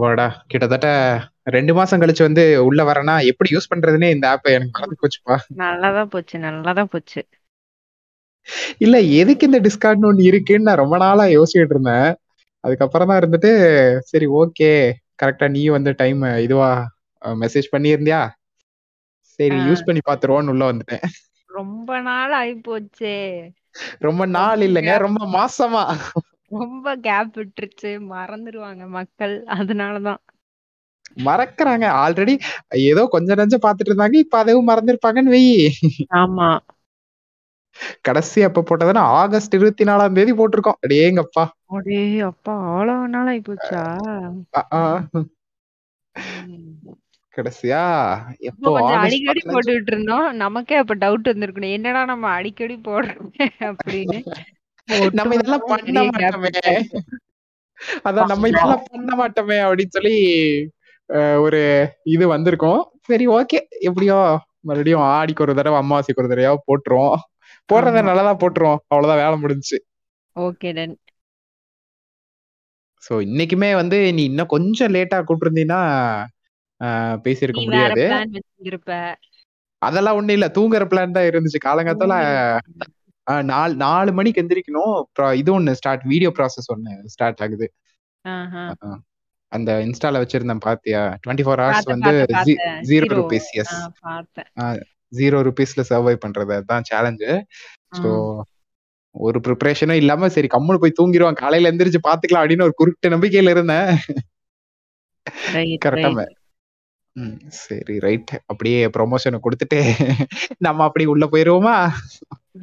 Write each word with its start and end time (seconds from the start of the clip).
வாடா 0.00 0.26
கிட்டத்தட்ட 0.46 0.88
ரெண்டு 1.56 1.72
மாசம் 1.74 2.00
கழிச்சு 2.00 2.22
வந்து 2.26 2.44
உள்ள 2.66 2.80
வரேன்னா 2.84 3.14
எப்படி 3.30 3.48
யூஸ் 3.54 3.70
பண்றதுன்னே 3.72 4.08
இந்த 4.14 4.26
ஆப்பை 4.32 4.52
எனக்கு 4.56 4.74
மறந்து 4.76 5.00
போச்சுப்பா. 5.02 5.36
நல்லாதான் 5.62 6.10
போச்சு 6.14 6.36
நல்லாதான் 6.38 6.90
போச்சு. 6.94 7.20
இல்ல 8.78 8.96
எதுக்கு 9.20 9.46
இந்த 9.46 9.60
டிஸ்கார்ட்னு 9.66 10.10
ஒண்ணு 10.10 10.28
இருக்குன்னு 10.30 10.68
நான் 10.68 10.82
ரொம்ப 10.82 10.96
நாளா 10.96 11.24
யோசிச்சுட்டு 11.36 11.74
இருந்தேன். 11.76 12.08
அதுக்கப்புறம் 12.64 13.08
தான் 13.10 13.20
இருந்துட்டு 13.20 13.50
சரி 14.10 14.26
ஓகே 14.40 14.70
கரெக்டா 15.22 15.46
நீயும் 15.50 15.76
வந்து 15.76 15.92
டைம் 15.96 16.22
இதுவா 16.46 16.70
மெசேஜ் 17.42 17.72
பண்ணியிருந்தியா? 17.72 18.20
சரி. 19.38 19.58
யூஸ் 19.68 19.86
பண்ணி 19.86 20.00
பாத்துருவோன்னு 20.08 20.52
உள்ள 20.54 20.64
வந்துட்டேன். 20.72 21.04
ரொம்ப 21.50 22.00
நாள் 22.00 22.32
ஆகி 22.32 22.54
போச்சே 22.66 23.16
ரொம்ப 24.06 24.22
நாள் 24.36 24.60
இல்லைங்க 24.60 24.92
ரொம்ப 24.98 25.22
மாசமா. 25.36 25.82
ரொம்ப 26.50 26.94
கேப் 26.98 27.32
விட்டுருச்சு. 27.36 27.90
மறந்துடுவாங்க 28.10 28.84
மக்கள். 28.90 29.34
அதனாலதான். 29.56 30.20
மறக்கறாங்க. 31.26 31.84
ஆல்ரெடி 31.98 32.34
ஏதோ 32.84 33.02
கொஞ்சம் 33.06 33.38
நஞ்சம் 33.38 33.64
பாத்துட்டு 33.64 33.90
இருந்தாங்க. 33.90 34.16
இப்ப 34.16 34.38
அதுவும் 34.38 34.68
மறந்துருப்பாங்கன்னு 34.68 35.34
வெயி 35.34 35.54
ஆமா. 36.18 36.48
கடைசி 38.06 38.38
அப்ப 38.42 38.62
போட்டதுன்னா 38.62 39.02
ஆகஸ்ட் 39.18 39.54
இருபத்தி 39.54 39.84
நாலாம் 39.84 40.12
தேதி 40.12 40.32
போட்டிருக்கோம். 40.34 40.80
அடேங்கப்பா 40.82 41.44
அடே 41.70 41.98
அப்பா 42.28 42.52
அவ்வளவு 42.66 43.08
நாள் 43.08 43.26
ஆகி 43.26 43.42
போச்சா 43.42 43.82
அஹ் 44.54 44.68
ஆஹ். 44.78 45.02
ம். 46.44 46.70
கடைசியா 47.34 47.80
எப்போ 48.48 48.70
அடிக்கடி 48.96 49.40
போட்டுக்கிட்டு 49.46 49.92
இருந்தோம். 49.92 50.26
நமக்கே 50.36 50.76
அப்ப 50.76 50.94
டவுட் 50.96 51.30
வந்திருக்கணும். 51.30 51.74
என்னடா 51.76 52.04
நம்ம 52.04 52.30
அடிக்கடி 52.38 52.76
போடுறோம் 52.82 53.30
அப்படின்னு. 53.70 54.20
நம்ம 55.18 55.34
இதெல்லாம் 55.36 55.64
பண்ண 55.70 56.02
மாட்டோமே. 56.08 56.50
அதான் 58.08 58.30
நம்ம 58.32 58.48
இதெல்லாம் 58.50 58.84
பண்ண 58.92 59.10
மாட்டோமே 59.20 59.58
அப்படின்னு 59.64 59.96
சொல்லி 59.96 60.14
ஒரு 61.44 61.60
இது 62.14 62.24
வந்திருக்கோம். 62.34 62.80
சரி 63.02 63.26
ஓகே. 63.36 63.58
எப்படியோ 63.88 64.16
மறுபடியும் 64.60 65.04
ஆடிக்கு 65.10 65.44
ஒரு 65.44 65.52
தடவை 65.54 65.76
அமாவாசைக்கு 65.78 66.22
ஒரு 66.22 66.30
தடவையா 66.32 66.54
போட்டுருவோம். 66.68 67.18
போடுறத 67.68 67.98
ஆமா. 67.98 68.08
நல்லதா 68.08 68.32
போட்டுருவோம். 68.42 68.80
அவ்வளவுதான் 68.90 69.22
வேலை 69.22 69.36
முடிஞ்சுச்சு. 69.42 69.78
Okay 70.36 70.70
done. 70.72 70.96
சோ 73.02 73.14
இன்னைக்குமே 73.26 73.70
வந்து 73.74 73.98
நீ 74.16 74.22
இன்னும் 74.24 74.52
கொஞ்சம் 74.54 74.92
லேட்டா 74.94 75.18
கூப்பிட்டுருந்தீங்கன்னா 75.20 75.82
பேசியிருக்க 77.24 77.60
முடியாது. 77.64 78.02
அதெல்லாம் 79.82 80.16
ஒண்ணும் 80.18 80.36
இல்ல. 80.36 80.46
தூங்குற 80.56 80.84
பிளான் 80.90 81.16
தான் 81.16 81.28
இருந்துச்சு. 81.30 81.60
காலங்காத்தால 81.66 82.14
நாலு 83.50 83.74
நாலு 83.74 84.12
மணிக்கு 84.12 84.42
எந்திரிக்கணும். 84.42 84.96
இது 85.32 85.60
ஒண்ணு 85.60 85.72
ஸ்டார்ட் 85.80 86.04
வீடியோ 86.04 86.32
ப்ராசஸ் 86.38 86.70
ஒண்ணு 86.74 86.92
ஸ்டார்ட் 87.04 87.42
ஆகுது. 87.42 87.66
அந்த 89.52 89.70
இன்ஸ்டால 89.86 90.20
வச்சிருந்தேன் 90.22 90.64
பாத்தியா? 90.68 91.02
டுவெண்ட்டி 91.26 91.44
ஃபோர் 91.46 91.62
ஹவர்ஸ் 91.62 91.90
வந்து. 91.94 92.12
ஜீரோ. 92.90 93.08
ருபீஸ் 93.20 93.50
எஸ் 93.60 93.74
ஜீரோ 95.12 95.38
ருபீஸ்ல 95.48 95.82
சர்வை 95.90 96.14
பண்றது 96.26 96.52
அதுதான் 96.56 96.86
சேலஞ்சு 96.92 97.30
ஸோ. 97.98 98.10
ஒரு 99.14 99.38
ப்ரிப்பரேஷனும் 99.40 100.00
இல்லாம 100.02 100.28
சரி 100.28 100.48
கம்முனு 100.54 100.82
போய் 100.82 100.98
தூங்கிடுவான் 101.00 101.40
காலையில 101.42 101.70
எந்திரிச்சு 101.72 102.00
பாத்துக்கலாம் 102.08 102.42
அப்படின்னு 102.42 102.62
ஒரு 102.62 102.74
குருட்டு 102.76 103.08
நம்பிக்கையில 103.08 103.50
இருந்தேன். 103.50 103.88
கரெக்டா. 105.84 106.10
ம் 107.18 107.32
சரி 107.58 107.94
ரைட் 107.98 108.32
அப்படியே 108.46 108.80
ப்ரொமோஷனை 108.96 109.38
கொடுத்துட்டு 109.40 109.80
நம்ம 110.58 110.84
அப்படி 110.84 111.04
உள்ள 111.06 111.26
போயிருவோமா? 111.26 111.76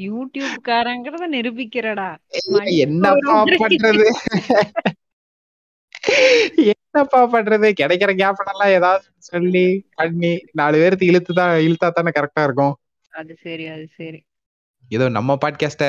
யூடியூப்காரங்கிறத 0.01 1.25
நிரூபிக்கிறடா. 1.33 2.09
என்னப்பா 2.81 3.37
பண்றது? 3.55 4.07
என்னப்பா 6.71 7.19
பண்றது? 7.27 7.67
கிடைக்கிற 7.73 8.11
கேப் 8.15 8.41
எல்லாம் 8.45 8.75
ஏதாவது 8.75 9.05
சொல்லி 9.29 9.65
பண்ணி 9.95 10.31
நாலு 10.53 10.77
பேருக்கு 10.77 11.05
இழுத்து 11.05 11.33
தான் 11.33 11.53
இழுத்தா 11.67 11.89
தானே 11.91 12.11
கரெக்டா 12.11 12.43
இருக்கும். 12.43 12.75
அது 13.13 13.33
சரி 13.43 13.65
அது 13.67 13.85
சரி. 13.97 14.19
ஏதோ 14.89 15.09
நம்ம 15.09 15.37
பாட்காஸ்ட 15.45 15.83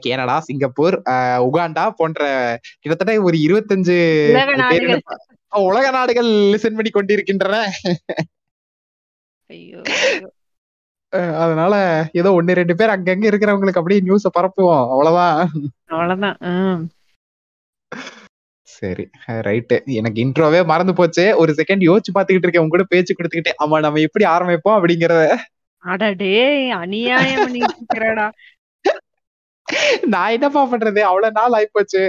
கனடா 0.00 0.40
சிங்கப்பூர் 0.40 1.02
உகாண்டா 1.48 1.84
போன்ற 1.96 2.22
கிட்டத்தட்ட 2.80 3.22
ஒரு 3.22 3.36
இருபத்தஞ்சு 3.46 3.98
உலக 5.56 5.90
நாடுகள். 5.90 6.26
லிசன் 6.26 6.78
பண்ணி 6.78 6.90
கொண்டிருக்கின்றன. 6.90 7.70
அதனால 11.42 11.74
ஏதோ 12.12 12.32
ஒன்னு 12.32 12.54
ரெண்டு 12.54 12.74
பேர் 12.76 12.94
அங்கங்க 12.94 13.28
இருக்கிறவங்களுக்கு 13.30 13.80
அப்படியே 13.80 14.00
நியூஸ 14.00 14.26
பரப்புவோம். 14.38 14.84
அவ்வளவுதான். 14.90 15.50
அவ்வளவுதான். 15.86 16.36
சரி 18.76 19.04
ரைட்டு 19.26 19.76
எனக்கு 19.84 20.24
இன்ட்ரோவே 20.24 20.64
மறந்து 20.64 20.92
போச்சு. 20.94 21.24
ஒரு 21.36 21.52
செகண்ட் 21.56 21.86
யோசிச்சு 21.88 22.10
பாத்துக்கிட்டு 22.14 22.44
இருக்கேன். 22.44 22.62
உங்க 22.62 22.74
கூட 22.76 22.84
பேச்சு 22.88 23.14
கொடுத்துக்கிட்டே 23.14 23.52
ஆமா 23.64 23.78
நம்ம 23.84 24.00
எப்படி 24.00 24.24
ஆரம்பிப்போம்? 24.24 24.74
அப்படிங்கறத. 24.74 25.36
அடடே 25.86 26.34
அநியாயம் 26.76 27.42
பண்ணிட்டு 27.42 27.74
இருக்கிறடா 27.76 28.28
நான் 30.04 30.32
என்னப்பா 30.34 30.60
பண்றது? 30.72 31.00
அவ்வளவு 31.00 31.36
நாள் 31.38 31.54
ஆயிப்போச்சு. 31.58 32.02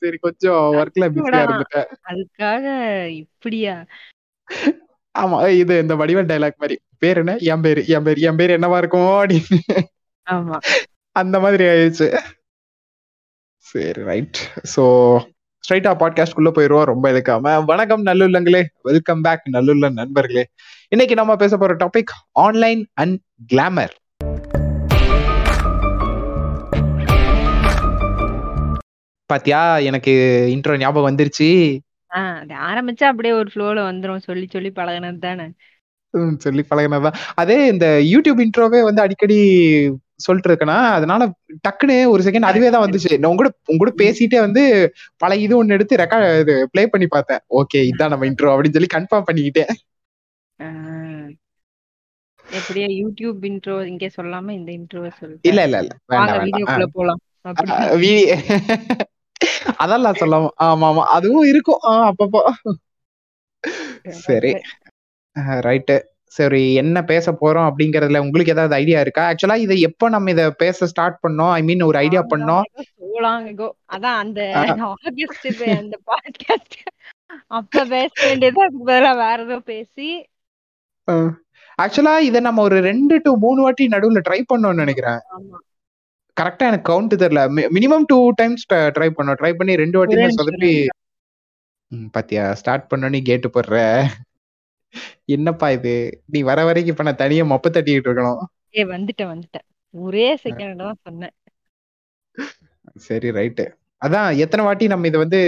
சரி 0.00 0.16
கொஞ்சம் 0.16 0.60
ஒர்க்ல 0.78 1.06
பிஸியா. 1.14 1.40
இருந்துட்டேன். 1.46 1.88
அதுக்காக 2.10 2.64
இப்படியா? 3.14 3.74
ஆமா 5.14 5.38
இது 5.62 5.74
இந்த 5.78 5.94
வடிவல் 5.96 6.30
டைலாக் 6.30 6.62
மாதிரி. 6.62 6.76
பேர் 6.98 7.16
என்ன? 7.16 7.32
என் 7.52 7.60
பேரு 7.60 7.80
என் 7.86 8.02
பேரு 8.02 8.20
என் 8.20 8.36
பேர் 8.36 8.54
என்னவா 8.56 8.78
இருக்கும் 8.78 9.10
அப்படின்னு. 9.18 9.82
ஆமா. 10.26 10.58
அந்த 11.16 11.36
மாதிரி 11.40 11.64
ஆயிடுச்சு. 11.64 12.08
சரி 13.66 14.02
ரைட் 14.02 14.38
சோ 14.74 14.84
ஸ்ட்ரைட்டா 15.68 15.94
பாட்காஸ்ட் 15.98 16.32
குள்ள 16.32 16.50
போயிருவோம். 16.50 16.84
ரொம்ப 16.84 17.10
எதுக்காம. 17.10 17.64
வணக்கம் 17.64 18.06
நல்லுள்ளங்களே. 18.06 18.62
வெல்கம் 18.82 19.20
பேக் 19.20 19.40
நல்லுள்ள 19.52 19.92
நண்பர்களே. 19.92 20.46
இன்னைக்கு 20.88 21.14
நம்ம 21.14 21.36
பேச 21.36 21.56
போற 21.56 21.76
டாபிக் 21.76 22.12
ஆன்லைன் 22.32 22.88
அண்ட் 22.94 23.18
கிளாமர் 23.52 23.94
பாத்தியா 29.26 29.78
எனக்கு 29.78 30.12
இன்ட்ரோ 30.48 30.78
ஞாபகம் 30.78 31.16
வந்துருச்சு. 31.16 31.78
ஆரம்பிச்சா 32.48 33.04
அப்படியே 33.04 33.34
ஒரு 33.34 33.50
ஃப்ளோல 33.54 33.84
வந்துரும். 33.84 34.16
சொல்லி 34.16 34.46
சொல்லி 34.50 34.72
பழகுனது 34.76 35.18
தானே 35.18 35.52
சொல்லி 36.38 36.64
பழகினதான் 36.70 37.14
அதே 37.34 37.66
இந்த 37.66 38.00
யூடியூப் 38.02 38.46
இன்ட்ரோவே 38.46 38.82
வந்து 38.82 39.02
அடிக்கடி 39.02 39.38
சொல்லிட்டு 40.24 40.50
இருக்கேனா 40.50 40.76
அதனால 40.92 41.22
டக்குன்னு 41.66 41.96
ஒரு 42.08 42.22
செகண்ட் 42.22 42.48
அதுவே 42.50 42.68
தான் 42.70 42.84
வந்துச்சு. 42.84 43.12
நான் 43.14 43.30
உங்க 43.30 43.42
கூட 43.42 43.50
உங்க 43.64 43.80
கூட 43.84 43.92
பேசிட்டே 43.98 44.40
வந்து 44.40 44.62
பல 45.16 45.36
இது 45.36 45.54
ஒண்ணு 45.58 45.70
எடுத்து 45.70 45.96
ரெக்கார்ட் 45.96 46.40
இது 46.40 46.54
ப்ளே 46.72 46.84
பண்ணி 46.86 47.08
பார்த்தேன். 47.08 47.42
ஓகே 47.60 47.80
இதான் 47.90 48.12
நம்ம 48.14 48.26
இன்ட்ரோ 48.26 48.52
அப்படின்னு 48.54 48.78
சொல்லி 48.78 48.92
கன்ஃபார்ம் 48.94 49.28
பண்ணிக்கிட்டேன். 49.28 49.72
எப்படியா 52.44 52.88
யூடியூப் 52.94 53.44
இன்ட்ரோ 53.48 53.76
இங்க 53.86 54.06
சொல்லாம 54.16 54.52
இந்த 54.52 54.70
இன்ட்ரோ 54.72 55.00
இல்ல 55.00 55.12
சொல்லிட்டேன் 55.20 55.52
இல்ல. 55.64 55.78
இல்ல 55.80 55.94
வாங்க 56.12 56.32
வேண்டாம். 56.38 56.92
போலாம். 56.92 57.20
அதெல்லாம் 59.84 60.18
சொல்லாம 60.20 60.50
ஆமா 60.64 60.86
ஆமா. 60.90 61.04
அதுவும் 61.16 61.48
இருக்கும். 61.48 61.80
அப்பப்போ. 62.10 62.42
சரி 64.24 64.52
ரைட்டு 65.66 65.96
சரி 66.32 66.74
என்ன 66.74 67.02
பேச 67.02 67.32
போறோம் 67.32 67.72
அப்படிங்கறதுல 67.72 68.18
உங்களுக்கு 68.18 68.52
ஏதாவது 68.52 68.74
ஐடியா 68.74 69.00
இருக்கா? 69.00 69.30
ஆக்சுவலா 69.30 69.56
இதை 69.56 69.80
எப்போ 69.80 70.08
நம்ம 70.08 70.30
இத 70.30 70.50
பேச 70.50 70.86
ஸ்டார்ட் 70.86 71.18
பண்ணோம்? 71.28 71.50
ஐ 71.50 71.62
மீன் 71.62 71.82
ஒரு 71.82 71.98
ஐடியா 71.98 72.22
பண்ணோம். 72.22 72.60
அதான் 73.92 74.02
அந்த. 74.02 74.52
ஆகஸ்ட் 74.84 75.62
பே- 75.62 75.78
அந்த 75.78 75.98
பாட்காஸ்ட் 76.06 77.02
அப்ப 77.46 77.84
பேச 77.84 78.26
வேண்டியது 78.26 78.62
அதுக்கு 78.62 78.86
பதிலா 78.86 79.16
வேற 79.16 79.38
ஏதோ 79.42 79.58
பேசி. 79.58 80.26
ஆக்சுவலா 81.82 82.18
இதை 82.18 82.40
நம்ம 82.40 82.62
ஒரு 82.62 82.80
ரெண்டு 82.80 83.20
டு 83.22 83.36
மூணு 83.36 83.62
வாட்டி 83.62 83.86
நடுவுல 83.86 84.20
ட்ரை 84.28 84.42
பண்ணோம்னு 84.54 84.74
நினைக்கிறேன். 84.74 85.18
கரெக்டா 86.40 86.58
எனக்கு 86.58 86.92
கவுண்ட் 86.92 87.04
தெரியல. 87.04 87.68
மினிமம் 87.74 88.02
டூ 88.06 88.30
டைம்ஸ் 88.30 88.72
ட்ரை 88.72 89.10
பண்ணோம். 89.16 89.36
ட்ரை 89.40 89.52
பண்ணி 89.52 89.76
ரெண்டு 89.76 89.98
வாட்டி 89.98 90.14
சொதப்பி. 90.16 90.86
பாத்தியா? 92.12 92.54
ஸ்டார்ட் 92.54 92.92
பண்ணோன்னே 92.96 93.20
கேட்டு 93.20 93.50
போடுற. 93.54 94.04
என்னப்பா 95.24 95.70
இது? 95.70 96.22
நீ 96.26 96.40
வர 96.42 96.64
வரைக்கும் 96.64 96.92
இப்ப 96.92 97.04
நான் 97.04 97.16
தனியா 97.16 97.44
மொப்ப 97.44 97.68
தட்டிக்கிட்டு 97.68 98.08
இருக்கணும். 98.10 98.42
ஏ 98.78 98.84
வந்துட்டேன் 98.84 99.30
வந்துட்டேன். 99.34 99.66
ஒரே 99.90 100.38
செகண்ட் 100.44 100.76
தான் 100.76 100.98
சொன்னேன். 101.02 101.34
சரி 102.96 103.30
ரைட்டு 103.30 103.64
அதான் 104.02 104.36
எத்தனை 104.36 104.64
வாட்டி 104.64 104.86
நம்ம 104.86 105.06
இதை 105.06 105.20
வந்து 105.20 105.40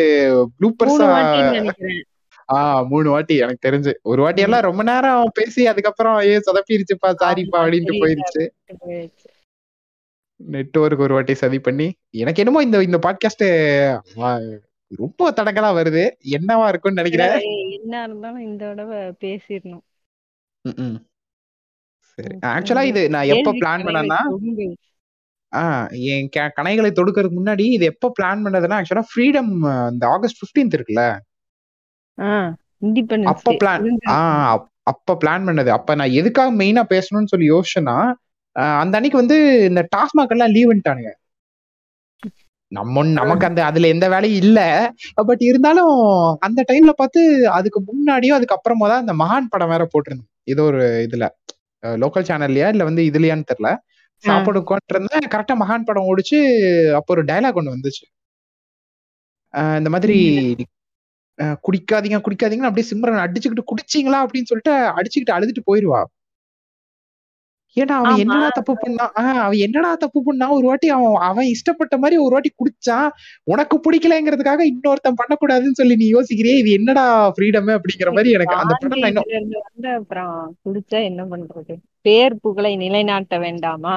ப்ளூப்பர்ஸா 0.57 1.07
ஆஹ் 2.53 2.87
மூணு 2.87 3.11
வாட்டி 3.11 3.37
எனக்கு 3.37 3.69
தெரிஞ்சு. 3.69 3.93
ஒரு 4.03 4.23
வாட்டி 4.23 4.43
எல்லாம் 4.43 4.61
ரொம்ப 4.61 4.83
நேரம் 4.83 5.31
பேசி 5.35 5.67
அதுக்கப்புறம் 5.67 6.19
ஏ 6.21 6.35
சொதப்பிருச்சுப்பா 6.37 7.11
சாரிப்பா 7.23 7.59
அப்படின்ட்டு. 7.61 7.95
போயிருச்சு. 8.03 8.45
நெட்வொர்க் 10.41 10.99
ஒரு 10.99 11.15
வாட்டி 11.15 11.35
சதி 11.35 11.59
பண்ணி. 11.59 11.87
எனக்கு 12.11 12.43
என்னமோ 12.43 12.63
இந்த 12.63 12.83
இந்த 12.83 12.99
பாட்காஸ்ட் 12.99 13.47
ரொம்ப 14.89 15.31
தடங்களா 15.31 15.81
வருது. 15.81 16.11
என்னவா 16.25 16.69
இருக்கும்னு 16.69 17.03
நினைக்கிறேன் 17.03 17.41
என்ன 17.71 18.03
இருந்தாலும் 18.03 18.41
இந்த 18.41 18.67
தடவை 18.67 18.97
பேசிடணும். 18.99 19.81
சரி. 21.99 22.37
ஆக்சுவலா 22.47 22.83
இது 22.83 23.09
நான் 23.09 23.25
எப்ப 23.25 23.53
பிளான் 23.53 23.83
பண்ணேன்னா. 23.83 24.17
ஆஹ் 25.57 26.01
என் 26.01 26.29
க- 26.29 26.53
கணைகளை 26.57 26.91
தொடுக்கிறதுக்கு 26.93 27.39
முன்னாடி 27.45 27.61
இது 27.61 27.85
எப்ப 27.85 28.13
பிளான் 28.21 28.39
பண்ணதுன்னா 28.45 28.83
ஆக்சுவலா 28.83 29.03
ஃப்ரீடம் 29.17 29.91
இந்த 29.91 30.07
ஆகஸ்ட் 30.07 30.59
15th 30.59 30.77
இருக்குல்ல? 30.77 31.19
அப்ப 33.23 33.53
பிளான் 33.53 33.97
ஆ 34.09 34.57
அப்- 34.57 34.69
அப்ப 34.83 35.17
பிளான் 35.25 35.43
பண்ணது. 35.43 35.67
அப்ப 35.67 35.95
நான் 35.95 36.11
எதுக்காக 36.11 36.65
மெயினா 36.65 36.83
பேசணும்னு 36.89 37.27
சொல்லி 37.27 37.51
யோசிச்சேன்னா 37.51 38.13
ஆஹ் 38.59 38.79
அந்த 38.79 38.97
அன்னைக்கு 38.97 39.19
வந்து 39.19 39.65
இந்த 39.65 39.89
டாஸ்மாக் 39.97 40.29
எல்லாம் 40.29 40.53
லீவ்ன்ட்டானுங்க 40.53 41.13
நம்ம 42.73 43.03
நமக்கு 43.19 43.47
அந்த 43.49 43.61
அதுல 43.65 43.89
எந்த 43.95 44.07
வேலையும் 44.09 44.41
இல்ல. 44.43 44.61
பட் 45.29 45.43
இருந்தாலும் 45.43 45.93
அந்த 46.47 46.61
டைம்ல 46.71 46.93
பார்த்து 47.01 47.21
அதுக்கு 47.59 47.81
முன்னாடியும் 47.91 48.37
அதுக்கு 48.39 48.57
அப்புறமா 48.57 48.87
தான் 48.93 49.03
இந்த 49.05 49.15
மகான் 49.23 49.51
படம் 49.53 49.73
வேற 49.75 49.85
போட்டிருந்தேன் 49.93 50.31
ஏதோ 50.53 50.63
ஒரு 50.71 50.83
இதுல. 51.07 51.27
லோக்கல் 51.83 52.29
சேனல்லையா 52.31 52.69
இல்ல 52.75 52.85
வந்து 52.85 53.03
இதுலயான்னு 53.11 53.49
தெரியல. 53.51 53.71
சாப்பாடு 54.25 54.61
உட்காந்துருந்தேன் 54.63 55.31
கரெக்டா 55.35 55.55
மகான் 55.63 55.89
படம் 55.89 56.09
ஓடிச்சு 56.11 56.39
அப்போ 56.99 57.13
ஒரு 57.17 57.23
டயலாக் 57.31 57.59
ஒண்ணு 57.61 57.75
வந்துச்சு. 57.75 58.05
இந்த 59.81 59.89
மாதிரி 59.95 60.17
குடிக்காதீங்க 61.65 62.19
குடிக்காதீங்கன்னு 62.27 62.71
அப்படியே 62.71 62.89
சிம்ரன் 62.91 63.25
அடிச்சுக்கிட்டு 63.25 63.71
குடிச்சீங்களா? 63.71 64.19
அப்படின்னு 64.25 64.51
சொல்லிட்டு 64.51 64.75
அடிச்சுக்கிட்டு 64.99 65.37
அழுதுட்டு 65.37 65.63
போயிருவா. 65.69 66.01
ஏன்னா 67.77 67.95
அவன். 68.01 68.19
என்னடா 68.23 68.49
தப்பு 68.57 68.75
பண்ணா 68.77 69.05
ஆஹ் 69.21 69.41
அவன் 69.45 69.61
என்னடா 69.65 69.91
தப்பு 69.97 70.21
பண்ணா 70.23 70.47
ஒரு 70.57 70.67
வாட்டி 70.67 70.89
அவன் 70.97 71.15
அவன் 71.29 71.49
இஷ்டப்பட்ட 71.55 71.95
மாதிரி 71.99 72.17
ஒரு 72.25 72.33
வாட்டி 72.33 72.51
குடிச்சான் 72.55 73.09
உனக்கு 73.47 73.77
பிடிக்கலங்கிறதுக்காக 73.85 74.65
இன்னொருத்தன் 74.73 75.19
பண்ணக்கூடாதுன்னு 75.21 75.79
சொல்லி 75.81 75.97
நீ 75.97 76.09
யோசிக்கிறியே? 76.13 76.57
இது 76.63 76.71
என்னடா 76.79 77.05
ஃப்ரீடம் 77.35 77.73
அப்படிங்கிற 77.77 78.11
மாதிரி 78.13 78.35
எனக்கு 78.37 78.57
அந்த 78.57 78.75
படம் 78.77 79.07
அப்புறம் 79.95 80.37
குடிச்சா 80.65 81.01
என்ன 81.09 81.23
பண்றது? 81.33 81.75
பேர் 82.07 82.37
புகழை 82.43 82.73
நிலைநாட்ட 82.77 83.35
வேண்டாமா? 83.39 83.97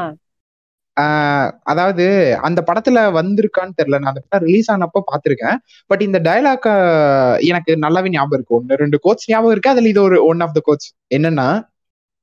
ஆஹ் 0.97 1.49
அதாவது 1.71 2.05
அந்த 2.47 2.59
படத்துல 2.67 2.99
வந்திருக்கான்னு 3.17 3.77
தெரியல. 3.79 3.99
நான் 3.99 4.11
அந்த 4.13 4.23
படம் 4.23 4.45
ரிலீஸ் 4.45 4.71
ஆனப்போ 4.73 4.99
பார்த்திருக்கேன் 5.09 5.57
பட் 5.89 6.03
இந்த 6.07 6.19
டயலாக் 6.19 6.67
எனக்கு 7.49 7.71
நல்லாவே 7.83 8.09
ஞாபகம் 8.09 8.37
இருக்கு. 8.37 8.57
ஒன்னு 8.59 8.81
ரெண்டு 8.83 8.99
கோட்ஸ் 8.99 9.29
ஞாபகம் 9.29 9.53
இருக்கு. 9.55 9.73
அதுல 9.73 9.91
இது 9.93 10.01
ஒரு 10.01 10.19
ஒன் 10.25 10.39
ஆஃப் 10.39 10.55
த 10.55 10.61
கோட்ஸ் 10.63 10.89
என்னன்னா 11.15 11.47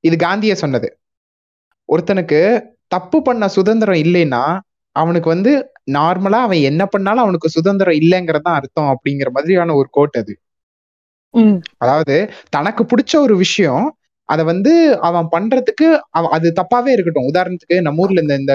இது 0.04 0.16
காந்திய 0.18 0.54
சொன்னது. 0.56 0.88
ஒருத்தனுக்கு 1.88 2.40
தப்பு 2.88 3.18
பண்ண 3.22 3.48
சுதந்திரம் 3.56 4.00
இல்லைன்னா 4.04 4.42
அவனுக்கு 4.96 5.28
வந்து 5.28 5.52
நார்மலா 5.92 6.40
அவன் 6.42 6.66
என்ன 6.70 6.82
பண்ணாலும் 6.86 7.24
அவனுக்கு 7.24 7.48
சுதந்திரம் 7.56 7.98
இல்லைங்கிறது 8.00 8.44
தான் 8.44 8.58
அர்த்தம் 8.60 8.90
அப்படிங்கிற 8.92 9.28
மாதிரியான 9.32 9.74
ஒரு 9.74 9.88
கோட் 9.90 10.16
அது. 10.16 10.34
அதாவது 11.80 12.16
தனக்கு 12.50 12.82
பிடிச்ச 12.84 13.14
ஒரு 13.18 13.36
விஷயம் 13.38 13.86
அத 14.28 14.42
வந்து 14.50 14.72
அவன் 15.02 15.26
பண்றதுக்கு 15.32 15.86
அவ- 16.10 16.30
அது 16.30 16.48
தப்பாவே 16.56 16.90
இருக்கட்டும். 16.94 17.28
உதாரணத்துக்கு 17.30 17.76
நம்ம 17.80 18.02
ஊர்ல 18.04 18.22
இந்த 18.22 18.36
இந்த 18.36 18.54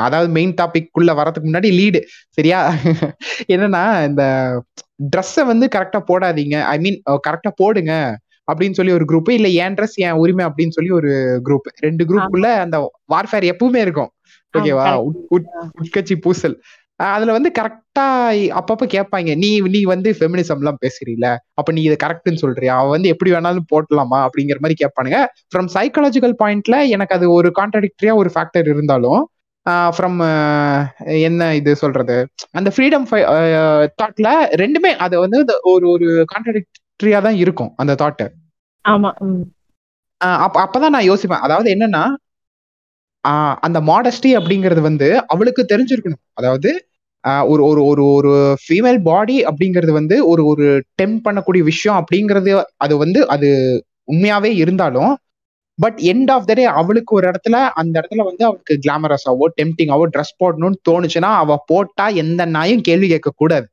அதாவது 0.00 0.28
மெயின் 0.30 0.52
டாபிக் 0.54 0.88
குள்ள 0.90 1.10
வரதுக்கு 1.14 1.48
முன்னாடி 1.48 1.70
லீடு 1.76 2.00
சரியா? 2.30 2.58
என்னன்னா 3.52 3.80
இந்த 4.08 4.24
ட்ரெஸ்ஸை 5.10 5.44
வந்து 5.44 5.66
கரெக்டா 5.68 6.00
போடாதீங்க. 6.08 6.56
ஐ 6.66 6.78
மீன் 6.78 6.98
கரெக்டா 7.26 7.50
போடுங்க. 7.56 7.92
அப்படின்னு 8.48 8.78
சொல்லி 8.78 8.92
ஒரு 8.92 9.04
குரூப் 9.04 9.30
இல்ல 9.30 9.48
என் 9.64 9.76
ட்ரெஸ் 9.78 9.96
என் 10.04 10.18
உரிமை 10.22 10.44
அப்படின்னு 10.48 10.76
சொல்லி 10.76 10.92
ஒரு 10.98 11.10
குரூப் 11.46 11.68
ரெண்டு 11.78 12.04
குரூப்புக்குள்ள 12.04 12.50
அந்த 12.64 12.76
வார்ஃபேர் 13.14 13.46
எப்பவுமே 13.52 13.80
இருக்கும். 13.86 14.10
ஓகேவா 14.54 14.86
உட்கட்சி 15.80 16.14
பூசல். 16.24 16.56
அதுல 17.10 17.34
வந்து 17.36 17.50
கரெக்டா 17.58 18.04
அப்பப்ப 18.58 18.86
கேட்பாங்க 18.94 19.34
நீ 19.42 19.50
நீ 19.74 19.80
வந்து 19.92 20.08
ஃபெமினிசம் 20.18 20.60
எல்லாம் 20.62 20.80
பேசுறீல 20.82 21.26
அப்ப 21.58 21.72
நீ 21.72 21.82
இதை 21.82 21.96
கரெக்ட்னு 22.02 22.42
சொல்றியா? 22.42 22.74
அவ 22.80 22.88
வந்து 22.96 23.12
எப்படி 23.14 23.30
வேணாலும் 23.34 23.68
போட்டலாமா? 23.72 24.18
அப்படிங்கிற 24.26 24.58
மாதிரி 24.64 24.78
கேட்பானுங்க. 24.82 25.18
ஃப்ரம் 25.50 25.70
சைக்காலஜிக்கல் 25.76 26.36
பாயிண்ட்ல 26.42 26.78
எனக்கு 26.94 27.16
அது 27.18 27.28
ஒரு 27.38 27.50
கான்ட்ரடிக்டரியா 27.60 28.14
ஒரு 28.22 28.32
ஃபேக்டர் 28.34 28.68
இருந்தாலும் 28.74 29.22
ஃப்ரம் 29.96 30.18
என்ன 31.24 31.48
இது 31.56 31.72
சொல்றது? 31.76 32.14
அந்த 32.58 32.68
ஃப்ரீடம் 32.74 33.06
தாட்ல 34.00 34.28
ரெண்டுமே 34.62 34.92
அது 35.06 35.16
வந்து 35.24 35.38
ஒரு 35.72 35.86
ஒரு 35.94 36.08
கான்ட்ரடிக்டரியா 37.00 37.20
தான் 37.26 37.40
இருக்கும் 37.42 37.72
அந்த 37.76 37.92
தாட் 38.00 38.24
ஆமா. 38.84 39.10
அப்ப 40.40 40.56
அப்பதான் 40.64 40.94
நான் 40.96 41.08
யோசிப்பேன். 41.10 41.44
அதாவது 41.46 41.68
என்னன்னா 41.74 42.02
அந்த 43.64 43.78
மாடஸ்டி 43.88 44.30
அப்படிங்கிறது 44.38 44.82
வந்து 44.82 45.08
அவளுக்கு 45.32 45.62
தெரிஞ்சிருக்கணும். 45.72 46.22
அதாவது 46.34 46.70
ஒரு 47.48 47.62
ஒரு 47.68 47.80
ஒரு 47.90 48.02
ஒரு 48.16 48.30
ஃபீமேல் 48.62 49.00
பாடி 49.08 49.36
அப்படிங்கிறது 49.48 49.92
வந்து 49.98 50.16
ஒரு 50.30 50.42
ஒரு 50.50 50.66
டெம் 51.00 51.16
பண்ணக்கூடிய 51.26 51.62
விஷயம் 51.70 51.98
அப்படிங்கிறது 52.00 52.52
அது 52.84 52.94
வந்து 52.96 53.20
அது 53.34 53.48
உண்மையாவே 54.08 54.50
இருந்தாலும் 54.62 55.12
but 55.78 55.98
end 56.10 56.30
of 56.34 56.48
the 56.48 56.54
day 56.54 56.64
அவளுக்கு 56.80 57.12
ஒரு 57.18 57.26
இடத்துல 57.30 57.56
அந்த 57.80 57.94
இடத்துல 58.00 58.24
வந்து 58.24 58.42
அவளுக்கு 58.48 58.74
கிளாமரஸாவோ 58.84 59.46
டெம்டிங்காவோ 59.58 60.06
ட்ரெஸ் 60.14 60.34
போடணும்னு 60.40 60.78
தோணுச்சுன்னா 60.88 61.30
அவ 61.42 61.56
போட்டா 61.66 62.06
எந்த 62.22 62.44
நாயும் 62.56 62.86
கேள்வி 62.88 63.08
கேட்க 63.08 63.32
கூடாது 63.36 63.66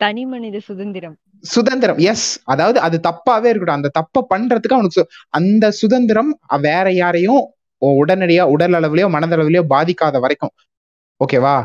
தனி 0.00 0.22
மனித 0.24 0.56
சுதந்திரம். 0.60 1.14
சுதந்திரம். 1.44 1.98
எஸ் 2.10 2.26
அதாவது 2.44 2.78
அது 2.86 2.96
தப்பாவே 3.08 3.48
இருக்கட்டும். 3.50 3.78
அந்த 3.80 3.90
தப்பை 3.98 4.20
பண்றதுக்கு 4.32 4.76
அவனுக்கு 4.76 5.02
அந்த 5.28 5.64
சுதந்திரம் 5.80 6.32
வேற 6.60 6.86
யாரையும் 6.92 7.42
உடனடியா 7.82 8.44
உடல் 8.54 8.76
அளவுலயோ 8.78 9.08
மனதளவுலயோ 9.16 9.62
பாதிக்காத 9.72 10.18
வரைக்கும். 10.24 10.54
ஓகேவா 11.20 11.56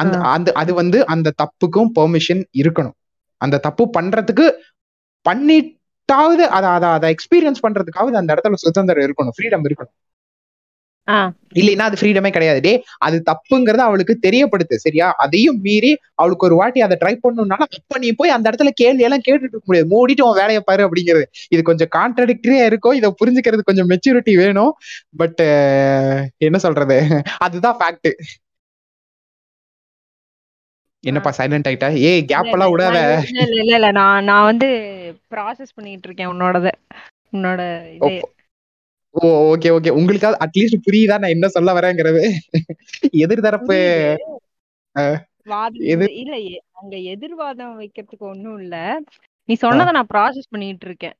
அந்த. 0.00 0.16
அந்த 0.34 0.48
அது 0.62 0.72
வந்து 0.74 0.98
அந்த 1.06 1.32
தப்புக்கும் 1.42 1.90
பெர்மிஷன் 1.98 2.42
இருக்கணும். 2.60 2.96
அந்த 3.40 3.60
தப்பு 3.66 3.84
பண்றதுக்கு 3.96 4.46
பண்ணிட்டாவது 5.26 6.44
அதை 6.56 6.68
அதை 6.76 6.88
அதை 6.96 7.08
எக்ஸ்பீரியன்ஸ் 7.14 7.64
பண்றதுக்காவது 7.66 8.16
அந்த 8.22 8.30
இடத்துல 8.34 8.60
சுதந்திரம் 8.66 9.06
இருக்கணும். 9.08 9.36
ஃப்ரீடம் 9.36 9.66
இருக்கணும். 9.68 9.94
இல்லைன்னா 11.56 11.84
அது 11.88 11.98
ஃப்ரீடமே 12.00 12.30
கிடையாது. 12.30 12.60
டே 12.60 12.72
அது 13.06 13.16
தப்புங்கிறத 13.28 13.82
அவளுக்கு 13.86 14.14
தெரியப்படுத்து 14.26 14.76
சரியா? 14.78 15.06
அதையும் 15.24 15.58
மீறி 15.60 15.92
அவளுக்கு 16.14 16.46
ஒரு 16.48 16.54
வாட்டி 16.54 16.80
அதை 16.80 16.96
ட்ரை 17.02 17.14
பண்ணணும்னால 17.22 17.62
அப்ப 17.78 17.98
நீ 17.98 18.08
போய் 18.12 18.34
அந்த 18.36 18.46
இடத்துல 18.50 18.72
கேள்வி 18.82 19.06
எல்லாம் 19.08 19.24
கேட்டுட்டு 19.26 19.54
இருக்க 19.54 19.68
முடியாது. 19.70 19.90
மூடிட்டு 19.94 20.26
உன் 20.28 20.40
வேலையை 20.40 20.62
பாரு 20.66 20.86
அப்படிங்கிறது. 20.88 21.24
இது 21.50 21.62
கொஞ்சம் 21.62 21.92
கான்ட்ரடிக்டரியா 21.96 22.64
இருக்கும் 22.64 22.98
இதை 23.00 23.10
புரிஞ்சுக்கிறது 23.22 23.68
கொஞ்சம் 23.70 23.90
மெச்சூரிட்டி 23.92 24.34
வேணும். 24.42 24.72
பட் 25.16 25.42
என்ன 26.48 26.58
சொல்றது? 26.66 26.98
அதுதான் 27.46 27.78
ஃபேக்ட் 27.80 28.10
என்னப்பா 31.04 31.30
சைலண்ட் 31.36 31.68
ஆயிட்டா? 31.68 31.88
ஏய் 32.08 32.22
கேப் 32.30 32.52
எல்லாம் 32.54 32.72
விடாத. 32.72 32.96
இல்ல 33.26 33.42
இல்ல 33.44 33.60
இல்ல 33.62 33.74
இல்ல 33.76 33.88
நான் 33.98 34.24
நான் 34.24 34.48
வந்து 34.50 34.68
ப்ராசஸ் 35.32 35.76
பண்ணிட்டு 35.76 36.08
இருக்கேன் 36.08 36.32
உன்னோடத. 36.32 36.68
உன்னோட 37.32 37.60
ஓ 39.18 39.28
ஓகே 39.50 39.68
ஓகே. 39.76 39.90
உங்களுக்காவது 39.98 40.42
அட்லீஸ்ட் 40.44 40.84
புரியுதா 40.86 41.16
நான் 41.18 41.34
என்ன 41.36 41.48
சொல்ல 41.48 41.70
வரேங்கிறது? 41.72 42.22
எதிர்தரப்பு 43.24 43.78
இல்ல 46.16 46.34
அங்க 46.72 46.96
எதிர்வாதம் 47.12 47.78
வைக்கிறதுக்கு 47.80 48.24
ஒண்ணும் 48.30 48.58
இல்ல. 48.58 48.76
நீ 49.48 49.54
சொன்னதை 49.58 49.92
நான் 49.92 50.12
ப்ராசஸ் 50.14 50.50
பண்ணிட்டு 50.50 50.86
இருக்கேன். 50.86 51.16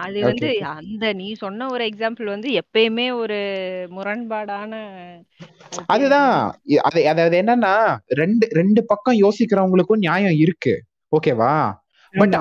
அது 0.00 0.18
வந்து. 0.22 0.48
அந்த 0.72 1.12
நீ 1.12 1.26
சொன்ன 1.34 1.68
ஒரு 1.70 1.82
எக்ஸாம்பிள் 1.86 2.26
வந்து 2.26 2.48
எப்பயுமே 2.62 3.06
ஒரு 3.14 3.38
முரண்பாடான 3.90 4.72
அதுதான். 5.86 6.32
அது 6.82 7.00
அதாவது 7.08 7.36
என்னன்னா 7.42 7.74
ரெண்டு 8.14 8.46
ரெண்டு 8.50 8.80
பக்கம் 8.84 9.20
யோசிக்கிறவங்களுக்கும் 9.20 10.04
நியாயம் 10.06 10.36
இருக்கு. 10.36 10.74
ஓகேவா? 11.12 11.54
பட். 12.12 12.34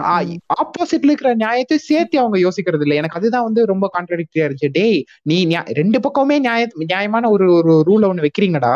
ஆப்போசிட்ல 0.56 1.10
இருக்கிற 1.10 1.34
நியாயத்தை 1.36 1.78
சேர்த்து 1.80 2.20
அவங்க 2.20 2.38
யோசிக்கிறது 2.40 2.82
இல்லை. 2.82 2.98
எனக்கு 2.98 3.18
அதுதான் 3.18 3.44
வந்து 3.44 3.66
ரொம்ப 3.66 3.90
கான்ட்ரடிக்டரியா 3.94 4.46
இருந்துச்சு. 4.46 4.70
டேய் 4.72 4.98
நீ 5.24 5.38
ரெண்டு 5.72 6.00
பக்கமே 6.00 6.40
நியாய 6.40 6.62
நியாயமான 6.86 7.30
ஒரு 7.30 7.48
ஒரு 7.54 7.74
ரூல 7.88 8.04
ஒண்ணு 8.12 8.26
வைக்கிறீங்கடா. 8.26 8.74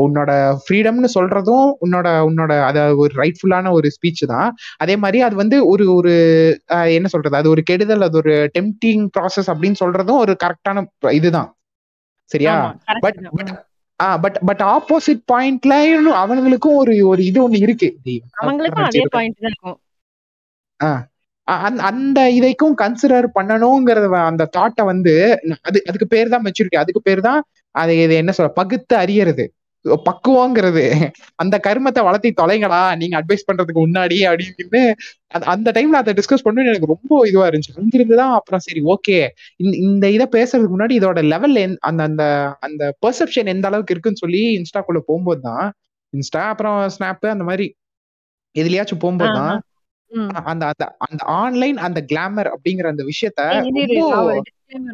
உன்னோட 0.00 0.30
ஃப்ரீடம்னு 0.62 1.10
சொல்றதும் 1.14 1.68
உன்னோட 1.84 2.06
உன்னோட 2.28 2.62
அத 2.62 2.78
ஒரு 2.96 3.12
ரைட்ஃபுல்லான 3.16 3.72
ஒரு 3.72 3.90
ஸ்பீச் 3.96 4.24
தான். 4.26 4.50
அதே 4.76 4.96
மாதிரி 4.96 5.20
அது 5.22 5.36
வந்து 5.36 5.66
ஒரு 5.66 5.94
ஒரு 5.94 6.14
என்ன 6.90 7.06
சொல்றது? 7.06 7.36
அது 7.36 7.50
ஒரு 7.50 7.62
கெடுதல் 7.62 8.00
அது 8.00 8.16
ஒரு 8.16 8.34
டெம்டிங் 8.58 9.04
ப்ராசஸ் 9.14 9.50
அப்படின்னு 9.52 9.80
சொல்றதும் 9.84 10.16
ஒரு 10.16 10.36
கரெக்டான 10.44 10.84
இதுதான். 11.12 11.50
சரியா? 12.30 12.54
பட். 13.00 13.18
பட் 13.30 13.48
ம். 13.48 13.58
ஆ 14.00 14.18
பட் 14.18 14.38
பட் 14.46 14.62
ஆப்போசிட் 14.66 15.22
பாயிண்ட்ல 15.32 15.74
அவனுங்களுக்கும் 16.20 16.76
ஒரு 16.80 17.06
ஒரு 17.06 17.20
இது 17.24 17.38
ஒண்ணு 17.44 17.58
இருக்கு. 17.58 17.88
அவங்களுக்கும் 18.42 18.84
அதே 18.84 19.02
பாயிண்ட் 19.10 19.36
தான் 19.40 19.50
இருக்கும். 19.50 19.76
அந்த 21.48 21.82
அந்த 21.82 22.30
இதைக்கும் 22.30 22.76
கன்சிடர் 22.78 23.26
பண்ணணுங்கிறத 23.34 24.14
அந்த 24.26 24.48
தாட்டை 24.56 24.84
வந்து 24.84 25.14
அது 25.62 25.78
அதுக்கு 25.86 26.06
பேர் 26.06 26.28
தான் 26.28 26.44
மெச்சூரிட்டி 26.44 26.76
அதுக்கு 26.76 27.02
பேர் 27.02 27.20
தான் 27.20 27.40
அது 27.74 28.02
இது 28.02 28.14
என்ன 28.14 28.32
சொல்ற 28.38 28.48
பகுத்து 28.60 28.96
அறியறது. 28.96 29.44
பக்குவங்கிறது. 30.08 30.82
அந்த 31.34 31.60
கருமத்தை 31.66 32.02
வளர்த்தி 32.04 32.30
தொலைங்கடா 32.42 32.96
நீங்க 32.96 33.16
அட்வைஸ் 33.20 33.46
பண்றதுக்கு 33.48 33.80
முன்னாடி 33.86 34.16
அப்படின்னு. 34.30 34.82
அந்த- 35.52 35.72
டைம்ல 35.72 35.98
அதை 36.00 36.12
டிஸ்கஸ் 36.14 36.44
பண்ணு 36.44 36.66
எனக்கு 36.66 36.86
ரொம்ப 36.86 37.28
இதுவா 37.28 37.48
இருந்துச்சு. 37.48 37.74
அங்கிருந்து 37.76 38.16
தான் 38.16 38.32
அப்புறம் 38.32 38.60
சரி 38.60 38.82
ஓகே 38.84 39.18
இந்த 39.86 40.10
இதை 40.10 40.26
பேசுறதுக்கு 40.32 40.74
முன்னாடி 40.76 40.94
இதோட 41.00 41.22
லெவல் 41.24 41.56
அந்த 41.80 42.02
அந்த 42.02 42.24
அந்த 42.60 42.82
பெர்செப்ஷன் 43.02 43.46
எந்த 43.46 43.66
அளவுக்கு 43.66 43.94
இருக்குன்னு 43.94 44.22
சொல்லி 44.24 44.42
இன்ஸ்டாக்குள்ள 44.58 45.00
போகும்போது 45.06 45.40
தான் 45.40 45.66
இன்ஸ்டா 46.12 46.42
அப்புறம் 46.52 46.88
ஸ்னாப் 46.88 47.26
அந்த 47.28 47.44
மாதிரி 47.44 47.66
எதுலயாச்சும் 48.56 48.98
போகும்போது 48.98 49.32
தான் 49.34 49.54
அந்த 50.42 50.64
அந்த 50.66 50.84
அந்த 50.98 51.22
ஆன்லைன் 51.34 51.78
அந்த 51.86 52.00
கிளாமர் 52.12 52.50
அப்படிங்கிற 52.54 52.86
அந்த 52.86 53.04
விஷயத்த 53.04 53.40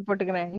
போட்டுக்கிறேன். 0.09 0.50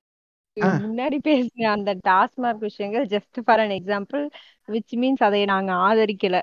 முன்னாடி 0.84 1.18
பேசின 1.28 1.68
அந்த 1.68 1.92
டாஸ்மார்க் 2.08 2.66
விஷயங்கள் 2.70 3.06
just 3.06 3.40
for 3.46 3.60
an 3.60 3.76
example 3.78 4.24
which 4.68 4.96
means 4.96 5.24
அதை 5.28 5.42
நாங்க 5.46 5.72
ஆதரிக்கல. 5.88 6.38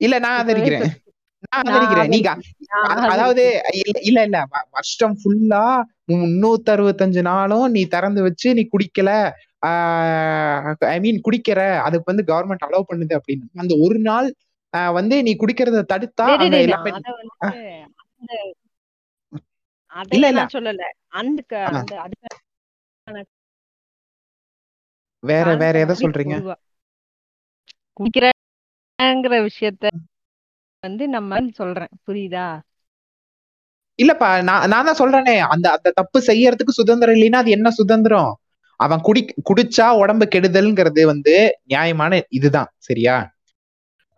இல்ல 0.00 0.18
நான் 0.18 0.38
ஆதரிக்கிறேன். 0.40 0.84
நான் 1.44 1.68
ஆதரிக்கிறேன். 1.68 2.08
நீங்க 2.08 2.30
அதாவது 3.06 3.44
இல்ல 4.06 4.22
இல்ல 4.22 4.38
வருஷம் 4.70 5.16
ஃபுல்லா 5.20 5.64
முன்னூத்தி 6.12 6.70
அறுபத்தஞ்சு 6.74 7.22
நாளும் 7.22 7.66
நீ 7.70 7.82
திறந்து 7.86 8.20
வச்சு 8.22 8.48
நீ 8.54 8.62
குடிக்கல. 8.74 9.10
ஐ 10.94 10.98
மீன் 11.00 11.20
குடிக்கிற. 11.26 11.60
அதுக்கு 11.78 12.10
வந்து 12.12 12.24
கவர்மெண்ட் 12.30 12.66
அலோவ் 12.68 12.90
பண்ணுது 12.90 13.14
அப்படின்னு. 13.18 13.46
அந்த 13.54 13.74
ஒரு 13.80 13.98
நாள் 13.98 14.28
வந்து 14.94 15.14
நீ 15.22 15.32
குடிக்கிறத 15.36 15.84
தடுத்தா 15.92 16.26
இல்ல 20.16 20.42
சொல்லல. 20.54 20.82
அந்த 21.12 21.40
வேற 25.22 25.46
வேற 25.62 25.74
எதை 25.84 25.94
சொல்றீங்க? 25.96 26.34
குடிக்கிறங்கிற 27.96 29.34
விஷயத்த 29.48 29.84
வந்து 30.84 31.04
நம்ம 31.08 31.40
சொல்றேன். 31.58 31.92
புரியுதா? 32.06 32.46
இல்லப்பா 33.98 34.28
நான் 34.42 34.68
நான் 34.68 34.86
தான் 34.88 35.00
சொல்றேனே. 35.00 35.34
அந்த 35.52 35.66
அந்த 35.76 35.88
தப்பு 35.90 36.18
செய்யறதுக்கு 36.20 36.78
சுதந்திரம் 36.78 37.16
இல்லைன்னா 37.16 37.40
அது 37.42 37.50
என்ன 37.50 37.68
சுதந்திரம்? 37.70 38.30
அவன் 38.80 39.00
குடி 39.00 39.22
குடிச்சா 39.48 39.86
உடம்பு 40.02 40.26
கெடுதல்ங்கிறது 40.26 41.02
வந்து 41.04 41.34
நியாயமான 41.64 42.12
இதுதான். 42.30 42.70
சரியா? 42.78 43.16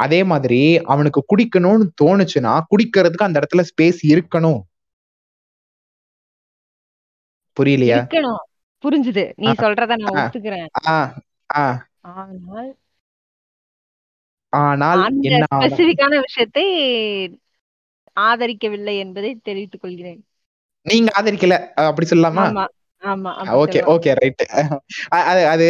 அதே 0.04 0.21
மாதிரி 0.30 0.61
அவனுக்கு 0.92 1.21
குடிக்கணும்னு 1.30 1.87
தோணுச்சுன்னா 2.02 2.52
குடிக்கிறதுக்கு 2.73 3.26
அந்த 3.26 3.40
இடத்துல 3.40 3.64
ஸ்பேஸ் 3.71 4.00
இருக்கணும். 4.12 4.61
புரியலையா? 7.56 8.00
புரிஞ்சுது. 8.85 9.25
நீ 9.42 9.49
சொல்றத 9.62 9.97
நான் 10.02 10.18
ஒத்துக்கிறேன். 10.21 10.68
ஆனால் 14.52 15.02
என்ன 15.28 15.44
ஸ்பெசிபிக்கான 15.54 16.14
விஷயத்தை 16.26 16.66
ஆதரிக்கவில்லை 18.16 18.94
என்பதை 19.04 19.30
தெரிவித்துக் 19.49 19.82
கொள்கிறேன். 19.82 20.21
நீங்க 20.87 21.11
ஆதரிக்கல. 21.18 21.56
அப்படி 21.88 22.06
சொல்லலாமா? 22.09 22.47
ஓகே 23.61 23.80
ஓகே 23.92 24.11
ரைட் 24.18 24.42
அது 25.21 25.42
அது 25.52 25.66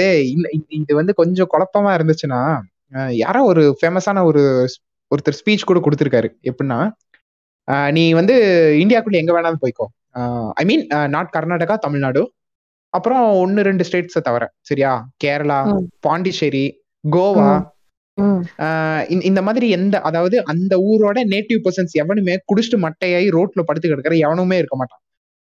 இது 0.80 0.92
வந்து 0.98 1.12
கொஞ்சம் 1.20 1.50
குழப்பமா 1.52 1.90
இருந்துச்சுன்னா 1.96 2.40
யாரோ 3.22 3.40
ஒரு 3.50 3.62
ஃபேமஸான 3.80 4.22
ஒரு 4.30 4.42
ஒருத்தர் 5.10 5.38
ஸ்பீச் 5.40 5.68
கூட 5.70 5.80
கொடுத்திருக்காரு. 5.84 6.28
எப்படின்னா 6.50 6.78
நீ 7.96 8.04
வந்து 8.18 8.34
இந்தியாக்குள்ள 8.82 9.18
எங்க 9.22 9.32
வேணாலும் 9.34 9.62
போய்க்கோ. 9.64 9.86
I 10.60 10.64
mean 10.70 10.84
not 11.08 11.34
Karnataka 11.36 11.74
Tamil Nadu. 11.84 12.22
அப்புறம் 12.94 13.22
ஒன்னு 13.42 13.60
ரெண்டு 13.68 13.84
ஸ்டேட்ஸை 13.88 14.20
தவிர 14.22 14.44
சரியா? 14.70 14.92
கேரளா 15.24 15.58
பாண்டிச்சேரி 16.06 16.64
கோவா. 17.04 17.50
இந்த 19.28 19.40
மாதிரி 19.46 19.66
எந்த 19.76 19.94
அதாவது 20.08 20.36
அந்த 20.52 20.72
ஊரோட 20.90 21.18
நேட்டிவ் 21.34 21.60
பர்சன்ஸ் 21.66 21.94
எவனுமே 22.02 22.34
குடிச்சிட்டு 22.50 22.78
மட்டையாகி 22.86 23.28
ரோட்ல 23.36 23.62
படுத்து 23.68 23.90
கிடக்குற 23.92 24.16
எவனுமே 24.26 24.58
இருக்க 24.62 24.76
மாட்டான். 24.80 25.02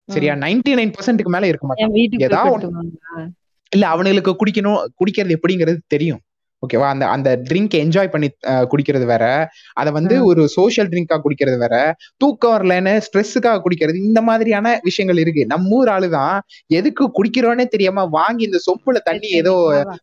சரியா. 0.08 0.34
நைன்டி 0.44 0.72
நைன் 0.80 0.94
பர்சன்ட்டுக்கு 0.96 1.34
மேல 1.34 1.50
இருக்க 1.52 1.66
மாட்டான். 1.68 1.86
என் 1.88 1.96
வீட்டுக்கு 1.98 2.24
போய் 2.24 2.30
ஏதா 2.30 2.42
ஒண்ணு 2.54 2.56
படுத்துவாங்களா 2.56 3.26
இல்ல 3.72 3.84
அவனுங்களுக்கு 3.94 4.32
குடிக்கணும் 4.40 4.80
குடிக்கிறது 5.00 5.36
எப்படிங்கிறது 5.38 5.78
தெரியும். 5.94 6.20
ஓகேவா 6.62 6.86
அந்த 6.86 7.04
அந்த 7.08 7.30
ட்ரிங்க் 7.48 7.74
என்ஜாய் 7.74 8.06
பண்ணி 8.06 8.28
குடிக்கிறது 8.70 9.04
வேற. 9.04 9.24
அதை 9.72 9.92
வந்து 9.92 10.24
ஒரு 10.24 10.42
சோஷியல் 10.48 10.88
ட்ரிங்கா 10.88 11.16
குடிக்கிறது 11.18 11.58
வேற. 11.58 11.74
தூக்கம் 12.16 12.54
வரலன்னு 12.54 12.94
ஸ்ட்ரெஸ்ஸுக்காக 13.06 13.60
குடிக்கிறது 13.64 13.98
இந்த 14.02 14.22
மாதிரியான 14.22 14.66
விஷயங்கள் 14.82 15.20
இருக்கு. 15.20 15.44
நம்ம 15.46 15.68
ஊர் 15.70 15.88
ஆளுதான் 15.88 16.36
எதுக்கு 16.70 17.04
குடிக்கிறோன்னே 17.16 17.66
தெரியாம 17.66 18.04
வாங்கி 18.10 18.44
இந்த 18.44 18.58
சொம்புல 18.66 18.90
சரி 18.90 19.00
தண்ணி 19.04 19.30
ஏதோ 19.34 19.54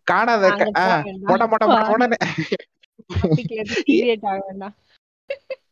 காணாத 0.04 0.44
அங்க 0.48 0.64
க- 0.64 0.72
போக 0.72 0.86
ஆஹ் 0.86 1.04
வேண்டாம். 1.04 1.30
மொட 1.32 1.44
மொட 1.46 1.64
மொட 1.68 1.84
மொடன்னு 1.90 2.18
டாபிக்ல 3.16 3.56
எதுவும் 3.56 3.86
டீவியேட் 3.88 4.26
ஆக 4.26 4.40
வேண்டாம். 4.48 4.76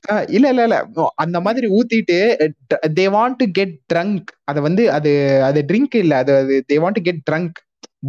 ஆஹ் 0.09 0.25
இல்ல 0.29 0.49
இல்ல 0.49 0.61
இல்ல. 0.61 0.77
அந்த 1.15 1.37
மாதிரி 1.41 1.67
ஊத்திட்டு 1.69 2.17
they 2.93 3.05
want 3.09 3.37
to 3.37 3.45
get 3.51 3.75
drunk 3.93 4.25
அத 4.43 4.61
வந்து 4.61 4.91
அது 4.91 5.11
அது 5.43 5.59
ட்ரிங்க் 5.67 5.95
இல்ல. 5.95 6.15
அது 6.17 6.35
அது 6.35 6.55
they 6.67 6.77
want 6.77 6.97
to 6.97 7.01
get 7.01 7.21
drunk 7.31 7.57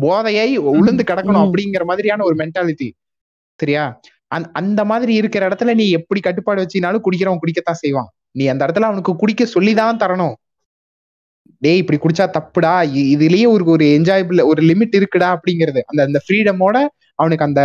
போதையை 0.01 0.59
உளுந்து 0.59 1.01
கிடக்கணும். 1.07 1.45
அப்படிங்கிற 1.45 1.85
மாதிரியான 1.85 2.25
ஒரு 2.25 2.35
மென்டாலிட்டி 2.35 2.91
சரியா? 3.55 4.01
அந்த 4.27 4.49
அந்த 4.53 4.85
மாதிரி 4.85 5.15
இருக்கிற 5.15 5.49
இடத்துல 5.49 5.75
நீ 5.75 5.91
எப்படி 5.91 6.21
கட்டுப்பாடு 6.21 6.63
வச்சினாலும் 6.63 7.01
குடிக்கிறவன் 7.05 7.39
குடிக்கத்தான் 7.39 7.73
செய்வான். 7.73 8.11
நீ 8.31 8.47
அந்த 8.47 8.67
இடத்துல 8.67 8.81
அவனுக்கு 8.81 9.17
குடிக்க 9.17 9.45
சொல்லிதான் 9.45 9.97
தரணும். 9.97 10.35
டேய் 11.59 11.77
இப்படி 11.77 11.99
குடிச்சா 11.99 12.27
தப்புடா. 12.27 12.75
இதுலயே 12.97 13.47
ஒரு 13.49 13.65
ஒரு 13.65 13.85
என்ஜாயபிள் 13.85 14.45
ஒரு 14.45 14.63
லிமிட் 14.63 14.97
இருக்குடா 14.97 15.37
அப்படிங்கிறது. 15.37 15.81
அந்த 15.87 16.03
அந்த 16.03 16.21
ஃப்ரீடமோட 16.29 16.87
அவனுக்கு 17.15 17.45
அந்த 17.45 17.61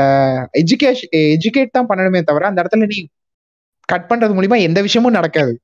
எஜுகேஷன் 0.53 1.15
எஜுகேட் 1.15 1.69
தான் 1.71 1.87
பண்ணணுமே 1.87 2.21
தவிர 2.21 2.47
அந்த 2.47 2.61
இடத்துல 2.61 2.85
நீ 2.85 3.07
கட் 3.85 4.05
பண்றது 4.09 4.37
மூலியமா 4.37 4.59
எந்த 4.59 4.81
விஷயமும் 4.81 5.13
நடக்காது. 5.13 5.59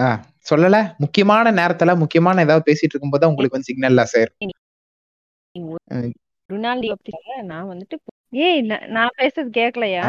ஆ. 0.00 0.24
சொல்லல. 0.46 0.78
முக்கியமான 1.02 1.52
நேரத்துல 1.60 1.92
முக்கியமான 2.02 2.42
ஏதாவது 2.46 2.68
பேசிட்டு 2.68 2.92
இருக்கும்போது 2.92 3.22
தான் 3.22 3.32
உங்களுக்கு 3.32 3.56
வந்து 3.56 3.70
சிக்னல்ல 3.70 4.04
சார் 4.14 4.32
சொல்ல, 6.44 7.36
நான் 7.50 7.68
வந்துட்டு 7.70 7.96
ஏய் 8.46 8.60
நான் 8.70 8.86
நான் 8.96 9.18
பேசுறது 9.20 9.50
கேட்கலையா 9.58 10.02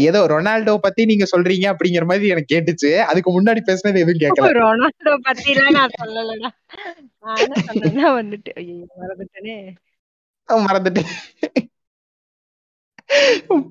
ஏதோ 0.00 0.20
ரொனால்டோ 0.32 0.72
பத்தி 0.84 1.02
நீங்க 1.10 1.26
சொல்றீங்க 1.32 1.66
அப்படிங்கிற 1.72 2.04
மாதிரி 2.08 2.32
எனக்கு 2.32 2.52
கேட்டுச்சு. 2.52 2.90
அதுக்கு 3.10 3.30
முன்னாடி 3.36 3.60
பேசுனது 3.68 4.02
எதுவும் 4.02 4.22
கேட்கல 4.22 4.50
ரொனால்டோ 4.58 5.14
பத்திலாம் 5.28 5.76
நான் 5.78 5.94
சொல்லலடா. 6.00 6.50
நான் 7.98 8.16
வந்துட்டு. 8.18 8.50
ஐயோ 8.60 8.74
மறந்துட்டேனே. 9.02 9.56
மறந்துட்டு 10.48 11.02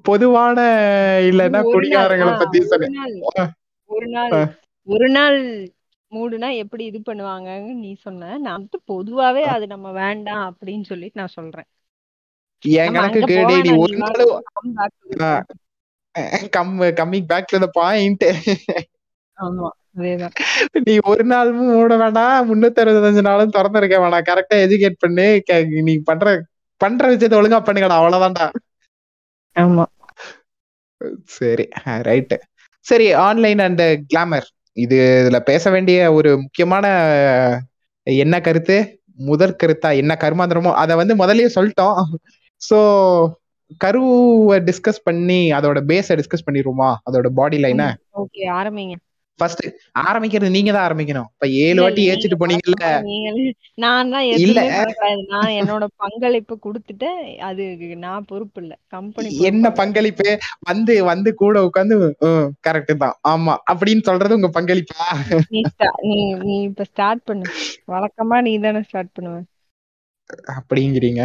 பொதுவான 0.07 0.59
இல்லைன்னா 1.29 1.61
குடிகாரங்களை 1.67 2.33
பத்தி 2.35 2.59
சொன்னேன் 2.71 2.97
ஒரு 3.89 4.07
நாள் 4.15 4.33
ஒரு 4.87 5.07
நாள் 5.17 5.37
மூடுனா 6.11 6.47
எப்படி 6.61 6.83
இது 6.89 6.99
பண்ணுவாங்கன்னு 7.07 7.73
நீ 7.83 7.91
சொன்ன. 8.05 8.37
நான் 8.37 8.55
வந்துட்டு 8.57 8.77
பொதுவாவே. 8.91 9.43
அது 9.55 9.65
நம்ம 9.73 9.87
வேண்டாம் 10.01 10.45
அப்படின்னு 10.51 10.85
சொல்லிட்டு 10.91 11.19
நான் 11.21 11.35
சொல்றேன். 11.37 11.67
என் 12.63 12.93
நீ 12.93 12.99
வேணாம் 13.35 13.81
ஒரு 13.83 13.97
நாள். 14.01 15.43
Come 16.55 16.73
coming 16.99 17.27
back 17.31 17.51
to 17.51 17.59
the 17.65 17.67
point 17.79 18.25
ஆமா 19.37 19.67
அதேதான். 19.97 20.33
நீ 20.87 20.93
ஒரு 21.11 21.23
நாள் 21.31 21.49
மூட 21.59 21.93
வேண்டாம். 22.01 22.47
முன்னூத்தி 22.49 22.81
அறுபத்தஞ்சு 22.83 23.23
நாளும் 23.27 23.53
திறந்திருக்க 23.55 23.97
வேணாம். 24.03 24.27
கரெக்டா 24.29 24.55
எஜுகேட் 24.65 25.01
பண்ணி. 25.03 25.27
நீ 25.87 25.93
பண்ற 26.09 26.33
பண்ற 26.81 27.09
விஷயத்த 27.13 27.39
ஒழுங்கா 27.39 27.59
பண்ணுங்கடா. 27.67 27.97
அவ்வளவுதான்டா. 28.01 28.47
ஆமா. 29.55 29.85
சரி 31.37 31.65
ரைட் 32.09 32.35
சரி 32.89 33.07
ஆன்லைன் 33.27 33.61
அண்ட் 33.65 33.83
கிளாமர் 34.11 34.47
இது 34.77 34.97
இதுல 35.21 35.37
பேச 35.39 35.63
வேண்டிய 35.69 35.99
ஒரு 36.13 36.29
முக்கியமான 36.43 36.85
என்ன 38.03 38.35
கருத்து? 38.41 38.77
முதற் 39.29 39.59
கருத்தா? 39.63 39.89
என்ன 40.01 40.13
கருமாந்திரமோ? 40.19 40.71
அதை 40.83 40.93
வந்து 40.95 41.13
முதல்லயே 41.21 41.49
சொல்லிட்டோம். 41.55 41.97
ஸோ 42.61 42.77
கருவை 43.83 44.57
டிஸ்கஸ் 44.59 45.05
பண்ணி 45.07 45.39
அதோட 45.57 45.79
பேஸை 45.91 46.13
டிஸ்கஸ் 46.19 46.47
பண்ணிடுவோமா? 46.47 46.89
அதோட 47.09 47.27
பாடி 47.39 47.57
லைனை 47.63 47.87
ஓகே 48.21 48.43
ஆரம்பிங்க. 48.59 48.95
ஃபர்ஸ்ட் 49.39 49.63
ஆரம்பிக்கிறது 50.01 50.49
நீங்க 50.49 50.71
தான் 50.71 50.87
ஆரம்பிக்கணும். 50.87 51.29
இப்ப 51.33 51.47
ஏழு 51.65 51.79
வாட்டி 51.81 52.03
ஏச்சிட்டு 52.09 52.39
போனீங்கல்ல? 52.41 52.87
நான் 53.77 54.11
தான் 54.13 54.25
இல்ல. 54.37 54.59
நான் 55.27 55.55
என்னோட 55.59 55.83
பங்களிப்பு 55.95 56.55
கொடுத்துட்டேன் 56.65 57.19
அது 57.49 57.63
நான் 58.05 58.25
பொறுப்பு 58.25 58.59
இல்ல. 58.61 58.73
கம்பெனி 58.87 59.29
என்ன 59.49 59.71
பங்களிப்பு? 59.71 60.29
வந்து 60.61 60.95
வந்து 61.03 61.29
கூட 61.35 61.55
உட்காந்து 61.67 61.95
கரெக்ட் 62.67 62.93
தான். 62.97 63.15
ஆமா. 63.27 63.55
அப்படின்னு 63.71 64.03
சொல்றது 64.09 64.37
உங்க 64.39 64.51
பங்களிப்பா? 64.57 65.05
நீ 65.53 66.17
நீ 66.43 66.55
இப்ப 66.63 66.83
ஸ்டார்ட் 66.83 67.23
பண்ணு. 67.23 67.47
வழக்கமா 67.87 68.39
நீ 68.41 68.53
தானே 68.59 68.81
ஸ்டார்ட் 68.83 69.15
பண்ணுவ. 69.15 69.37
அப்படிங்கிறீங்க. 70.55 71.21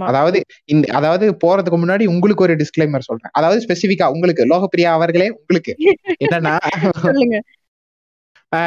அதாவது 0.00 0.38
இந்த 0.64 0.86
அதாவது 0.92 1.26
போறதுக்கு 1.44 1.78
முன்னாடி 1.82 2.04
உங்களுக்கு 2.06 2.44
ஒரு 2.44 2.54
டிஸ்க்ளைமர் 2.54 3.08
சொல்றேன். 3.08 3.32
அதாவது 3.32 3.64
ஸ்பெசிபிக்கா 3.66 4.08
உங்களுக்கு 4.08 4.44
லோகப்பிரியா 4.44 4.90
அவர்களே 4.90 5.28
உங்களுக்கு. 5.30 5.74
என்னன்னா 6.24 6.54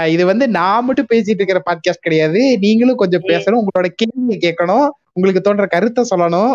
இது 0.05 0.23
வந்து 0.25 0.45
நான் 0.47 0.85
மட்டும் 0.85 1.09
பேசிட்டு 1.13 1.41
இருக்கிற 1.41 1.61
பாட்காஸ்ட் 1.69 2.05
கிடையாது. 2.07 2.41
நீங்களும் 2.59 2.95
கொஞ்சம் 2.95 3.27
பேசணும். 3.27 3.61
உங்களோட 3.61 3.87
கேள்வியை 3.95 4.37
கேட்கணும். 4.45 4.87
உங்களுக்கு 5.13 5.41
தோன்ற 5.41 5.65
கருத்தை 5.65 6.03
சொல்லணும். 6.09 6.53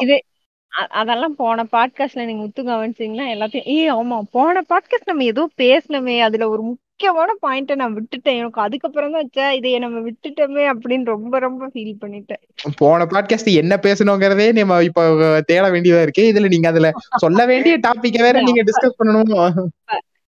அதெல்லாம் 0.93 1.35
போன 1.37 1.64
பாட்காஸ்ட்ல 1.73 2.25
நீங்க 2.25 2.43
முத்து 2.43 2.62
கவனிச்சீங்களா 2.62 3.26
எல்லாத்தையும் 3.35 3.69
ஏய் 3.75 3.93
ஆமா 3.93 4.17
போன 4.31 4.62
பாட்காஸ்ட் 4.69 5.11
நம்ம 5.11 5.25
ஏதோ 5.25 5.45
பேசணுமே 5.57 6.17
அதுல 6.21 6.49
ஒரு 6.49 6.62
முக்கியமான 7.00 7.35
பாயிண்ட 7.43 7.75
நான் 7.75 7.95
விட்டுட்டேன். 7.97 8.38
எனக்கு 8.38 8.61
அதுக்கப்புறம் 8.61 9.12
தான் 9.12 9.28
ச்சே, 9.35 9.45
இதைய 9.59 9.78
நம்ம 9.78 9.99
விட்டுட்டோமே 9.99 10.64
அப்படின்னு 10.71 11.05
ரொம்ப 11.05 11.38
ரொம்ப 11.38 11.67
ஃபீல் 11.67 11.93
பண்ணிட்டேன். 12.00 12.40
போன 12.76 13.05
பாட்காஸ்ட் 13.05 13.50
என்ன 13.55 13.75
பேசணுங்கிறதே 13.83 14.47
நம்ம 14.52 14.78
இப்ப 14.83 15.02
தேட 15.47 15.64
வேண்டியதா 15.71 16.00
இருக்கு. 16.02 16.23
இதுல 16.33 16.49
நீங்க 16.49 16.69
அதுல 16.69 16.88
சொல்ல 17.17 17.47
வேண்டிய 17.47 17.75
டாபிக்க 17.78 18.19
வேற 18.19 18.43
நீங்க 18.43 18.62
டிஸ்கஸ் 18.62 18.99
பண்ணணும்? 18.99 19.33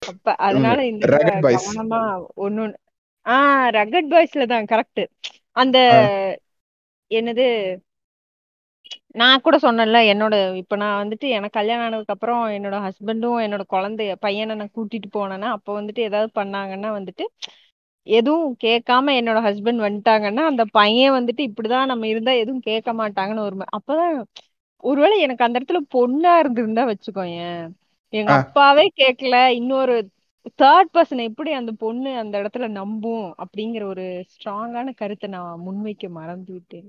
அப்ப 0.08 0.36
அதனால 0.48 0.86
இந்த. 0.86 1.08
கவனமா 1.46 2.02
ஒன்னு 2.36 2.66
ஆஹ் 3.26 3.70
ரகட் 3.78 4.12
பாய்ஸ்ல 4.12 4.48
தான் 4.48 4.70
கரெக்ட் 4.74 5.04
அந்த. 5.56 5.78
என்னது 7.12 7.46
நான் 9.16 9.42
கூட 9.42 9.58
சொன்னேன்ல 9.62 10.00
என்னோட 10.10 10.56
இப்ப 10.56 10.76
நான் 10.76 11.08
வந்துட்டு 11.08 11.28
எனக்கு 11.30 11.50
கல்யாணம் 11.50 11.86
ஆனதுக்கு 11.86 12.14
அப்புறம் 12.14 12.50
என்னோட 12.50 12.78
ஹஸ்பண்டும் 12.80 13.40
என்னோட 13.42 13.64
குழந்தைய 13.70 14.16
பையனை 14.20 14.56
நான் 14.56 14.76
கூட்டிட்டு 14.76 15.10
போனேன்னா 15.14 15.50
அப்ப 15.50 15.82
வந்துட்டு 15.82 16.00
ஏதாவது 16.00 16.32
பண்ணாங்கன்னா 16.36 16.90
வந்துட்டு 16.96 17.26
எதுவும் 18.08 18.58
கேட்காம 18.64 19.14
என்னோட 19.20 19.40
ஹஸ்பண்ட் 19.42 19.82
வந்துட்டாங்கன்னா 19.86 20.44
அந்த 20.46 20.66
பையன் 20.72 21.14
வந்துட்டு 21.14 21.42
இப்படிதான் 21.50 21.86
நம்ம 21.86 22.08
இருந்தா 22.08 22.32
எதுவும் 22.34 22.60
கேட்க 22.60 22.94
மாட்டாங்கன்னு 22.94 23.40
ஒரு 23.40 23.56
ம- 23.56 23.72
அப்பதான் 23.78 24.14
ஒருவேளை 24.84 25.20
எனக்கு 25.20 25.44
அந்த 25.44 25.60
இடத்துல 25.60 25.80
பொண்ணா 25.94 26.40
இருந்திருந்தா 26.40 26.84
வச்சுக்கோயேன். 26.86 27.64
எங்க. 28.14 28.32
அப்பாவே 28.40 28.92
கேட்கல. 28.96 29.48
இன்னொரு 29.54 29.96
தேர்ட் 30.60 30.92
பர்சன் 30.94 31.24
எப்படி 31.24 31.52
அந்த 31.52 31.72
பொண்ணு 31.78 32.18
அந்த 32.18 32.42
இடத்துல 32.42 32.68
நம்பும் 32.72 33.36
அப்படிங்கிற 33.40 33.84
ஒரு 33.86 34.06
ஸ்ட்ராங்கான 34.34 34.94
கருத்தை 34.96 35.30
நான் 35.30 35.64
முன்வைக்க 35.66 36.10
மறந்து 36.10 36.54
விட்டேன் 36.54 36.88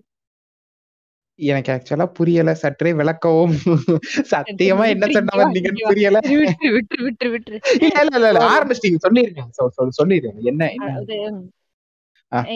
எனக்கு 1.48 1.70
ஆக்சுவலா 1.74 2.06
புரியல. 2.16 2.50
சற்றே 2.62 2.90
விளக்கவும். 2.98 3.54
சத்தியமா 4.32 4.84
என்ன 4.92 5.06
சொன்ன 5.10 5.38
வந்தீங்கன்னு. 5.40 5.86
புரியல. 5.86 6.18
விட்டுரு 6.34 6.72
விட்டுரு 7.06 7.30
விட்டுரு 7.34 7.58
இல்ல 8.00 8.16
இல்ல 8.18 8.28
இல்ல 8.32 8.42
ஆரம்பிச்சிட்டீங்க 8.50 9.00
சொல்லிருக்கேன் 9.06 9.50
சொல் 9.58 9.74
சொல் 9.78 9.96
சொல்லிருக்கேன் 9.98 10.46
என்ன 10.50 10.70
என்ன. 10.72 11.32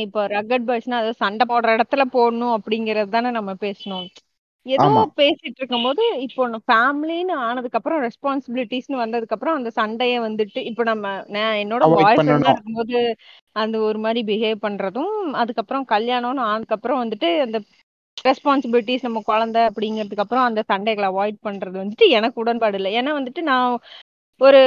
இப்போ 0.03 0.21
ரகட் 0.33 0.69
பாய்ஸ்னா 0.69 0.99
அது 1.03 1.13
சண்டை 1.21 1.45
போடுற 1.47 1.71
இடத்துல 1.77 2.03
போடணும் 2.13 2.55
அப்படிங்கறது 2.57 3.11
தானே 3.11 3.31
நம்ம 3.37 3.53
பேசணும். 3.63 4.07
ஏதோ. 4.67 4.85
பேசிட்டு 5.19 5.59
இருக்கும்போது 5.61 6.05
இப்போ 6.27 6.43
ஃபேமிலின்னு 6.69 7.35
ஆனதுக்கு 7.47 7.79
அப்புறம் 7.79 8.01
ரெஸ்பான்சிபிலிட்டிஸ்னு 8.05 9.01
வந்ததுக்கு 9.03 9.35
அப்புறம் 9.37 9.59
அந்த 9.59 9.71
சண்டைய 9.77 10.15
வந்துட்டு 10.25 10.61
இப்போ 10.71 10.85
நம்ம 10.91 11.07
நான் 11.35 11.59
என்னோட 11.63 11.89
பண்ணணும். 12.11 12.47
இருக்கும்போது 12.49 12.97
அந்த 13.57 13.77
ஒரு 13.89 13.99
மாதிரி 14.05 14.23
பிஹேவ் 14.31 14.65
பண்றதும் 14.65 15.13
அதுக்கப்புறம் 15.43 15.85
கல்யாணம்னு 15.93 16.45
ஆனதுக்கு 16.49 16.77
அப்புறம் 16.79 17.03
வந்துட்டு 17.03 17.31
அந்த 17.45 17.59
ரெஸ்பான்சிபிலிட்டிஸ் 18.25 19.07
நம்ம 19.07 19.21
குழந்தை 19.25 19.61
அப்படிங்கிறதுக்கு 19.69 20.25
அப்புறம் 20.25 20.47
அந்த 20.49 20.61
சண்டைகளை 20.71 21.09
அவாய்ட் 21.13 21.39
பண்றது 21.47 21.77
வந்துட்டு 21.83 22.07
எனக்கு 22.19 22.43
உடன்பாடு 22.45 22.79
இல்லை. 22.79 22.93
ஏன்னா 23.01 23.13
வந்துட்டு 23.19 23.43
நான் 23.51 23.69
ஒரு 24.41 24.61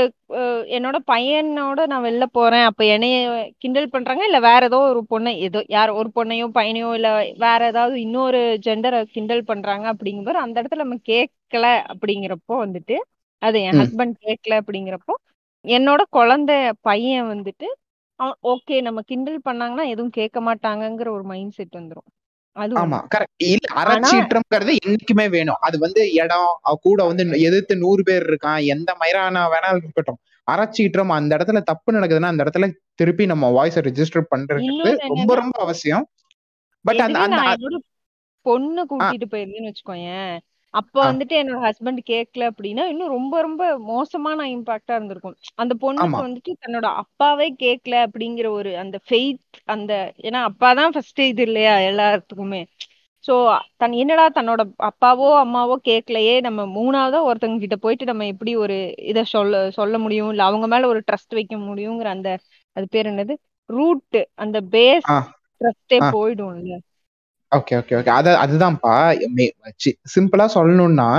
என்னோட 0.76 0.98
பையனோட 1.12 1.80
நான் 1.92 2.06
வெளில 2.06 2.26
போறேன். 2.38 2.66
அப்ப 2.70 2.82
என்னைய 2.96 3.16
கிண்டல் 3.58 3.94
பண்றாங்க? 3.96 4.24
இல்ல 4.26 4.40
வேற 4.48 4.62
ஏதோ 4.66 4.80
ஒரு 4.92 5.02
பொண்ணை 5.12 5.32
ஏதோ 5.48 5.62
யார் 5.76 5.92
ஒரு 6.00 6.10
பொண்ணையோ 6.16 6.48
பையனையோ 6.58 6.90
இல்ல 7.00 7.10
வேற 7.38 7.60
ஏதாவது 7.68 7.96
இன்னொரு 8.06 8.42
ஜெண்டரை 8.66 9.00
கிண்டல் 9.16 9.44
பண்றாங்க 9.46 9.86
அப்படிங்கும்போது 9.94 10.44
அந்த 10.46 10.56
இடத்துல 10.62 10.84
நம்ம 10.86 11.00
கேட்கல 11.12 11.66
அப்படிங்கிறப்போ 11.94 12.56
வந்துட்டு 12.66 12.98
அது 13.42 13.58
என். 13.62 13.80
ஹஸ்பண்ட் 13.82 14.16
கேட்கல 14.26 14.60
அப்படிங்கிறப்போ 14.62 15.16
என்னோட 15.66 16.02
குழந்தை 16.18 16.56
பையன் 16.82 17.28
வந்துட்டு 17.34 17.68
ஓகே 18.52 18.76
நம்ம 18.82 19.00
கிண்டல் 19.10 19.42
பண்ணாங்கன்னா 19.46 19.86
எதுவும் 19.94 20.16
கேட்க 20.20 20.40
மாட்டாங்கங்கிற 20.42 21.10
ஒரு 21.18 21.26
மைண்ட் 21.26 21.56
செட் 21.58 21.76
வந்துரும். 21.76 22.08
அது 22.08 22.17
ஆமா. 22.82 23.00
கரெக்ட் 23.16 23.44
இல்ல 23.46 23.66
அறச்சீற்றம்ங்கிறது 23.82 24.74
என்னைக்குமே 24.86 25.26
வேணும். 25.30 25.60
அது 25.60 25.78
வந்து 25.80 26.02
இடம் 26.14 26.50
கூட 26.82 27.04
வந்து 27.04 27.24
எதிர்த்து 27.40 27.76
நூறு 27.78 28.04
பேர் 28.04 28.26
இருக்கான் 28.30 28.62
எந்த 28.66 28.90
மயிரான 29.00 29.46
வேணாலும் 29.48 29.84
இருக்கட்டும். 29.84 30.20
அறச்சீற்றம் 30.48 31.10
அந்த 31.10 31.32
இடத்துல 31.38 31.62
தப்பு 31.62 31.90
நடக்குதுன்னா 31.94 32.32
அந்த 32.32 32.44
இடத்துல 32.44 32.66
திருப்பி 33.00 33.26
நம்ம 33.26 33.46
வாய்ஸை 33.58 33.82
ரெஜிஸ்டர் 33.88 34.32
பண்றது 34.36 34.94
ரொம்ப 35.08 35.32
ரொம்ப 35.36 35.58
அவசியம். 35.66 36.06
பட் 36.86 37.02
அந்த 37.08 37.20
பொண்ணு 38.46 38.82
கூட்டிட்டு 38.90 39.28
போயிருந்தேன்னு 39.32 39.72
வச்சுக்கோயேன். 39.72 40.36
அப்ப. 40.79 40.96
வந்துட்டு 41.03 41.36
என்னோட 41.39 41.60
ஹஸ்பண்ட் 41.65 42.01
கேட்கல 42.07 42.48
அப்படின்னா 42.51 42.84
இன்னும் 42.88 43.13
ரொம்ப 43.15 43.36
ரொம்ப 43.41 43.62
மோசமான 43.88 44.48
இம்பாக்டா 44.53 44.96
இருந்திருக்கும் 44.96 45.24
அந்த 45.57 45.74
ஆமா. 46.00 46.12
பொண்ணுக்கு 46.12 46.22
வந்துட்டு 46.22 46.53
தன்னோட 46.63 46.88
அப்பாவே 47.03 47.48
கேட்கல 47.60 47.96
அப்படிங்கிற 48.05 48.50
ஒரு 48.53 48.72
அந்த 48.84 48.98
ஃபெய்த் 49.07 49.43
அந்த 49.75 49.93
ஏன்னா 50.24 50.41
அப்பாதான் 50.50 50.93
ஃபர்ஸ்ட் 50.96 51.22
இது 51.27 51.43
இல்லையா 51.43 51.74
எல்லாத்துக்குமே 51.89 52.62
சோ 53.25 53.34
தன் 53.75 53.96
என்னடா 54.01 54.25
தன்னோட 54.31 54.62
அப்பாவோ 54.88 55.29
அம்மாவோ 55.39 55.75
கேட்கலையே 55.84 56.36
நம்ம 56.46 56.62
மூணாவதா 56.75 57.19
ஒருத்தவங்க 57.27 57.60
கிட்ட 57.60 57.77
போயிட்டு 57.77 58.05
நம்ம 58.05 58.25
எப்படி 58.31 58.51
ஒரு 58.63 58.77
இத 59.05 59.24
சொல்ல 59.34 59.62
சொல்ல 59.77 59.96
முடியும் 60.00 60.29
இல்ல 60.29 60.43
அவங்க 60.50 60.68
மேல 60.68 60.87
ஒரு 60.87 61.01
ட்ரஸ்ட் 61.07 61.37
வைக்க 61.40 61.55
முடியுங்கிற 61.66 62.09
அந்த 62.16 62.31
அது 62.75 62.87
பேர் 62.90 63.09
என்னது 63.09 63.35
ரூட் 63.70 64.18
அந்த 64.37 64.57
பேஸ் 64.72 65.09
ஆ. 65.09 65.18
ட்ரஸ்டே 65.61 66.00
ஆ. 66.00 66.07
போயிடும்ல 66.11 66.75
ஓகே 67.51 67.74
ஓகே 67.79 67.94
ஓகே 68.00 68.12
அத 68.20 68.29
அதுதான்ப்பா. 68.44 68.94
சிம்பிளா 70.14 70.46
சொல்லணும்னா 70.55 71.10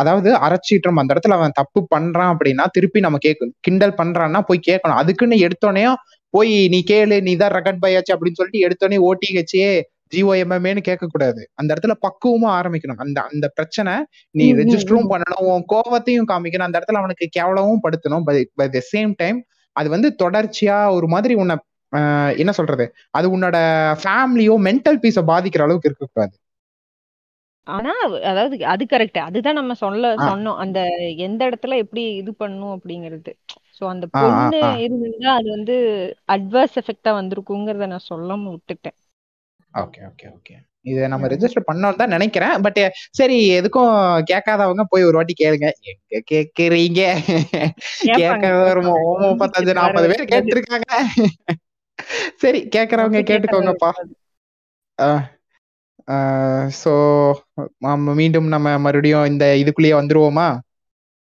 அதாவது 0.00 0.30
அரைச்சீற்றம் 0.46 0.98
அந்த 1.00 1.12
இடத்துல 1.14 1.36
அவன் 1.38 1.54
தப்பு 1.54 1.80
பண்றான் 1.94 2.30
அப்படின்னா 2.32 2.64
திருப்பி 2.72 3.00
நம்ம 3.00 3.18
கேட்கணும் 3.26 3.54
கிண்டல் 3.60 3.94
பண்றான்னா 4.00 4.40
போய் 4.40 4.66
கேட்கணும். 4.68 4.98
அதுக்குன்னு 5.02 5.36
எடுத்தோடனே 5.46 5.84
போய் 6.34 6.52
நீ 6.68 6.78
கேளு 6.90 7.16
நீ 7.22 7.32
தான் 7.36 7.52
ரெக்கட் 7.52 7.82
பையாச்சு 7.84 8.12
அப்படின்னு 8.14 8.38
சொல்லிட்டு 8.40 8.64
எடுத்தோடனே 8.66 8.98
ஓட்டி 9.08 9.28
வச்சே 9.38 9.68
ஜிஓஎம்எம்ஏன்னு 10.12 10.80
கேட்க 10.80 11.06
கூடாது 11.10 11.40
அந்த 11.54 11.70
இடத்துல 11.74 11.94
பக்குவமா 12.04 12.50
ஆரம்பிக்கணும். 12.58 13.00
அந்த 13.04 13.18
அந்த 13.32 13.46
பிரச்சனை 13.48 13.94
நீ 14.34 14.44
ம், 14.46 14.54
ம், 14.54 14.58
ரெஜிஸ்டரும் 14.60 15.06
ம். 15.06 15.10
பண்ணணும். 15.12 15.44
உன் 15.52 15.66
கோவத்தையும் 15.74 16.28
காமிக்கணும். 16.32 16.68
அந்த 16.68 16.78
இடத்துல 16.78 17.00
அவனுக்கு 17.02 17.26
கேவலமும் 17.38 17.82
படுத்தணும். 17.86 18.24
பை 18.58 18.68
த 18.76 18.82
சேம் 18.92 19.12
டைம் 19.16 19.38
அது 19.76 19.88
வந்து 19.90 20.08
தொடர்ச்சியா 20.22 20.76
ஒரு 20.96 21.06
மாதிரி 21.06 21.34
உன்னை 21.34 21.56
என்ன 22.42 22.52
சொல்றது? 22.52 22.84
அது 23.10 23.26
உன்னோட 23.36 23.56
ஃபேமிலியோ 24.02 24.54
மென்டல் 24.66 25.00
பீஸ 25.04 25.22
பாதிக்கிற 25.30 25.64
அளவுக்கு 25.66 25.90
இருக்கக்கூடாது. 25.90 26.34
ஆனா 27.66 27.92
அதாவது 28.30 28.56
அது 28.72 28.84
கரெக்ட் 28.92 29.18
அதுதான் 29.26 29.58
நம்ம 29.60 29.72
சொல்ல. 29.82 30.10
சொன்னோம். 30.28 30.60
அந்த 30.64 30.78
எந்த 31.26 31.40
இடத்துல 31.48 31.76
எப்படி 31.84 32.02
இது 32.20 32.32
பண்ணும் 32.34 32.74
அப்படிங்கிறது. 32.76 33.32
சோ 33.78 33.84
அந்த 33.94 34.06
பொண்ணு. 34.14 34.60
இருந்திருந்தா 34.84 35.32
அது 35.40 35.48
வந்து 35.56 35.76
அட்வர்ஸ் 36.28 36.78
எஃபெக்டா 36.82 37.12
வந்திருக்குங்கிறத 37.18 37.88
நான் 37.92 38.08
சொல்லாம 38.12 38.48
விட்டுட்டேன். 38.54 38.96
ஓகே 39.74 40.00
ஓகே 40.08 40.26
ஓகே 40.36 40.54
இதை 40.86 41.06
நம்ம. 41.12 41.28
ரெஜிஸ்டர் 41.32 41.68
பண்ணோம் 41.68 42.00
தான் 42.00 42.14
நினைக்கிறேன். 42.16 42.54
பட் 42.66 42.80
சரி 43.18 43.36
எதுக்கும் 43.58 43.92
கேட்காதவங்க 44.30 44.84
போய் 44.92 45.08
ஒரு 45.08 45.18
வாட்டி 45.18 45.34
கேளுங்க. 45.42 45.68
எங்க 45.90 46.20
கேக்குறீங்க? 46.32 47.00
கேட்கறது 48.18 48.62
ஒரு 48.66 48.82
வர 48.84 49.74
நாற்பது 49.80 50.08
பேர் 50.12 50.30
கேட்டிருக்காங்க. 50.32 50.90
சரி 52.36 52.68
கேக்குறவங்க 52.76 53.18
கேட்டுக்கோங்கப்பா. 53.22 53.90
சோ 56.78 56.92
மீண்டும் 58.14 58.48
நம்ம 58.48 58.78
மறுபடியும் 58.78 59.24
இந்த 59.24 59.56
இதுக்குள்ளேயே 59.56 59.94
வந்துருவோமா? 59.94 60.58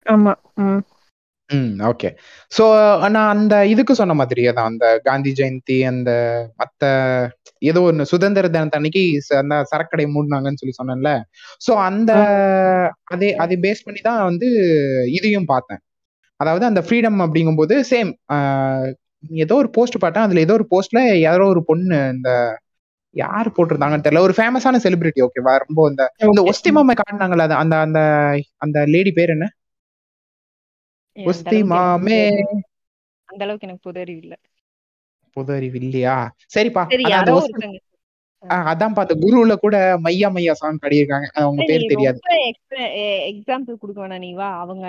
ஆமா 0.06 0.32
ம். 1.50 1.80
ஓகே. 1.80 2.08
ஸோ 2.58 2.64
நான் 3.08 3.28
அந்த 3.28 3.66
இதுக்கு 3.66 3.94
சொன்ன 3.94 4.14
மாதிரியே 4.14 4.52
தான் 4.52 4.64
அந்த 4.64 5.00
காந்தி 5.02 5.32
ஜெயந்தி 5.32 5.82
அந்த 5.82 6.10
மத்த 6.58 6.84
ஏதோ 7.58 7.82
ஒன்று 7.82 8.04
சுதந்திர 8.04 8.48
தினத்து 8.48 8.70
அன்னைக்கு 8.70 9.20
ச- 9.20 9.36
அந்த 9.36 9.64
சரக்கடை 9.70 10.06
மூடினாங்கன்னு 10.06 10.56
சொல்லி 10.56 10.74
சொன்னேன்ல. 10.82 11.10
ஸோ 11.66 11.70
அந்த 11.80 12.12
அதே 13.04 13.34
அதை 13.34 13.56
பேஸ் 13.56 13.84
பண்ணி 13.84 14.00
தான் 14.00 14.24
வந்து 14.24 14.48
இதையும் 15.06 15.44
பார்த்தேன். 15.44 15.82
அதாவது 16.36 16.64
அந்த 16.66 16.80
ஃப்ரீடம் 16.80 17.18
அப்படிங்கும்போது 17.20 17.84
சேம் 17.90 18.12
ஏதோ 19.40 19.54
ஒரு 19.54 19.68
போஸ்ட் 19.70 19.96
பார்த்தேன் 19.98 20.26
அதுல 20.26 20.40
ஏதோ 20.40 20.56
ஒரு 20.58 20.66
போஸ்ட்ல 20.70 21.00
யாரோ 21.20 21.46
ஒரு 21.46 21.62
பொண்ணு 21.64 21.98
இந்த 22.14 22.30
யார் 23.16 23.48
போட்டிருந்தாங்கன்னு 23.56 24.04
தெரியல. 24.06 24.26
ஒரு 24.26 24.34
ஃபேமஸான 24.36 24.80
செலிபிரிட்டி 24.84 25.20
ஓகேவா 25.22 25.52
ரொம்ப 25.62 25.88
இந்த 25.90 26.02
இந்த 26.26 26.42
ஒஸ்தி 26.50 26.70
மாமை 26.70 26.94
காட்டினாங்கல்ல 26.96 27.46
அது 27.48 27.56
அந்த 27.62 27.76
அந்த 27.86 28.00
அந்த 28.58 28.78
லேடி 28.92 29.12
பேர் 29.12 29.34
என்ன? 29.36 29.46
ஒஸ்தி 31.16 31.58
மாமே 31.72 32.20
அந்த 33.28 33.42
அளவுக்கு 33.44 33.66
எனக்கு 33.66 33.84
புது 33.86 34.00
அறிவு 34.00 34.20
இல்ல. 34.24 34.34
பொது 35.36 35.50
அறிவு 35.56 35.76
இல்லையா? 35.80 36.14
சரிப்பா. 36.54 36.82
அதான் 38.70 38.94
பார்த்த 38.96 39.14
குருவுல 39.22 39.54
கூட 39.56 39.76
மையா 40.04 40.28
மையா 40.36 40.52
சாங் 40.60 40.80
பாடியிருக்காங்க. 40.82 41.26
அவங்க 41.40 41.62
பேர் 41.70 41.90
தெரியாது. 41.92 42.18
எக்ஸாம்பிள் 43.32 43.80
கொடுக்க 43.82 43.98
வேணாம் 44.02 44.24
நீ 44.24 44.30
வா 44.34 44.48
அவங்க. 44.62 44.86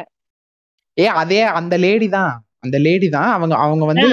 ஏ 0.97 1.05
அதே 1.21 1.41
அந்த 1.59 1.75
லேடி 1.77 2.07
தான். 2.17 2.33
அந்த 2.63 2.77
லேடி 2.85 3.07
தான். 3.09 3.31
அவங்க 3.35 3.55
அவங்க 3.65 3.85
வந்து 3.91 4.09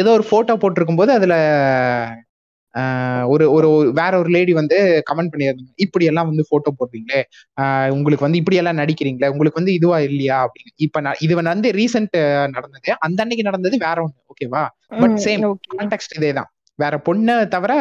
ஏதோ 0.00 0.10
ஒரு 0.16 0.24
போட்டோ 0.30 0.54
போட்டிருக்கும் 0.56 1.00
போது 1.00 1.12
அதுல 1.12 1.34
ஆஹ் 2.74 3.24
ஒரு 3.32 3.44
ஒரு 3.52 3.68
வேற 3.92 4.12
ஒரு 4.18 4.30
லேடி 4.34 4.52
வந்து 4.52 4.76
கமெண்ட் 5.08 5.30
பண்ணியிருந்தாங்க. 5.32 5.72
இப்படி 5.84 6.04
எல்லாம் 6.10 6.28
வந்து 6.28 6.44
போட்டோ 6.50 6.70
போடுறீங்களே? 6.78 7.20
உங்களுக்கு 7.94 8.26
வந்து 8.26 8.40
இப்படி 8.40 8.58
எல்லாம் 8.60 8.78
நடிக்கிறீங்களே? 8.78 9.30
உங்களுக்கு 9.32 9.60
வந்து 9.60 9.74
இதுவா 9.78 9.98
இல்லையா? 10.08 10.36
அப்படின்னு. 10.44 10.72
இப்ப 10.86 11.00
நான் 11.00 11.20
இது 11.20 11.34
வந்து 11.40 11.70
ரீசெண்ட் 11.78 12.16
நடந்தது. 12.54 12.92
அந்த 13.06 13.18
அன்னைக்கு 13.24 13.48
நடந்தது 13.48 13.78
வேற 13.86 13.96
ஒண்ணு. 14.04 14.18
ஓகேவா 14.32 14.62
பட் 15.02 15.16
சேம் 15.26 15.44
கான்டெக்ட் 15.74 16.16
இதே 16.18 16.32
தான். 16.32 16.50
வேற 16.78 16.94
பொண்ணு 17.08 17.34
தவிர 17.48 17.72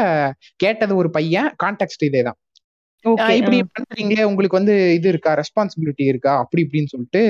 கேட்டது 0.55 0.93
ஒரு 0.95 1.09
பையன் 1.09 1.49
கான்டெக்ட் 1.63 2.07
இதே 2.09 2.23
தான். 2.29 2.39
ஓகே 3.05 3.25
ஆஹ் 3.25 3.37
இப்படி 3.39 3.59
பண்றீங்களே? 3.75 4.23
உங்களுக்கு 4.23 4.59
வந்து 4.59 4.75
இது 4.97 5.07
இருக்கா? 5.09 5.33
ரெஸ்பான்சிபிலிட்டி 5.41 6.05
இருக்கா? 6.11 6.33
அப்படி 6.43 6.63
இப்படின்னு 6.65 6.93
சொல்லிட்டு 6.93 7.21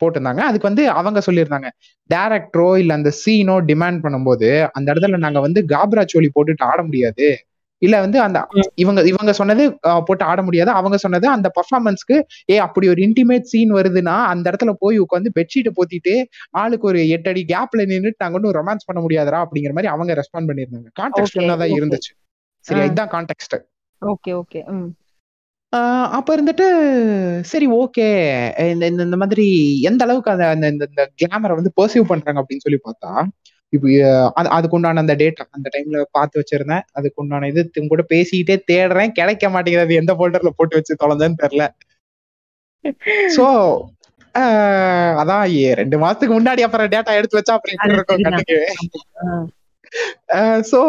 போட்டிருந்தாங்க. 0.00 0.42
அதுக்கு 0.48 0.68
வந்து 0.68 0.84
அவங்க 0.98 1.20
சொல்லியிருந்தாங்க 1.26 1.68
டேரக்டரோ 2.10 2.70
இல்ல 2.78 2.94
அந்த 2.94 3.10
சீனோ 3.20 3.56
டிமாண்ட் 3.70 4.02
பண்ணும்போது 4.04 4.48
அந்த 4.76 4.88
இடத்துல 4.92 5.18
நாங்க 5.18 5.40
வந்து 5.40 5.62
காப்ரா 5.72 6.04
சோலி 6.06 6.30
போட்டுட்டு 6.34 6.64
ஆட 6.64 6.80
முடியாது. 6.82 7.28
இல்ல 7.82 7.96
வந்து 8.00 8.18
அந்த. 8.20 8.38
இவங்க 8.74 9.00
இவங்க 9.08 9.32
சொன்னது 9.32 9.64
போட்டு 10.06 10.24
ஆட 10.24 10.40
முடியாது. 10.42 10.70
அவங்க 10.70 10.96
சொன்னது 10.96 11.26
அந்த 11.28 11.48
பர்ஃபார்மன்ஸ்க்கு 11.58 12.16
ஏ 12.50 12.56
அப்படி 12.58 12.86
ஒரு 12.88 13.00
இன்டிமேட் 13.06 13.50
சீன் 13.50 13.72
வருதுன்னா 13.72 14.16
அந்த 14.32 14.44
இடத்துல 14.50 14.72
போய் 14.80 14.98
உட்காந்து 14.98 15.30
பெட்ஷீட்டை 15.36 15.72
போத்திட்டு 15.76 16.14
ஆளுக்கு 16.58 16.86
ஒரு 16.86 17.02
எட்டு 17.08 17.30
அடி 17.30 17.44
கேப்ல 17.48 17.86
நின்னுட்டு 17.90 18.22
நாங்க 18.24 18.38
ஒன்றும் 18.38 18.56
ரொமான்ஸ் 18.58 18.86
பண்ண 18.86 19.00
முடியாதுடா 19.00 19.40
அப்படிங்கிற 19.44 19.72
மாதிரி 19.72 19.92
அவங்க 19.94 20.14
ரெஸ்பாண்ட் 20.14 20.50
பண்ணியிருந்தாங்க. 20.50 20.90
கான்டெக்ட் 21.00 21.38
தான். 21.54 21.74
இருந்துச்சு. 21.78 22.12
சரி. 22.64 22.80
இதுதான் 22.80 23.12
கான்டெக்ட் 23.14 23.56
ஓகே 24.02 24.32
ஓகே 24.34 24.60
அப்ப 26.12 26.28
இருந்துட்டு 26.36 26.66
சரி 27.44 27.66
ஓகே. 27.78 28.06
இந்த 28.70 28.84
இந்த 28.86 29.02
இந்த 29.02 29.16
மாதிரி 29.16 29.46
எந்த 29.82 30.04
அளவுக்கு 30.04 30.30
அந்த 30.30 30.48
அந்த 30.48 30.66
இந்த 30.66 30.84
இந்த 30.90 31.02
கிளாமரை 31.20 31.54
வந்து 31.54 31.72
பர்சீவ் 31.76 32.06
பண்றாங்க 32.06 32.42
அப்படின்னு 32.42 32.64
சொல்லி 32.64 32.80
பார்த்தா 32.84 33.10
இப்போ 33.72 33.88
அஹ் 34.02 34.30
அது 34.34 34.48
அதுக்கு 34.48 34.76
உண்டான 34.76 35.00
அந்த 35.00 35.14
டேட்டா 35.14 35.44
அந்த 35.50 35.68
டைம்ல 35.74 36.02
பார்த்து 36.10 36.40
வச்சிருந்தேன். 36.40 36.84
அதுக்கு 36.92 37.20
உண்டான 37.22 37.48
இது 37.48 37.62
கூட 37.88 38.02
பேசிக்கிட்டே 38.10 38.56
தேடுறேன் 38.70 39.12
கிடைக்க 39.12 39.48
மாட்டேங்குது. 39.50 39.94
எந்த 39.94 40.12
ஃபோல்டர்ல 40.14 40.52
போட்டு 40.56 40.76
வச்சு 40.76 41.00
தொலைஞ்சேன்னு 41.00 41.42
தெரியல. 41.42 41.66
சோ 43.36 43.44
அதான் 45.20 45.44
ரெண்டு 45.74 45.96
மாசத்துக்கு 45.98 46.34
முன்னாடி 46.34 46.60
அப்புறம் 46.60 46.90
டேட்டா 46.90 47.12
எடுத்து 47.16 47.38
வச்சா 47.38 47.54
அப்புறம் 47.54 47.74
எப்படி 47.74 47.86
அது 47.86 47.96
இருக்கும் 47.96 48.18
சரிதான். 48.18 48.36
கண்ணுக்கு? 48.36 48.58
ஆ. 50.34 50.40
சோ 50.70 50.80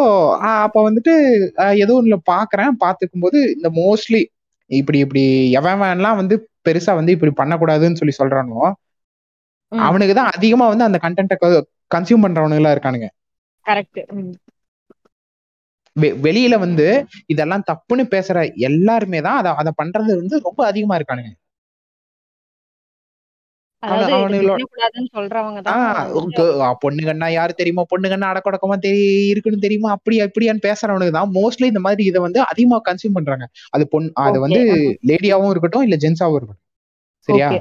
அப்ப 0.62 0.90
வந்துட்டு 0.90 1.14
அஹ் 1.58 1.78
ஏதோ 1.78 1.94
ஒண்ணுல 2.00 2.18
பாக்குறேன். 2.32 2.74
பாத்துக்கும் 2.80 3.20
போது 3.20 3.40
இந்த 3.56 3.70
மோஸ்ட்லி 3.76 4.22
இப்படி 4.72 4.98
இப்படி 5.00 5.24
எவன்லாம் 5.58 6.20
வந்து 6.22 6.36
பெருசா 6.66 6.94
வந்து 6.96 7.12
இப்படி 7.12 7.32
பண்ணக்கூடாதுன்னு 7.36 8.00
சொல்லி 8.02 8.16
சொல்றானோ. 8.20 8.60
அவனுக்கு 9.72 10.14
தான் 10.14 10.32
அதிகமா 10.36 10.66
வந்து 10.68 10.84
அந்த 10.84 11.00
கண்டென்ட்டை 11.04 11.38
கன்சியூம் 11.92 12.24
பண்றவனுங்களா 12.26 12.74
இருக்கானுங்க. 12.76 13.08
கரெக்ட் 13.66 14.00
வெளியில 16.22 16.56
வந்து 16.60 16.86
இதெல்லாம் 17.28 17.66
தப்புன்னு 17.70 18.04
பேசுற 18.12 18.38
எல்லாருமே 18.68 19.20
தான் 19.22 19.40
அத 19.40 19.54
அத 19.62 19.70
பண்றது 19.80 20.12
வந்து 20.16 20.36
ரொம்ப 20.48 20.62
அதிகமா 20.66 20.96
இருக்கானுங்க. 20.96 21.32
பொண்ணுங்கன்னா 26.86 27.32
யாரு 27.32 27.54
தெரியுமா? 27.54 27.84
பொண்ணுங்கன்னா 27.96 28.28
அடக்கொடக்கமா 28.30 28.78
தெரி 28.80 29.28
இருக்குன்னு 29.28 29.60
தெரியுமா? 29.60 29.92
அப்படி 29.92 30.22
அப்படியான்னு 30.22 30.64
பேசுறவனுக்கு 30.68 31.12
தான். 31.12 31.32
மோஸ்ட்லி 31.34 31.64
இந்த 31.64 31.80
மாதிரி 31.80 32.04
இதை 32.04 32.22
வந்து 32.22 32.40
அதிகமா 32.40 32.82
கன்சியூம் 32.90 33.14
பண்றாங்க. 33.14 33.48
அது 33.70 33.88
பொண் 33.88 34.12
அது 34.14 34.40
வந்து. 34.40 34.60
லேடியாவும் 35.08 35.50
இருக்கட்டும் 35.50 35.82
இல்ல 35.82 35.96
ஜென்ஸாவும் 35.96 36.36
இருக்கட்டும். 36.36 36.64
சரியா. 37.20 37.52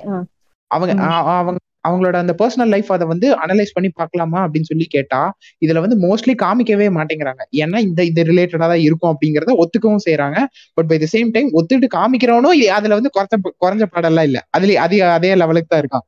அவங்க 0.66 1.02
அவங்க 1.02 1.58
அவங்களோட 1.88 2.16
அந்த 2.22 2.34
பர்சனல் 2.40 2.72
லைஃப் 2.74 2.90
அதை 2.92 3.06
வந்து 3.06 3.28
அனலைஸ் 3.44 3.74
பண்ணி 3.76 3.90
பார்க்கலாமா 3.98 4.40
அப்படின்னு 4.44 4.70
சொல்லி 4.70 4.86
கேட்டா 4.96 5.20
இதுல 5.62 5.82
வந்து 5.84 5.98
மோஸ்ட்லி 6.04 6.34
காமிக்கவே 6.44 6.88
மாட்டேங்கிறாங்க. 6.98 7.42
ஏன்னா 7.62 7.78
இந்த 7.88 8.00
இது 8.10 8.22
ரிலேட்டடா 8.30 8.68
தான் 8.72 8.84
இருக்கும் 8.86 9.12
அப்படிங்கறத 9.12 9.54
ஒத்துக்கவும் 9.64 10.04
செய்யறாங்க 10.06 10.38
but 10.78 10.90
by 10.90 10.98
the 10.98 11.08
same 11.14 11.32
time 11.36 11.50
ஒத்துட்டு 11.60 11.88
காமிக்கிறவனும் 11.98 12.46
அதுல 12.78 12.98
வந்து 13.00 13.12
குறைஞ்ச 13.16 13.34
குறைஞ்ச 13.64 13.84
பாடெல்லாம் 13.94 14.28
இல்ல. 14.30 14.38
அதுல 14.56 14.78
அதே 14.86 14.98
அதே 15.16 15.32
லெவலுக்கு 15.42 15.72
தான் 15.72 15.82
இருக்கான். 15.84 16.06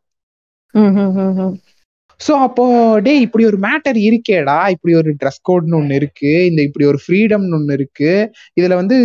ஸோ 2.20 2.32
அப்போ 2.40 2.64
டே 3.00 3.12
இப்படி 3.20 3.44
ஒரு 3.46 3.58
மேட்டர் 3.58 3.98
இருக்கேடா. 4.06 4.56
இப்படி 4.74 4.92
ஒரு 4.94 5.10
ட்ரெஸ் 5.20 5.40
கோட்னு 5.48 5.78
ஒன்று 5.78 5.94
இருக்கு. 5.94 6.32
இந்த 6.48 6.60
இப்படி 6.62 6.84
ஒரு 6.84 6.98
ஃப்ரீடம்னு 7.04 7.56
ஒன்று 7.58 7.76
இருக்கு. 7.78 8.10
இதுல 8.56 8.74
வந்து 8.74 8.96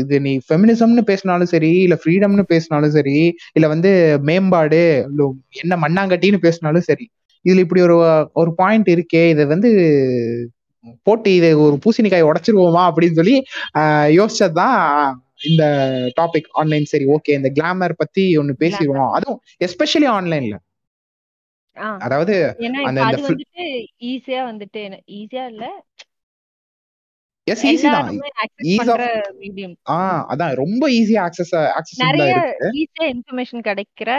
இது 0.00 0.18
நீ 0.20 0.32
ஃபெமினிசம்னு 0.46 1.04
பேசினாலும் 1.10 1.52
சரி 1.52 1.72
இல்ல 1.84 1.96
ஃப்ரீடம்னு 2.02 2.44
பேசினாலும் 2.52 2.94
சரி 2.98 3.16
இல்ல 3.56 3.68
வந்து 3.68 3.92
மேம்பாடு 4.28 4.82
என்ன 5.62 5.78
மண்ணாங்கட்டின்னு 5.84 6.44
பேசினாலும் 6.46 6.88
சரி 6.90 7.06
இதுல 7.44 7.64
இப்படி 7.66 7.80
ஒரு 7.80 7.96
ஒரு 8.34 8.50
பாயிண்ட் 8.54 8.88
இருக்கே. 8.96 9.24
இதை 9.34 9.44
வந்து 9.46 9.70
போட்டு 11.06 11.30
இதை 11.34 11.50
ஒரு 11.64 11.76
பூசணிக்காய் 11.84 12.28
உடைச்சிருவோமா 12.28 12.82
அப்படின்னு 12.90 13.18
சொல்லி 13.18 13.36
யோசிச்சதுதான் 14.18 14.78
இந்த 15.50 15.64
டாபிக் 16.16 16.48
ஆன்லைன் 16.52 16.86
சரி 16.86 17.06
ஓகே 17.14 17.34
இந்த 17.38 17.50
கிளாமர் 17.56 17.94
பத்தி 17.96 18.24
ஒன்னு 18.36 18.54
பேசிடுவோம் 18.60 19.12
அதுவும் 19.16 19.38
எஸ்பெஷலி 19.66 20.08
ஆன்லைன்ல 20.16 20.56
அதாவது 21.76 22.34
அந்த 22.84 23.00
அது 23.02 23.20
வந்துட்டு 23.26 23.64
ஈஸியா 24.04 24.40
வந்துட்டு 24.46 24.80
ஈஸியா 25.18 25.44
இல்ல? 25.46 25.64
எஸ் 27.46 27.64
ஈஸி 27.66 27.86
தான். 27.86 28.08
of- 28.08 28.78
பண்ற 28.80 29.04
மீடியம் 29.40 29.74
ஆஹ் 29.90 30.22
அதான். 30.32 30.52
ரொம்ப 30.54 30.82
ஈஸியா 30.90 31.20
ஆக்சஸ் 31.26 31.54
ஆக்சசிபிளா 31.78 32.08
நிறைய 32.10 32.34
ஈஸியா 32.80 33.06
இன்ஃபர்மேஷன் 33.14 33.66
கிடைக்கிற 33.68 34.10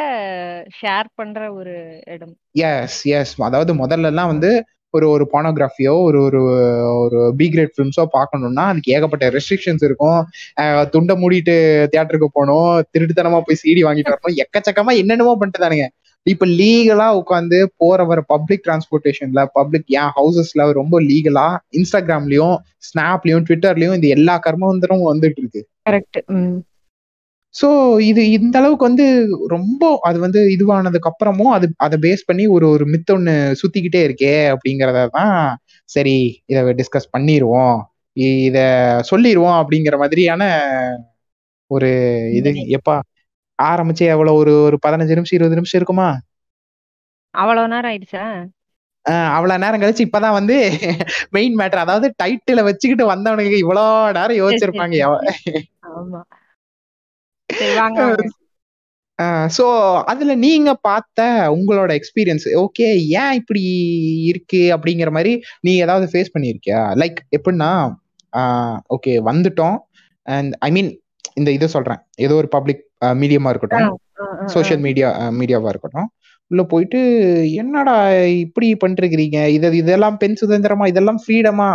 ஷேர் 0.80 1.10
பண்ற 1.16 1.54
ஒரு 1.54 1.76
இடம். 2.08 2.34
எஸ் 2.66 3.02
எஸ் 3.14 3.34
அதாவது 3.42 3.74
முதல்ல 3.76 4.06
எல்லாம் 4.06 4.28
வந்து 4.28 4.52
ஒரு 4.94 5.10
ஒரு 5.10 5.26
பானோகிராஃபியோ 5.34 5.94
ஒரு 6.02 6.20
ஒரு 6.22 6.40
ஒரு 6.96 7.34
பி 7.38 7.50
கிரேட் 7.50 7.76
ஃபிலிம்ஸோ 7.76 8.04
பார்க்கணும்னா 8.16 8.64
அதுக்கு 8.66 8.94
ஏகப்பட்ட 8.94 9.30
ரெஸ்ட்ரிக்ஷன்ஸ் 9.30 9.84
இருக்கும். 9.84 10.20
துண்டை 10.90 11.16
மூடிட்டு 11.16 11.56
தியேட்டருக்கு 11.92 12.30
போகணும் 12.34 12.66
திருட்டுத்தனமா 12.94 13.42
போய் 13.42 13.62
சிடி 13.64 13.84
வாங்கிட்டு 13.84 14.14
வரணும் 14.14 14.42
எக்கச்சக்கமா 14.44 14.94
என்னென்னமோ 14.98 15.36
பண்ணிட்டு 15.36 15.64
தானுங்க. 15.64 15.88
இப்ப 16.26 16.46
லீகலா 16.54 17.06
உட்காந்து 17.20 17.60
போற 17.78 18.02
வர 18.04 18.20
பப்ளிக் 18.32 18.66
டிரான்ஸ்போர்ட்டேஷன்ல 18.66 19.44
பப்ளிக் 19.56 19.88
ஏன் 19.96 20.12
ஹவுசஸ்ல 20.18 20.68
ரொம்ப 20.80 20.96
லீகலா 21.08 21.46
இன்ஸ்டாகிராம்லயும் 21.78 22.56
ஸ்னாப்லயும் 22.88 23.46
ட்விட்டர்லயும் 23.48 23.96
இந்த 23.98 24.10
எல்லா 24.16 24.36
கர்மவந்தரும் 24.46 25.08
வந்துட்டு 25.08 25.42
இருக்கு 25.44 25.62
கரெக்ட் 25.86 26.20
சோ 27.56 27.68
இது 28.10 28.22
இந்த 28.36 28.56
அளவுக்கு 28.60 28.86
வந்து 28.88 29.06
ரொம்ப 29.54 29.82
அது 30.08 30.18
வந்து 30.20 30.42
இதுவானதுக்கு 30.54 31.10
அப்புறமும் 31.10 31.54
அது 31.56 31.66
அதை 31.78 31.98
பேஸ் 32.06 32.28
பண்ணி 32.30 32.44
ஒரு 32.56 32.66
ஒரு 32.70 32.86
மித்து 32.94 33.12
ஒண்ணு 33.16 33.34
சுத்திக்கிட்டே 33.62 34.02
இருக்கே 34.06 34.36
அப்படிங்கறத 34.54 35.02
தான் 35.18 35.34
சரி 35.90 36.16
இத 36.50 36.62
டிஸ்கஸ் 36.80 37.14
பண்ணிடுவோம் 37.14 37.76
இத 38.42 38.60
சொல்லிடுவோம் 39.10 39.60
அப்படிங்கிற 39.62 39.96
மாதிரியான 40.02 40.44
ஒரு 41.72 41.90
இது. 42.38 42.50
எப்பா 42.78 42.96
ஆரம்பிச்சு 43.70 44.06
எவ்வளவு 44.14 44.40
ஒரு 44.42 44.54
ஒரு 44.68 44.78
பதினஞ்சு 44.86 45.18
நிமிஷம் 45.18 45.38
இருபது 45.38 45.60
நிமிஷம் 45.60 45.80
இருக்குமா? 45.80 46.10
அவ்வளவு 47.34 47.72
நேரம் 47.74 47.92
ஆயிடுச்சா? 47.92 48.26
அவ்வளவு 49.36 49.62
நேரம் 49.64 49.82
கழிச்சு 49.82 50.06
இப்பதான் 50.08 50.38
வந்து 50.38 50.56
மெயின் 51.30 51.56
மேட்டர் 51.60 51.84
அதாவது 51.84 52.08
டைட்டில 52.24 52.64
வச்சுக்கிட்டு 52.64 53.06
வந்தவனுக்கு 53.14 53.64
இவ்வளவு 53.64 54.12
நேரம் 54.18 54.40
யோசிச்சிருப்பாங்க. 54.42 54.98
சோ 59.56 59.66
அதுல 60.12 60.36
நீங்க 60.46 60.70
பார்த்த 60.88 61.26
உங்களோட 61.56 61.92
எக்ஸ்பீரியன்ஸ் 62.00 62.48
ஓகே 62.64 62.88
ஏன் 63.22 63.36
இப்படி 63.40 63.64
இருக்கு 64.30 64.62
அப்படிங்கிற 64.76 65.10
மாதிரி 65.12 65.34
நீ 65.60 65.74
ஏதாவது 65.76 66.06
ஃபேஸ் 66.12 66.34
பண்ணியிருக்கியா? 66.36 66.82
லைக் 67.02 67.20
எப்படின்னா 67.38 67.72
ஓகே 68.96 69.14
வந்துட்டோம். 69.30 69.78
அண்ட் 70.28 70.54
ஐ 70.60 70.70
மீன் 70.72 70.90
இந்த 71.34 71.50
இது 71.52 71.68
சொல்றேன். 71.76 72.02
ஏதோ 72.16 72.34
ஒரு 72.36 72.48
பப்ளிக் 72.48 72.84
மீடியமா 73.22 73.52
இருக்கட்டும். 73.54 73.92
சோஷியல் 74.56 74.84
மீடியா 74.88 75.08
மீடியாவா 75.40 75.70
இருக்கட்டும். 75.74 76.10
உள்ள 76.52 76.64
போயிட்டு 76.72 77.00
என்னடா 77.62 77.96
இப்படி 78.44 78.68
பண்ணிருக்கிறீங்க 78.84 79.38
இது 79.56 79.68
இதெல்லாம் 79.84 80.20
பெண் 80.24 80.40
சுதந்திரமா? 80.42 80.86
இதெல்லாம் 80.92 81.22
ஃப்ரீடமா 81.24 81.70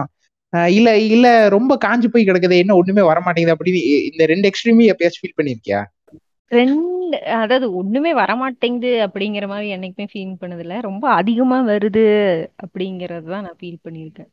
இல்ல 0.76 0.88
இல்ல 1.14 1.26
ரொம்ப 1.54 1.72
காஞ்சு 1.84 2.08
போய் 2.12 2.26
கிடக்குது. 2.28 2.56
என்ன 2.62 2.74
ஒண்ணுமே 2.80 3.02
வர 3.10 3.18
மாட்டேங்குது 3.24 3.54
அப்படின்னு 3.56 3.80
இந்த 4.10 4.24
ரெண்டு 4.32 4.48
எக்ஸ்ட்ரீமே 4.50 4.84
எப்பயாச்சும் 4.92 5.22
ஃபீல் 5.22 5.38
பண்ணிருக்கியா? 5.40 5.80
ரெண்டு 6.50 7.18
அதாவது 7.40 7.66
ஒண்ணுமே 7.80 8.12
வரமாட்டேங்குது 8.20 8.90
அப்படிங்கிற 9.06 9.46
மாதிரி 9.52 9.68
என்னைக்குமே 9.76 10.06
ஃபீல் 10.12 10.38
பண்ணதில்ல. 10.42 10.76
ரொம்ப 10.88 11.04
அதிகமா 11.20 11.58
வருது 11.70 12.04
அப்படிங்கறது 12.64 13.26
தான் 13.34 13.44
நான் 13.46 13.58
ஃபீல் 13.60 13.84
பண்ணியிருக்கேன். 13.86 14.30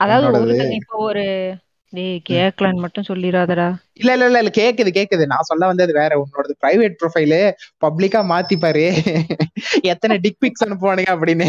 அதாவது 0.00 0.68
இப்போ 0.78 0.96
ஒரு 1.10 1.24
டேய் 1.92 2.20
கேக்கலன்னு 2.26 2.84
மட்டும் 2.84 3.08
சொல்லிடாதடா 3.08 3.68
இல்ல 4.00 4.10
இல்ல 4.14 4.26
இல்ல 4.26 4.40
இல்ல 4.42 4.52
கேக்குது 4.56 4.90
கேக்குது. 4.90 5.24
நான் 5.26 5.48
சொல்ல 5.48 5.64
வந்தது 5.66 5.92
வேற. 5.94 6.12
உன்னோட 6.22 6.54
பிரைவேட் 6.62 6.98
ப்ரொஃபைலு 7.00 7.40
பப்ளிக்கா 7.84 8.20
மாத்தி 8.30 8.56
பாரு 8.58 8.86
எத்தனை 9.92 10.16
டிக் 10.24 10.42
பிக்ஸ் 10.42 10.66
அனுப்புவானுங்க 10.66 11.12
அப்படின்னு. 11.16 11.48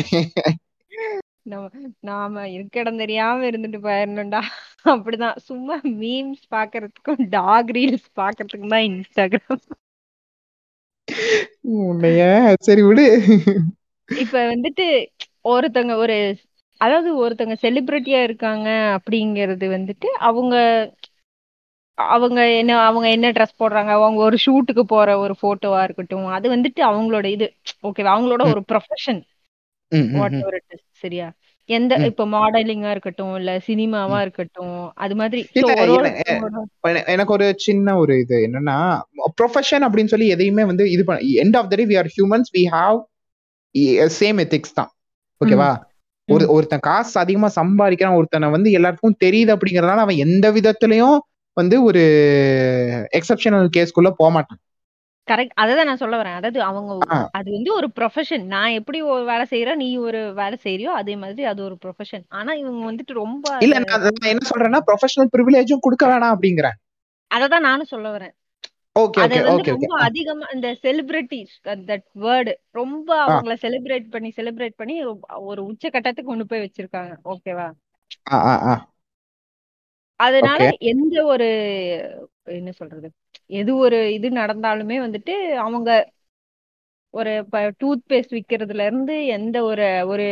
நம்ம 1.45 1.79
நாம 2.01 2.43
இருக்க 2.49 2.75
இடம் 2.79 2.99
தெரியாம 2.99 3.45
இருந்துட்டு 3.49 3.79
போயிடணும்டா 3.81 4.41
அப்படிதான். 4.85 5.37
சும்மா 5.47 5.75
மீம்ஸ் 5.97 6.45
பாக்குறதுக்கும் 6.51 7.21
டாக் 7.31 7.71
ரீல்ஸ் 7.77 8.09
பாக்குறதுக்கும் 8.17 8.75
தான் 8.75 8.87
இன்ஸ்டாகிராம் 8.89 9.63
உன்னைய 11.79 12.21
சரி 12.61 12.83
விடு. 12.87 13.05
இப்ப 14.09 14.37
வந்துட்டு 14.47 14.85
ஒருத்தங்க 15.45 15.93
ஒரு 15.97 16.17
அதாவது 16.81 17.09
ஒருத்தங்க 17.23 17.55
செலிபிரிட்டியா 17.63 18.19
இருக்காங்க 18.25 18.67
அப்படிங்கறது 18.97 19.65
வந்துட்டு 19.75 20.07
அவங்க 20.29 20.55
அவங்க 21.97 22.39
என்ன 22.59 22.77
அவங்க 22.85 23.07
என்ன 23.09 23.27
ட்ரெஸ் 23.31 23.59
போடுறாங்க 23.59 23.91
அவங்க 23.97 24.19
ஒரு 24.27 24.37
ஷூட்டுக்கு 24.45 24.83
போற 24.87 25.09
ஒரு 25.23 25.33
போட்டோவா 25.41 25.81
இருக்கட்டும் 25.83 26.27
அது 26.37 26.47
வந்துட்டு 26.55 26.81
அவங்களோட 26.89 27.25
இது. 27.35 27.47
ஓகேவா 27.87 28.13
அவங்களோட 28.13 28.43
ஒரு 28.51 28.61
ப்ரொஃபஷன் 28.71 29.21
சரியா? 31.03 31.27
எந்த. 31.69 31.93
இப்ப 32.09 32.25
மாடலிங்கா 32.27 32.89
இருக்கட்டும் 32.93 33.35
இல்ல 33.39 33.51
சினிமாவா 33.67 34.17
இருக்கட்டும் 34.21 34.73
அது 34.97 35.13
மாதிரி. 35.15 35.41
எனக்கு 37.13 37.33
ஒரு 37.33 37.47
சின்ன 37.65 37.95
ஒரு 37.97 38.13
இது 38.23 38.37
என்னன்னா 38.47 38.77
ப்ரொஃபஷன் 39.37 39.85
அப்படின்னு 39.87 40.13
சொல்லி 40.13 40.27
எதையுமே 40.35 40.65
வந்து 40.71 40.85
இது 40.91 41.03
பண்ண 41.03 41.19
end 41.43 41.57
of 41.59 41.69
the 41.71 41.79
day 41.81 41.85
we 41.91 41.97
are 42.01 42.11
humans 42.15 42.51
we 42.57 42.63
have 42.75 42.99
same 44.19 44.39
ethics 44.43 44.77
தான். 44.79 44.91
ஓகேவா 45.41 45.69
ஒரு 46.29 46.45
ஒருத்தன் 46.47 46.79
காசு 46.79 47.19
அதிகமா 47.19 47.47
சம்பாதிக்கிறான் 47.55 48.17
ஒருத்தனை 48.17 48.49
வந்து 48.49 48.71
எல்லாருக்கும் 48.71 49.19
தெரியுது 49.23 49.53
அப்படிங்கறதுனால 49.55 49.97
அவன் 49.97 50.15
எந்த 50.17 50.51
விதத்திலயும் 50.51 51.17
வந்து 51.57 51.83
ஒரு 51.83 52.01
எக்ஸப்ஷனல் 53.17 53.71
கேஸ்க்குள்ள 53.77 54.09
போக 54.11 54.29
மாட்டான். 54.31 54.59
கரெக்ட் 55.27 55.55
அததான் 55.55 55.85
நான் 55.85 55.97
சொல்ல 55.97 56.15
வரேன். 56.17 56.33
அதாவது 56.33 56.59
அவங்க. 56.63 56.91
அது 57.31 57.49
வந்து 57.51 57.73
ஒரு 57.73 57.87
ப்ரொஃபஷன் 57.99 58.43
நான் 58.45 58.71
எப்படி 58.71 59.01
ஒரு 59.01 59.23
வேலை 59.25 59.45
செய்யறேன் 59.49 59.75
நீ 59.75 59.97
ஒரு 59.97 60.33
வேலை 60.33 60.57
செய்யறியோ 60.63 60.91
அதே 60.91 61.15
மாதிரி 61.15 61.43
அது 61.45 61.61
ஒரு 61.63 61.77
ப்ரொஃபஷன் 61.85 62.23
ஆனா 62.29 62.53
இவங்க 62.53 62.81
வந்துட்டு 62.91 63.13
ரொம்ப 63.13 63.45
இல்ல 63.59 63.79
நான் 63.83 64.05
என்ன 64.25 64.45
சொல்றேன்னா 64.51 64.81
ப்ரொஃபஷனல் 64.87 65.31
ப்ரிவிலேஜும் 65.35 65.79
கொடுக்க 65.79 66.05
வேணாம் 66.07 66.33
அப்படிங்கிறேன். 66.35 66.77
அததான் 67.31 67.61
நானும் 67.61 67.85
சொல்ல 67.85 68.07
வரேன். 68.11 68.33
அத 69.21 69.33
ஓகே 69.33 69.39
வந்து 69.41 69.63
ஓகே 69.63 69.73
ஓகே 69.75 69.87
ரொம்ப 69.87 69.93
அதிகமா 70.07 70.45
இந்த 70.55 70.67
செலிபிரிட்டிஸ் 70.83 71.53
தட் 71.83 72.05
வேர்டு 72.23 72.51
ரொம்ப 72.75 73.09
அவங்கள 73.25 73.55
செலிப்ரேட் 73.63 74.07
பண்ணி 74.13 74.29
செலிப்ரேட் 74.37 74.75
பண்ணி 74.77 74.95
ஒரு 75.45 75.61
உச்சகட்டத்துக்கு 75.69 76.31
கொண்டு 76.31 76.47
போய் 76.51 76.63
வச்சிருக்காங்க. 76.65 77.13
ஓகேவா 77.33 77.67
ஆ 78.29 78.37
ஆ 78.47 78.55
ஆ. 78.67 78.73
அதனால 80.19 80.61
எந்த 80.91 81.15
ஒரு 81.25 81.47
என்ன 82.53 82.71
சொல்றது? 82.73 83.07
எது 83.53 83.71
ஒரு 83.77 83.97
இது 84.17 84.27
நடந்தாலுமே 84.37 84.97
வந்துட்டு 85.05 85.33
அவங்க 85.63 85.89
ஒரு 87.13 87.31
டூத் 87.79 88.03
பேஸ்ட் 88.09 88.35
விக்கிறதுல 88.37 88.85
இருந்து 88.87 89.15
எந்த 89.35 89.57
ஒரு 89.63 89.83
ஒரு 90.11 90.27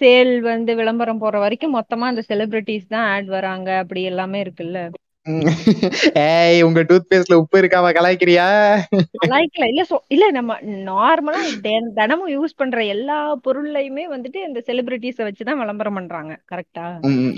சேல் 0.00 0.32
வந்து 0.46 0.72
விளம்பரம் 0.74 1.18
போற 1.18 1.36
வரைக்கும் 1.38 1.76
மொத்தமா 1.76 2.06
அந்த 2.06 2.22
செலிபிரிட்டிஸ் 2.28 2.86
தான் 2.88 3.06
ஆட் 3.14 3.28
வராங்க. 3.34 3.68
அப்படி 3.82 4.02
எல்லாமே 4.04 4.38
இருக்குல்ல. 4.44 4.80
ஏய் 6.22 6.62
உங்க 6.62 6.80
டூத் 6.82 7.08
பேஸ்ட்ல 7.10 7.34
உப்பு 7.34 7.60
இருக்காம 7.60 7.90
கலாய்க்கிறியா? 7.92 8.46
லைக்ல 9.26 9.64
இல்ல 9.66 9.82
இல்ல 10.08 10.24
நம்ம 10.30 10.52
நார்மலா 10.88 11.40
தினமும் 11.94 12.30
யூஸ் 12.30 12.56
பண்ற 12.56 12.84
எல்லா 12.86 13.16
பொருள்லயுமே 13.46 14.04
வந்துட்டு 14.12 14.38
இந்த 14.46 14.62
செலிபிரிட்டிஸ 14.66 15.18
வச்சுதான் 15.20 15.58
விளம்பரம் 15.58 15.94
பண்றாங்க. 15.94 16.32
கரெக்டா 16.52 16.84
ம், 17.08 17.34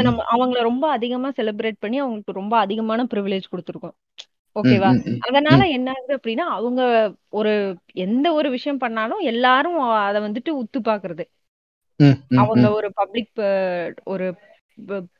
நம்ம 0.00 0.24
அவங்கள 0.32 0.60
ரொம்ப 0.62 0.84
அதிகமா 0.90 1.30
செலிப்ரேட் 1.36 1.80
பண்ணி 1.80 1.98
அவங்களுக்கு 1.98 2.32
ரொம்ப 2.32 2.54
அதிகமான 2.58 3.06
ப்ரிவிலேஜ் 3.14 3.52
கொடுத்துருக்கோம். 3.52 3.96
ஓகேவா 4.56 4.90
அதனால 5.26 5.60
என்ன 5.68 5.90
ஆகுது 5.90 6.14
அப்படின்னா 6.16 6.44
அவங்க 6.56 6.80
ஒரு 7.32 7.52
எந்த 8.04 8.26
ஒரு 8.32 8.50
விஷயம் 8.50 8.78
பண்ணாலும் 8.78 9.22
எல்லாரும் 9.24 9.78
அதை 10.00 10.20
வந்துட்டு 10.22 10.50
உத்து 10.58 10.80
பாக்குறது 10.84 11.24
அவங்க. 12.34 12.66
ஒரு 12.72 12.88
பப்ளிக் 12.92 13.40
ஒரு 14.04 14.26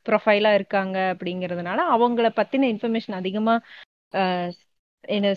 ப்ரொஃபைலா 0.09 0.53
இருக்காங்க 0.59 0.99
அப்படிங்கறதுனால 1.13 1.81
அவங்கள 1.97 2.29
பத்தின 2.41 2.69
இன்ஃபர்மேஷன் 2.75 3.19
அதிகமா 3.21 3.55
என்ன 5.09 5.29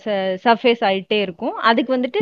சர்ஃபேஸ் 0.44 0.82
ஆயிட்டே 0.88 1.18
இருக்கும். 1.26 1.56
அதுக்கு 1.70 1.90
வந்துட்டு 1.96 2.20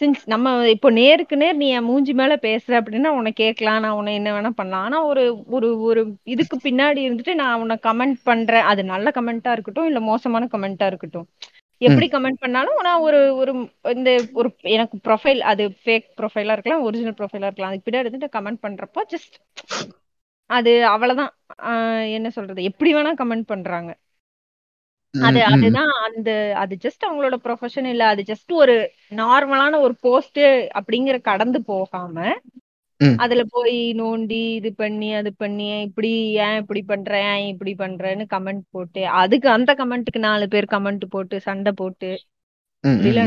சின்ஸ் 0.00 0.22
நம்ம 0.32 0.52
இப்போ 0.74 0.88
நேருக்கு 0.98 1.34
நேர் 1.42 1.58
நீ 1.62 1.66
என் 1.78 1.86
மூஞ்சி 1.88 2.12
மேல 2.20 2.34
பேசுற 2.46 2.72
அப்படின்னா 2.80 3.10
உன்னை 3.16 3.32
கேட்கலாம் 3.40 3.82
நான் 3.84 3.96
உன்னை 3.98 4.12
என்ன 4.18 4.30
வேணா 4.36 4.50
பண்ணலாம். 4.60 4.84
ஆனா 4.86 4.98
ஒரு 5.10 5.24
ஒரு 5.56 5.68
ஒரு 5.88 6.02
இதுக்கு 6.34 6.56
பின்னாடி 6.66 7.00
இருந்துட்டு 7.06 7.34
நான் 7.42 7.60
உன்னை 7.62 7.76
கமெண்ட் 7.88 8.18
பண்றேன். 8.30 8.66
அது 8.70 8.84
நல்ல 8.92 9.10
கமெண்டா 9.18 9.52
இருக்கட்டும் 9.56 9.88
இல்ல 9.90 10.00
மோசமான 10.10 10.48
கமெண்டா 10.54 10.88
இருக்கட்டும். 10.92 11.26
எப்படி 11.80 12.06
கமெண்ட் 12.14 12.42
பண்ணாலும் 12.44 12.80
நான் 12.86 13.04
ஒரு 13.08 13.20
ஒரு 13.42 13.52
இந்த 13.94 14.10
ஒரு 14.40 14.48
எனக்கு 14.76 14.96
ப்ரொஃபைல் 15.06 15.40
அது 15.52 15.64
ஃபேக் 15.84 16.08
ப்ரொஃபைலா 16.18 16.56
இருக்கலாம் 16.56 16.84
ஒரிஜினல் 16.88 17.18
ப்ரொஃபைலா 17.20 17.48
இருக்கலாம். 17.48 17.72
அதுக்கு 17.72 17.88
பின்னாடி 17.88 18.06
இருந்துட்டு 18.06 18.34
கமெண்ட் 18.36 18.64
பண்றப்போ 18.66 19.02
ஜஸ்ட் 19.12 19.36
அது 20.50 20.72
அவ்வளவுதான் 20.86 21.32
ஆஹ் 21.64 22.12
என்ன 22.12 22.28
சொல்றது? 22.30 22.60
எப்படி 22.62 22.90
வேணா 22.94 23.12
கமெண்ட் 23.18 23.46
பண்றாங்க. 23.46 23.90
அது. 25.14 25.38
அதுதான் 25.48 25.92
அந்த 26.06 26.30
அது 26.56 26.74
ஜஸ்ட் 26.82 27.06
அவங்களோட 27.06 27.36
ப்ரொஃபஷன் 27.44 27.86
இல்ல. 27.86 28.06
அது 28.06 28.22
ஜஸ்ட் 28.22 28.52
ஒரு 28.54 28.74
நார்மலான 29.14 29.80
ஒரு 29.80 29.94
போஸ்ட் 30.00 30.40
அப்படிங்கிற 30.78 31.16
கடந்து 31.22 31.60
போகாம. 31.64 32.16
அதுல 33.18 33.42
போய் 33.50 33.94
நோண்டி 33.94 34.40
இது 34.54 34.74
பண்ணி 34.74 35.14
அது 35.14 35.30
பண்ணி 35.34 35.66
இப்படி 35.82 36.10
ஏன் 36.40 36.56
இப்படி 36.56 36.82
பண்ற 36.82 37.12
ஏன் 37.30 37.46
இப்படி 37.46 37.72
பண்றேன்னு 37.74 38.24
கமெண்ட் 38.30 38.64
போட்டு 38.70 39.02
அதுக்கு 39.20 39.48
அந்த 39.50 39.74
கமெண்ட்டுக்கு 39.74 40.20
நாலு 40.24 40.48
பேர் 40.48 40.66
கமெண்ட் 40.70 41.04
போட்டு 41.08 41.36
சண்டை 41.40 41.72
போட்டு 41.74 42.10
இல்ல 43.04 43.20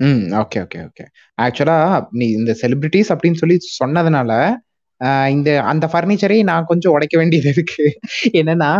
ம் 0.00 0.22
ஓகே 0.40 0.58
ஓகே 0.62 0.78
ஓகே. 0.86 1.04
ஆக்சுவலா 1.38 1.76
நீ 2.12 2.26
இந்த 2.30 2.52
செலிபிரிட்டிஸ் 2.62 3.12
அப்படின்னு 3.12 3.34
சொல்லி 3.34 3.56
சொன்னதுனால 3.78 4.32
இந்த 5.30 5.62
அந்த 5.62 5.84
ஃபர்னிச்சரை 5.92 6.42
நான் 6.42 6.64
கொஞ்சம் 6.64 6.92
உடைக்க 6.92 7.18
வேண்டியது 7.18 7.48
இருக்கு. 7.48 7.86
என்னன்னா 8.32 8.70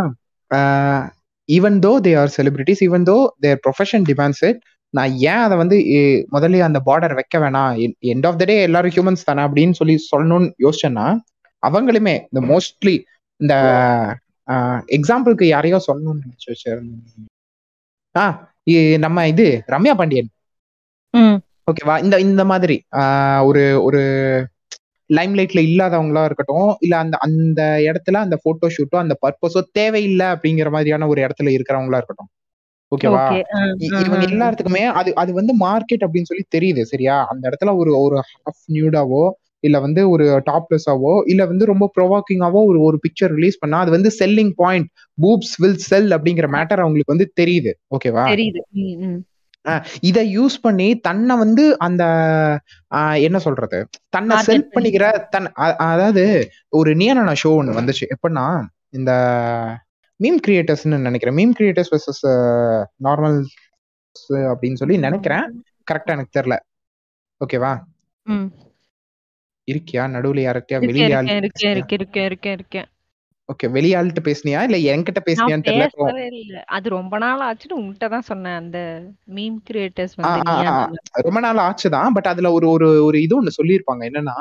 even 1.48 1.78
though 1.86 1.92
they 2.00 2.12
are 2.18 2.32
celebrities 2.36 2.82
even 2.86 3.06
though 3.10 3.16
there 3.40 3.60
profession 3.64 4.04
demands 4.10 4.44
it 4.48 4.60
நான் 4.94 5.12
ஏன் 5.30 5.42
அதை 5.46 5.56
வந்து 5.56 5.76
முதல்ல 6.32 6.58
அந்த 6.60 6.80
பார்டர் 6.86 7.14
வைக்க 7.14 7.38
வேணாம்? 7.38 7.72
எண்ட் 8.02 8.26
ஆஃப் 8.26 8.36
த 8.36 8.44
டே 8.44 8.56
எல்லாரும் 8.62 8.94
ஹியூமன்ஸ் 8.96 9.24
தானே 9.24 9.42
அப்படின்னு 9.42 9.72
சொல்லி 9.72 9.96
சொல்லணும்னு 10.10 10.50
யோசிச்சேன்னா 10.64 11.06
அவங்களுமே 11.62 12.14
இந்த 12.30 12.40
மோஸ்ட்லி 12.50 12.94
இந்த 13.40 13.54
எக்ஸாம்பிளுக்கு 14.96 15.44
யாரையோ 15.44 15.78
சொல்லணும்னு 15.86 16.22
நினைச்சு 16.24 16.50
வச்சிருந்தேன். 16.52 17.28
ஆ 18.14 18.24
நம்ம 18.98 19.26
இது 19.28 19.46
ரம்யா 19.68 19.94
பாண்டியன். 19.94 20.28
ம். 21.14 21.38
ஓகேவா 21.70 21.94
இந்த 22.04 22.16
இந்த 22.20 22.42
மாதிரி 22.44 22.76
ஒரு 23.48 23.62
ஒரு 23.82 24.02
லைம்லைட்ல 25.10 25.60
இல்லாதவங்களா 25.66 26.22
இருக்கட்டும் 26.24 26.70
இல்ல 26.80 26.94
அந்த 26.96 27.16
அந்த 27.26 27.60
இடத்துல 27.86 28.20
அந்த 28.20 28.36
போட்டோ 28.44 28.68
ஷூட்டோ 28.76 28.96
அந்த 28.96 29.14
பர்பஸோ 29.22 29.62
தேவையில்லை 29.72 30.26
அப்படிங்கிற 30.34 30.70
மாதிரியான 30.70 31.08
ஒரு 31.08 31.20
இடத்துல 31.24 31.52
இருக்கிறவங்களா 31.56 32.00
இருக்கட்டும். 32.00 32.30
ஓகேவா? 32.92 33.22
இவங்க 34.00 34.24
எல்லாத்துக்குமே 34.28 34.82
அது 34.92 35.10
அது 35.14 35.30
வந்து 35.32 35.52
மார்க்கெட் 35.60 36.04
அப்படின்னு 36.06 36.30
சொல்லி 36.30 36.44
தெரியுது 36.56 36.82
சரியா? 36.84 37.16
அந்த 37.30 37.42
இடத்துல 37.50 37.72
ஒரு 37.76 37.92
ஒரு 38.00 38.18
ஹாஃப் 38.34 38.62
நியூடாவோ 38.68 39.24
இல்ல 39.64 39.76
வந்து 39.80 40.00
ஒரு 40.10 40.24
டாப்லெஸ்ஸாவோ 40.46 41.12
இல்ல 41.26 41.42
வந்து 41.44 41.64
ரொம்ப 41.64 41.84
ப்ரொவாக்கிங்காவோ 41.96 42.60
ஒரு 42.70 42.78
ஒரு 42.80 42.96
பிக்சர் 43.04 43.34
ரிலீஸ் 43.34 43.60
பண்ணா 43.62 43.78
அது 43.78 43.90
வந்து 43.90 44.10
selling 44.18 44.52
point 44.56 44.88
boobs 45.18 45.54
will 45.58 45.80
sell 45.84 46.10
அப்படிங்கிற 46.10 46.48
மேட்டர் 46.56 46.82
அவங்களுக்கு 46.84 47.14
வந்து 47.14 47.28
தெரியுது 47.40 47.72
ஓகேவா. 47.90 48.24
இத 50.00 50.22
யூஸ் 50.22 50.56
பண்ணி 50.62 50.96
தன்னை 50.96 51.36
வந்து 51.36 51.78
அந்த 51.78 52.04
என்ன 53.26 53.38
சொல்றது? 53.38 53.88
தன்னை 54.08 54.36
Market 54.36 54.40
செல் 54.40 54.68
பண்ணிக்கிற 54.74 55.28
தன் 55.28 55.52
அதாவது 55.88 56.24
ஒரு 56.68 56.94
நியனான 56.94 57.34
ஷோ 57.44 57.50
ஒன்று 57.56 57.80
வந்துச்சு. 57.80 58.04
எப்படின்னா 58.14 58.46
இந்த 58.90 59.12
மீம் 60.22 60.40
கிரியேட்டர்ஸ்னு 60.46 61.00
நினைக்கிறேன். 61.00 61.38
மீம் 61.38 61.54
கிரியேட்டர்ஸ் 61.60 61.92
வர்சஸ் 61.94 62.22
நார்மல் 63.04 63.38
அப்படின்னு 64.32 64.80
சொல்லி 64.82 64.98
நினைக்கிறேன். 64.98 65.46
கரெக்டா 65.92 66.12
எனக்கு 66.14 66.40
தெரியல. 66.40 66.56
ஓகேவா. 67.40 67.72
இருக்கியா? 69.68 70.02
நடுவுல 70.14 70.40
யார்கிட்டயா? 70.46 70.78
இருக்கேன், 70.82 71.42
இருக்கேன், 71.42 71.76
இருக்கேன், 71.76 72.24
இருக்கேன், 72.24 72.52
இருக்கேன். 72.52 72.88
ஓகே 73.48 73.66
வெளியாள்கிட்ட 73.74 74.20
பேசுனியா? 74.26 74.60
இல்ல 74.66 74.76
என்கிட்ட 74.90 75.20
பேசுனியான்னு 75.26 75.66
தெரியல. 75.70 76.06
அது 76.76 76.86
ரொம்ப 76.94 77.14
நாள் 77.24 77.42
ஆச்சுன்னு 77.48 77.78
உன்கிட்ட 77.80 78.06
தான் 78.14 78.28
சொன்னேன். 78.28 78.58
அந்த 78.62 78.78
மீம் 79.36 79.58
கிரியேட்டர்ஸ்? 79.68 80.14
ரொம்ப 81.26 81.40
நாள் 81.46 81.60
ஆச்சுதான் 81.66 82.14
பட் 82.16 82.30
அதுல 82.32 82.50
ஒரு 82.58 82.68
ஒரு 82.74 82.88
ஒரு 83.08 83.18
இது 83.24 83.36
ஒண்ணு 83.40 83.58
சொல்லியிருப்பாங்க. 83.58 84.02
என்னன்னா 84.10 84.36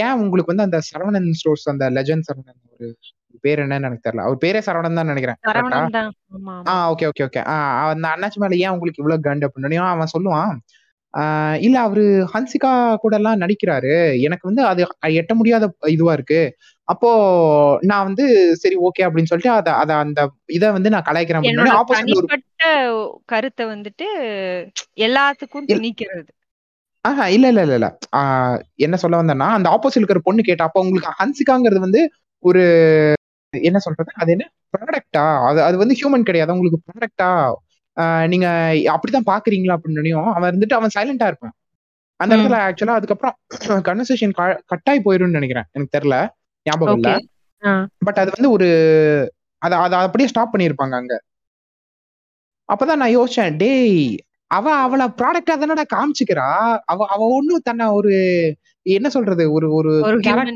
ஏன் 0.00 0.18
உங்களுக்கு 0.22 0.52
வந்து 0.52 0.66
அந்த 0.66 0.78
சரவணன் 0.88 1.30
ஸ்டோர்ஸ் 1.40 1.66
அந்த 1.72 1.86
லெஜண்ட் 1.96 2.26
சரவணன் 2.28 2.58
ஒரு 2.74 2.86
பேர் 3.44 3.60
என்னன்னு 3.64 3.88
எனக்கு 3.88 4.06
தெரியல 4.06 4.24
அவர் 4.26 4.42
பேரே 4.44 4.60
சரவணன் 4.66 4.98
தான் 5.00 5.10
நினைக்கிறேன் 5.10 5.38
தான். 5.74 5.90
ஆ. 6.70 6.76
ஓகே 6.92 7.06
ஓகே 7.10 7.24
ஓகே 7.26 7.40
அந்த 7.90 8.06
அண்ணாச்சி 8.14 8.38
மேல 8.42 8.58
ஏன் 8.62 8.74
உங்களுக்கு 8.74 9.02
இவ்வளவு 9.02 9.26
கண்டு 9.26 9.46
அப்படின்னு? 9.48 9.66
அவன் 9.92 10.14
சொல்லுவான் 10.14 10.52
இல்ல 11.66 11.76
அவரு 11.86 12.02
ஹன்சிகா 12.32 12.70
கூட 13.04 13.14
எல்லாம் 13.20 13.42
நடிக்கிறாரு. 13.42 13.92
எனக்கு 14.26 14.44
வந்து 14.50 14.62
அது 14.70 14.82
எட்ட 15.14 15.32
முடியாத 15.38 15.64
இதுவா 15.92 16.12
இருக்கு. 16.18 16.40
அப்போ 16.88 17.08
நான் 17.82 18.06
வந்து 18.08 18.24
சரி 18.54 18.76
ஓகே 18.86 19.02
அப்படின்னு 19.06 19.30
சொல்லிட்டு 19.30 19.52
அத 19.54 19.68
அத 19.74 19.90
அந்த 19.96 20.20
இத 20.48 20.64
வந்து 20.72 20.92
நான் 20.94 21.06
கலாய்க்கிறேன் 21.08 21.46
கருத்தை 23.28 23.64
வந்துட்டு 23.66 24.06
எல்லாத்துக்கும் 25.00 25.66
இல்ல. 25.66 25.74
திணிக்கிறது. 25.74 26.30
ஆஹா 27.04 27.24
இல்ல 27.28 27.46
இல்ல 27.48 27.62
இல்ல 27.62 27.74
இல்ல. 27.74 27.88
என்ன 28.78 28.96
சொல்ல 29.02 29.20
வந்தேன்னா 29.20 29.48
அந்த 29.56 29.68
ஆப்போசிட்ல 29.70 30.02
இருக்கிற 30.02 30.22
பொண்ணு 30.24 30.42
கேட்டா 30.42 30.66
அப்ப 30.68 30.80
உங்களுக்கு 30.80 31.12
ஹன்சிகாங்கிறது 31.20 31.80
வந்து 31.86 32.00
ஒரு 32.44 32.62
என்ன 33.54 33.78
சொல்றது? 33.78 34.10
அது 34.16 34.30
என்ன? 34.32 34.44
ப்ராடக்டா 34.74 35.22
அது 35.48 35.60
அது 35.62 35.76
வந்து 35.76 35.96
ஹியூமன் 36.00 36.26
கிடையாது. 36.28 36.54
உங்களுக்கு 36.56 36.80
ப்ராடக்டா 36.86 37.28
நீங்க 38.26 38.46
அப்படிதான் 38.94 39.30
பாக்குறீங்களா 39.30 39.76
அப்படின்னு 39.76 40.02
அவன் 40.32 40.50
இருந்துட்டு 40.50 40.78
அவன் 40.78 40.94
சைலண்டா 40.96 41.28
இருப்பான். 41.30 41.54
அந்த. 42.20 42.32
இடத்துல 42.34 42.58
ஆக்சுவலா 42.66 42.98
அதுக்கப்புறம் 42.98 43.34
கன்வர்சேஷன் 43.88 44.34
கட்டாய் 44.72 45.04
போயிரும்னு 45.06 45.38
நினைக்கிறேன். 45.38 45.68
எனக்கு 45.74 45.94
தெரியல. 45.96 46.18
ஞாபகம் 46.68 46.98
இல்ல. 47.00 47.10
பட் 48.06 48.20
அது 48.22 48.30
வந்து 48.36 48.50
ஒரு 48.56 48.68
அத 49.62 49.72
அத 49.84 49.94
அப்படியே 50.02 50.30
ஸ்டாப் 50.32 50.52
பண்ணிருப்பாங்க 50.52 50.94
அங்க. 51.00 51.14
அப்பதான் 52.68 53.00
நான் 53.02 53.16
யோசிச்சேன் 53.16 53.58
டேய் 53.58 54.00
அவ 54.50 54.66
அவள 54.84 55.02
ப்ராடக்டா 55.18 55.54
தானடா 55.56 55.84
காமிச்சுக்கிறா. 55.90 56.46
அவ 56.86 57.06
அவ 57.06 57.20
ஒண்ணும் 57.36 57.64
தன்னை 57.64 57.86
ஒரு 57.98 58.12
என்ன 58.86 59.08
சொல்றது 59.08 59.44
ஒரு 59.52 59.66
ஒரு 59.76 59.90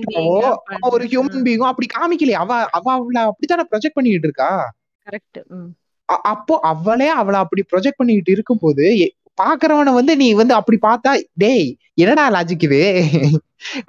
பீயிங்கா 0.04 0.50
ஒரு. 0.88 1.04
ஹியூமன் 1.10 1.44
பீயிங்கோ 1.46 1.66
அப்படி 1.70 1.88
காமிக்கலையே. 1.96 2.38
அவ 2.44 2.50
அவ 2.72 2.86
அவள 2.96 3.18
அப்படித்தானே 3.30 3.64
ப்ரொஜெக்ட் 3.70 3.98
பண்ணிட்டு 3.98 4.28
இருக்கா? 4.30 4.50
அப்போ 6.26 6.54
அவளே 6.70 7.08
அவளை 7.12 7.38
அப்படி 7.40 7.62
ப்ரொஜெக்ட் 7.72 8.00
பண்ணிட்டு 8.00 8.30
இருக்கும்போது 8.32 8.86
பாக்குறவனை 9.38 9.92
வந்து 9.94 10.12
நீ 10.16 10.28
வந்து 10.34 10.54
அப்படி 10.54 10.78
பார்த்தா 10.82 11.10
டேய் 11.34 11.66
என்னடா 11.94 12.24
லாஜிக் 12.34 12.66
இது? 12.68 12.80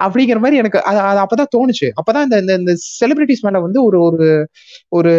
அப்படிங்கிற 0.04 0.38
மாதிரி 0.38 0.56
எனக்கு 0.56 0.80
அது 0.84 1.00
அது 1.10 1.20
அப்பதான் 1.24 1.52
தோணுச்சு. 1.56 1.88
அப்பதான் 2.00 2.24
இந்த 2.26 2.54
இந்த- 2.60 2.78
செலிபிரிட்டிஸ் 2.98 3.42
மேல 3.42 3.60
வந்து 3.60 3.80
ஒரு 3.84 3.98
ஒரு 4.02 4.28
ஒரு 4.92 5.12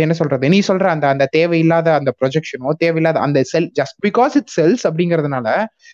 என்ன 0.00 0.14
சொல்றது? 0.14 0.48
நீ 0.48 0.60
சொல்ற 0.68 0.86
அந்த 0.90 1.06
அந்த 1.08 1.26
தேவையில்லாத 1.32 1.88
அந்த 1.94 2.10
ப்ரொஜெக்ஷனோ 2.20 2.70
தேவையில்லாத 2.78 3.20
அந்த 3.20 3.42
sell 3.44 3.70
just 3.80 3.98
because 4.06 4.36
it 4.36 4.52
sells 4.56 4.84
அப்படிங்கறதுனால 4.88 5.48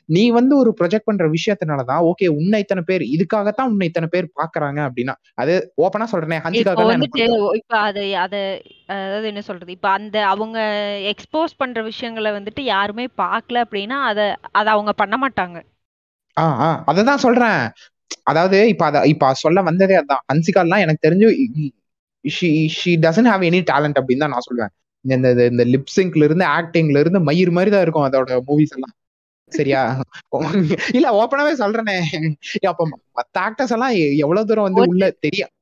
நீ 0.08 0.24
வந்து 0.30 0.54
ஒரு 0.56 0.72
ப்ரொஜெக்ட் 0.80 1.08
பண்ற 1.10 1.24
விஷயத்தினாலதான் 1.36 2.02
ஓகே 2.10 2.28
உன்னை 2.36 2.60
இத்தனை 2.60 2.84
பேர் 2.86 3.04
இதுக்காகத்தான் 3.14 3.70
உன்னை 3.70 3.86
இத்தனை 3.86 4.08
பேர் 4.08 4.28
பாக்குறாங்க 4.36 4.80
அப்படின்னா 4.88 5.14
அது 5.36 5.54
ஓப்பனா 5.82 6.06
சொல்றேனே 6.12 6.38
இப்போ 7.60 7.76
அது 7.82 8.04
அத 8.16 8.36
அதாவது 8.88 9.28
என்ன 9.28 9.42
சொல்றது? 9.42 9.72
இப்ப 9.72 9.88
அந்த 9.90 10.16
அவங்க 10.26 10.58
எக்ஸ்போஸ் 11.12 11.54
பண்ற 11.56 11.82
விஷயங்களை 11.82 12.30
வந்துட்டு 12.32 12.62
யாருமே 12.68 13.06
பார்க்கல 13.18 13.62
அப்படின்னா 13.64 13.98
அத 14.10 14.20
அத 14.52 14.66
அவங்க 14.70 14.92
பண்ண 14.94 15.16
மாட்டாங்க. 15.18 15.58
ஆ 16.36 16.44
ஆ 16.60 16.68
அததான் 16.86 17.24
சொல்றேன். 17.24 17.60
அதாவது 18.22 18.68
இப்ப 18.68 18.84
அத 18.84 19.02
இப்ப 19.04 19.32
சொல்ல 19.34 19.62
வந்ததே 19.62 19.96
அதான். 19.96 20.22
ஹன்சிகாலாம் 20.32 20.78
எனக்கு 20.78 21.04
தெரிஞ்சு 21.08 21.28
she 22.24 22.90
doesn't 22.96 23.30
have 23.32 23.44
any 23.48 23.60
talent 23.70 23.98
அப்படின்னு 23.98 24.22
தான் 24.24 24.34
நான் 24.34 24.46
சொல்லுவேன். 24.48 24.72
இந்த 25.04 25.48
இந்த- 25.50 25.66
லிப்சிங்க்ல 25.72 26.24
இருந்து 26.24 26.44
ஆக்டிங்ல 26.48 27.00
இருந்து 27.00 27.20
மயிர் 27.20 27.50
மாதிரி 27.50 27.70
தான் 27.70 27.82
இருக்கும் 27.82 28.06
அதோட 28.06 28.40
மூவிஸ் 28.48 28.74
எல்லாம். 28.76 28.94
சரியா? 29.52 29.82
இல்ல 30.96 31.08
ஓப்பனாவே 31.18 31.52
சொல்றேனே. 31.62 31.96
அப்ப 32.66 32.88
மத்த 33.16 33.36
ஆக்டர்ஸ் 33.38 33.74
எல்லாம் 33.76 33.94
எவ்வளவு 34.16 34.46
தூரம் 34.46 34.66
வந்து 34.68 34.82
உள்ள 34.84 35.10
தெரியும் 35.20 35.52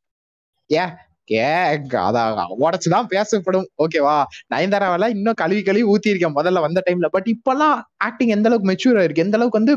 ஏ 0.70 0.84
ஏ 1.32 1.44
அதான் 2.00 2.40
உடச்சுதான் 2.62 3.06
பேசப்படும். 3.06 3.66
ஓகேவா 3.84 4.16
நயன்தாராவெல்லாம் 4.52 5.14
இன்னும் 5.16 5.34
கழுவி 5.34 5.62
கழுவி 5.62 5.84
ஊத்தி 5.92 6.10
இருக்கேன் 6.12 6.36
முதல்ல 6.36 6.60
வந்த 6.60 6.82
டைம்ல 6.86 7.08
பட் 7.08 7.28
இப்பெல்லாம் 7.34 7.76
ஆக்டிங் 8.04 8.34
எந்த 8.36 8.48
அளவுக்கு 8.48 8.70
மெச்சூர் 8.72 9.04
இருக்கு 9.04 9.22
எந்த 9.22 9.36
அளவுக்கு 9.38 9.62
வந்து 9.62 9.74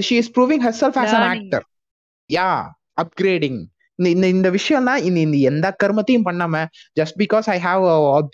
she 0.00 0.16
is 0.22 0.34
proving 0.36 0.64
herself 0.82 1.00
as 1.04 1.16
an. 1.18 1.28
Actor 1.30 1.66
yeah 2.30 2.50
upgrading 3.00 3.62
இந்த 3.98 4.08
இந்த 4.14 4.26
இந்த 4.34 4.48
விஷயம்லாம் 4.56 5.02
இந்த 5.08 5.18
இந்த 5.26 5.36
எந்த 5.50 5.66
கர்மத்தையும் 5.82 6.24
பண்ணாம 6.26 6.56
just 7.00 7.16
because 7.20 7.46
I 7.52 7.56
have 7.58 7.84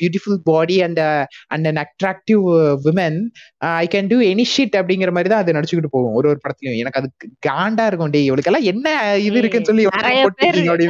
beautiful 0.01 0.39
body 0.49 0.77
and 0.87 1.01
and 1.55 1.67
an 1.71 1.79
attractive 1.83 2.43
women 2.87 3.19
I 3.75 3.87
can 3.93 4.11
do 4.13 4.19
any 4.31 4.47
shit 4.55 4.75
அப்படிங்கிற 4.81 5.13
மாதிரி 5.17 5.31
தான் 5.33 5.43
அது 5.45 5.57
நடிச்சுக்கிட்டு 5.59 5.93
போகும் 5.95 6.17
ஒரு 6.19 6.29
ஒரு 6.33 6.41
படத்துலயும். 6.45 6.81
எனக்கு 6.83 7.01
அது 7.01 7.11
காண்டா 7.49 7.87
இருக்கும். 7.91 8.13
டே 8.17 8.23
இவளுக்கெல்லாம் 8.29 8.69
என்ன 8.73 8.87
இது 9.27 9.39
இருக்குன்னு 9.43 9.71
சொல்லி 9.71 9.87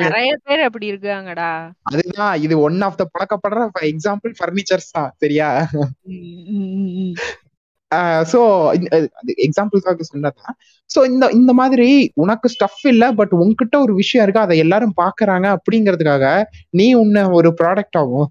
நிறைய 0.08 0.32
பேர் 0.46 0.66
அப்படி 0.68 0.90
இருக்காங்கடா. 0.92 1.50
அதுதான் 1.90 2.34
இது 2.46 2.56
ஒன் 2.68 2.80
ஆஃப் 2.88 2.98
த 3.02 3.06
பழக்கப்படுற 3.16 3.60
எக்ஸாம்பிள் 3.92 4.34
ஃபர்னிச்சர்ஸ் 4.40 4.94
தான். 4.96 5.12
சரியா? 5.24 5.50
ஸோ 8.32 8.40
எக்ஸாம்பிளுக்காக 9.46 10.04
சொன்னதான் 10.10 10.54
ஸோ 10.90 11.00
இந்த 11.04 11.24
இந்த 11.32 11.52
மாதிரி 11.52 11.88
உனக்கு 12.14 12.48
ஸ்டஃப் 12.48 12.84
இல்லை 12.84 13.08
பட் 13.14 13.32
உன்கிட்ட 13.38 13.76
ஒரு 13.80 13.94
விஷயம் 13.94 14.24
இருக்கு 14.24 14.40
அதை 14.40 14.56
எல்லாரும் 14.58 14.94
பாக்குறாங்க 15.00 15.48
அப்படிங்கிறதுக்காக 15.56 16.26
நீ 16.70 16.86
உன்னை 16.94 17.24
ஒரு 17.30 17.50
ப்ராடக்டாகவும் 17.60 18.30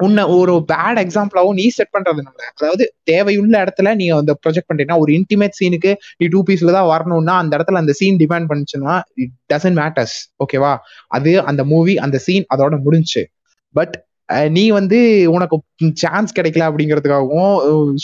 உன்னை 0.00 0.22
ஒரு 0.36 0.54
பேட் 0.68 0.98
எக்ஸாம்பிளாகவும் 1.02 1.58
நீ 1.58 1.66
செட் 1.68 1.92
பண்றதுனால 1.94 2.40
அதாவது 2.52 2.84
தேவையுள்ள 3.04 3.54
இடத்துல 3.64 3.94
நீ 3.94 4.06
அந்த 4.10 4.32
ப்ரொஜெக்ட் 4.42 4.68
பண்றீங்கன்னா 4.70 4.98
ஒரு 4.98 5.12
இன்டிமேட் 5.12 5.56
சீனுக்கு 5.60 5.92
நீ 6.16 6.26
டூ 6.26 6.40
பீஸ்ல 6.48 6.72
தான் 6.72 6.88
வரணும்னா 6.88 7.36
அந்த 7.36 7.52
இடத்துல 7.56 7.80
அந்த 7.80 7.92
சீன் 7.92 8.18
டிபெண்ட் 8.18 8.48
பண்ணுச்சுன்னா 8.50 8.96
இட் 9.14 9.34
டசன்ட் 9.54 9.78
மேட்டர்ஸ் 9.80 10.16
ஓகேவா 10.44 10.72
அது 11.10 11.32
அந்த 11.44 11.64
மூவி 11.64 11.94
அந்த 11.98 12.18
சீன் 12.18 12.46
அதோட 12.54 12.76
முடிஞ்சுச்சு 12.84 13.24
பட் 13.74 13.96
நீ 14.28 14.62
வந்து 14.70 14.98
உனக்கு 15.34 15.56
சான்ஸ் 16.02 16.34
கிடைக்கல 16.36 16.66
அப்படிங்கிறதுக்காகவும் 16.68 17.52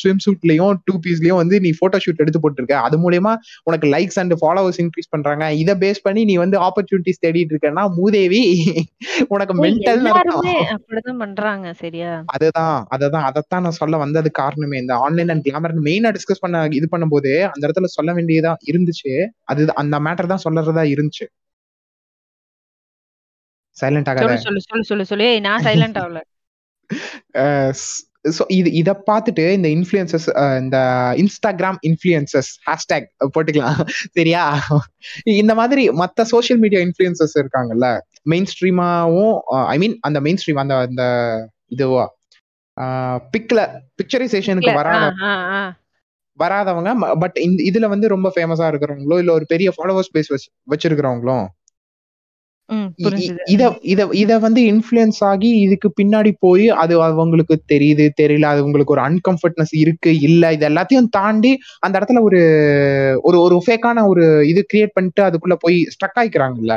ஸ்விம் 0.01 0.21
சூட்லயும் 0.25 0.75
டூ 0.85 0.95
பீஸ்லயும் 1.05 1.41
வந்து 1.41 1.57
நீ 1.61 1.71
போட்டோ 1.79 1.99
ஷூட் 2.05 2.23
எடுத்து 2.25 2.43
போட்டிருக்க. 2.43 2.75
அது 2.87 2.97
மூலியமா 3.05 3.33
உனக்கு 3.63 3.87
லைக்ஸ் 3.95 4.19
அண்ட் 4.23 4.35
ஃபாலோவர்ஸ் 4.43 4.79
இன்க்ரீஸ் 4.83 5.11
பண்றாங்க. 5.11 5.47
இதை 5.63 5.75
பேஸ் 5.75 6.03
பண்ணி 6.03 6.25
நீ 6.31 6.37
வந்து 6.37 6.59
ஆப்பர்ச்சுனிட்டிஸ் 6.69 7.23
தேடிட்டு 7.27 7.55
இருக்கன்னா 7.55 7.85
மூதேவி 7.99 8.43
உனக்கு 9.29 9.57
மென்டல் 9.65 10.07
அப்படிதான் 10.13 11.21
பண்றாங்க 11.25 11.75
சரியா? 11.83 12.13
அதுதான் 12.35 12.79
அததான். 12.97 13.27
அதைத்தான் 13.31 13.67
நான் 13.67 13.81
சொல்ல 13.83 13.97
வந்தது 13.97 14.31
காரணமே. 14.31 14.79
இந்த 14.79 14.95
ஆன்லைன் 15.07 15.33
அண்ட் 15.35 15.47
கிளாமர் 15.49 15.79
மெயினா 15.91 16.13
டிஸ்கஸ் 16.19 16.45
பண்ண 16.47 16.67
இது 16.81 16.89
பண்ணும்போது 16.97 17.33
அந்த 17.53 17.63
இடத்துல 17.67 17.91
சொல்ல 17.99 18.13
வேண்டியதா 18.13 18.55
இருந்துச்சு. 18.73 19.15
அது 19.53 19.63
அந்த 19.75 19.99
மேட்டர் 20.09 20.33
தான் 20.35 20.45
சொல்லறதா 20.47 20.85
இருந்துச்சு. 20.95 21.27
சைலண்ட் 23.77 24.09
ஆகாத. 24.09 24.37
சொல்லு 24.39 24.63
சொல்லு 24.63 24.85
சொல்லு 24.85 25.05
சொல்லு 25.05 25.29
நான் 25.41 25.65
சைலண்ட் 25.65 26.01
ஆகல. 26.03 26.21
ஸோ 28.37 28.43
இது 28.49 28.69
இதை 28.73 28.95
பார்த்துட்டு 29.07 29.45
இந்த 29.53 29.69
இன்ஃப்ளூயன்சஸ் 29.69 30.27
இந்த 30.59 30.79
இன்ஸ்டாகிராம் 31.17 31.79
இன்ஃப்ளூயன்சஸ் 31.83 32.51
ஹேஷ்டேக் 32.67 33.07
போட்டுக்கலாம். 33.35 33.81
சரியா? 34.19 34.43
இந்த 35.35 35.55
மாதிரி 35.55 35.85
மற்ற 35.93 36.25
சோஷியல் 36.25 36.61
மீடியா 36.61 36.83
இன்ஃப்ளூயன்சஸ் 36.83 37.35
இருக்காங்கல்ல 37.35 37.89
மெயின் 38.23 38.49
ஸ்ட்ரீமாவும் 38.53 39.35
ஐ 39.69 39.77
மீன் 39.79 39.97
அந்த 40.01 40.21
மெயின் 40.21 40.41
ஸ்ட்ரீம் 40.43 40.55
அந்த 40.55 40.77
அந்த 40.77 41.05
இதுவா? 41.67 42.05
பிக்ல 43.33 43.61
பிக்சரைசேஷனுக்கு 43.99 44.73
வராத. 44.73 45.07
வராதவங்க 46.39 46.91
பட் 47.19 47.37
இந்த 47.39 47.61
இதுல 47.71 47.89
வந்து 47.89 48.07
ரொம்ப 48.09 48.29
ஃபேமஸா 48.37 48.67
இருக்கிறவங்களோ 48.71 49.17
இல்ல 49.19 49.33
ஒரு 49.33 49.47
பெரிய 49.47 49.69
ஃபாலோவர்ஸ் 49.77 50.15
பேஸ் 50.15 50.31
வச்சு 50.31 50.49
வச்சிருக்கிறவங்களும் 50.73 51.45
இத 53.55 53.65
இத 53.93 54.03
இத 54.21 54.33
வந்து 54.39 54.61
இன்ஃப்ளூயன்ஸ் 54.73 55.19
ஆகி 55.31 55.49
இதுக்கு 55.65 55.89
பின்னாடி 56.01 56.31
போய் 56.45 56.67
அது 56.83 56.95
அவங்களுக்கு 57.07 57.57
தெரியுது 57.73 58.05
தெரியல 58.21 58.51
அது 58.53 58.65
உங்களுக்கு 58.67 58.95
ஒரு 58.97 59.05
அன்கம்ஃபர்ட்னஸ் 59.09 59.75
இருக்கு 59.83 60.13
இல்ல 60.29 60.53
இது 60.57 60.67
எல்லாத்தையும் 60.71 61.11
தாண்டி 61.19 61.53
அந்த 61.85 61.95
இடத்துல 61.99 62.23
ஒரு 62.29 62.41
ஒரு 63.29 63.39
ஒரு 63.47 63.59
ஃபேக்கான 63.67 64.07
ஒரு 64.13 64.25
இது 64.53 64.63
கிரியேட் 64.73 64.97
பண்ணிட்டு 64.97 65.23
அதுக்குள்ள 65.29 65.57
போய் 65.65 65.79
ஸ்ட்ரக் 65.95 66.21
ஆயிக்கிறாங்கல்ல. 66.23 66.77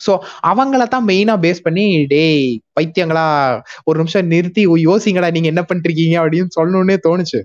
சோ 0.00 0.12
அவங்கள 0.50 0.82
தான் 0.92 1.06
மெயினா 1.08 1.34
பேஸ் 1.44 1.64
பண்ணி 1.64 1.84
டேய் 2.12 2.44
பைத்தியங்களா 2.76 3.24
ஒரு 3.88 3.96
நிமிஷம் 4.00 4.30
நிறுத்தி 4.34 4.62
யோசிங்கடா 4.88 5.28
நீங்க 5.36 5.48
என்ன 5.52 5.62
பண்ணிருக்கீங்க 5.70 6.16
அப்படின்னு 6.22 6.56
சொல்லணும்னே 6.58 6.96
தோணுச்சு. 7.06 7.40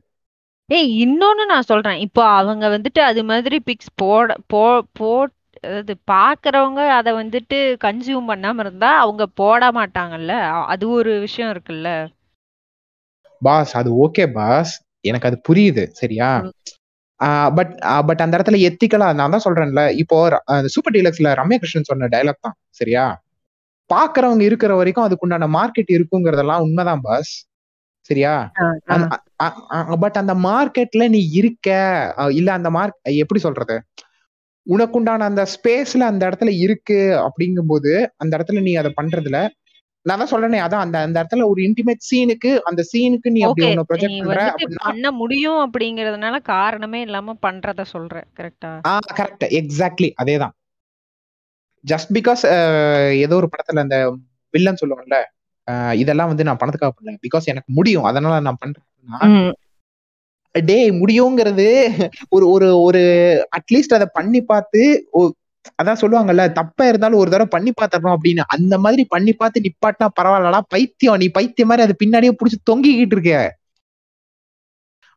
ஏய் 0.69 0.91
இன்னொன்னு 1.03 1.43
நான் 1.51 1.67
சொல்றேன். 1.71 1.99
இப்போ 2.05 2.21
அவங்க 2.37 2.65
வந்துட்டு 2.75 3.01
அது 3.09 3.21
மாதிரி 3.31 3.57
பிக்ஸ் 3.67 3.91
போட 4.01 4.35
போ 4.53 4.61
போட் 4.99 5.33
அதாவது 5.65 5.93
பாக்குறவங்க 6.11 6.81
அத 6.97 7.09
வந்துட்டு 7.19 7.57
கன்சியூம் 7.85 8.29
பண்ணாம 8.31 8.63
இருந்தா 8.65 8.89
அவங்க 9.03 9.23
போட 9.41 9.71
மாட்டாங்கல்ல? 9.77 10.33
அது 10.73 10.85
ஒரு 10.97 11.11
விஷயம் 11.25 11.51
இருக்குல்ல? 11.53 11.89
பாஸ் 13.41 13.73
அது 13.79 13.89
ஓகே 14.05 14.25
பாஸ். 14.37 14.73
எனக்கு 15.05 15.29
அது 15.29 15.37
புரியுது. 15.49 15.83
சரியா. 16.01 16.29
பட் 17.57 17.73
பட் 18.07 18.21
அந்த 18.23 18.33
இடத்துல 18.37 18.57
எத்திக்கலா 18.69 19.07
நான் 19.19 19.33
தான் 19.35 19.45
சொல்றேன்ல 19.45 19.81
இப்போ 20.01 20.17
சூப்பர் 20.73 20.95
டீலக்ஸ்ல 20.95 21.29
ரம்யா 21.39 21.59
கிருஷ்ணன் 21.61 21.89
சொன்ன 21.91 22.09
டைலாக் 22.15 22.45
தான். 22.47 22.57
சரியா? 22.79 23.05
பாக்குறவங்க 23.89 24.43
இருக்கிற 24.49 24.71
வரைக்கும் 24.79 25.05
அதுக்குண்டான 25.07 25.47
மார்க்கெட் 25.57 25.91
இருக்குங்கிறதெல்லாம் 25.97 26.63
உண்மைதான் 26.67 27.03
பாஸ். 27.07 27.33
சரியா? 28.09 28.33
பட் 30.01 30.17
அந்த 30.21 30.33
மார்க்கெட்ல 30.47 31.03
நீ 31.15 31.21
இருக்க 31.39 31.69
இல்ல 32.39 32.49
அந்த 32.57 32.69
மார்க் 32.77 32.99
எப்படி 33.23 33.41
சொல்றது? 33.47 33.75
உனக்குண்டான 34.67 35.27
அந்த 35.27 35.43
ஸ்பேஸ்ல 35.51 36.03
அந்த 36.07 36.23
இடத்துல 36.27 36.51
இருக்கு 36.61 36.97
அப்படிங்கும்போது 37.25 37.91
அந்த 38.17 38.31
இடத்துல 38.37 38.61
நீ 38.61 38.73
அதை 38.75 38.91
பண்றதுல 38.97 39.39
நான் 40.05 40.19
தான் 40.21 40.31
சொல்றேனே 40.31 40.59
அதான் 40.63 40.83
அந்த 40.85 40.97
அந்த 41.05 41.17
இடத்துல 41.19 41.45
ஒரு 41.51 41.59
இன்டிமேட் 41.67 42.03
சீனுக்கு 42.07 42.49
அந்த 42.65 42.81
சீனுக்கு 42.89 43.29
நீ 43.31 43.39
அப்படி 43.45 43.67
நீ 43.69 43.85
ப்ரொஜெக்ட் 43.89 44.19
பண்ற 44.21 44.43
பண்ண 44.83 45.09
முடியும் 45.19 45.59
அப்படிங்கறதுனால 45.65 46.35
காரணமே 46.51 46.99
இல்லாம 47.01 47.35
பண்றத 47.41 47.85
சொல்ற 47.93 48.15
கரெக்டா 48.37 48.71
ஆ? 48.85 48.93
கரெக்ட் 49.19 49.45
எக்ஸாக்ட்லி 49.59 50.09
அதேதான். 50.21 50.53
ஜஸ்ட் 51.85 52.11
பிகாஸ் 52.13 52.43
ஏதோ 53.19 53.35
ஒரு 53.35 53.49
படத்துல 53.51 53.83
அந்த 53.85 53.97
வில்லன் 54.53 54.81
சொல்லுவாங்கல்ல 54.81 55.17
இதெல்லாம் 55.99 56.31
வந்து 56.31 56.47
நான் 56.47 56.59
பணத்துக்காக 56.61 56.93
பண்ணல 56.93 57.19
பிகாஸ் 57.23 57.51
எனக்கு 57.51 57.71
முடியும். 57.73 58.07
அதனால 58.09 58.39
நான் 58.41 58.61
பண்றேன். 58.61 58.85
டே 60.61 60.77
முடியுங்கிறது 60.91 61.67
ஒரு 62.29 62.49
ஒரு 62.49 62.67
ஒரு 62.81 63.01
அட்லீஸ்ட் 63.57 63.93
அதை 63.93 64.07
பண்ணி 64.13 64.41
பார்த்து 64.41 64.81
அதான் 65.83 65.99
சொல்லுவாங்கல்ல 66.01 66.51
தப்பா 66.51 66.83
இருந்தாலும் 66.87 67.19
ஒரு 67.19 67.29
தடவை 67.29 67.47
பண்ணி 67.49 67.71
பார்த்துடணும் 67.71 68.15
அப்படின்னு. 68.15 68.43
அந்த 68.47 68.77
மாதிரி 68.77 69.03
பண்ணி 69.05 69.33
பார்த்து 69.33 69.61
நிப்பாட்டினா 69.61 70.07
பரவாயில்லடா 70.19 70.59
பைத்தியம். 70.67 71.17
நீ 71.17 71.27
பைத்தியம் 71.27 71.67
மாதிரி 71.67 71.85
அது 71.87 71.95
பின்னாடியே 72.03 72.33
புடிச்சு 72.39 72.57
தொங்கிக்கிட்டு 72.71 73.15
இருக்க. 73.17 73.55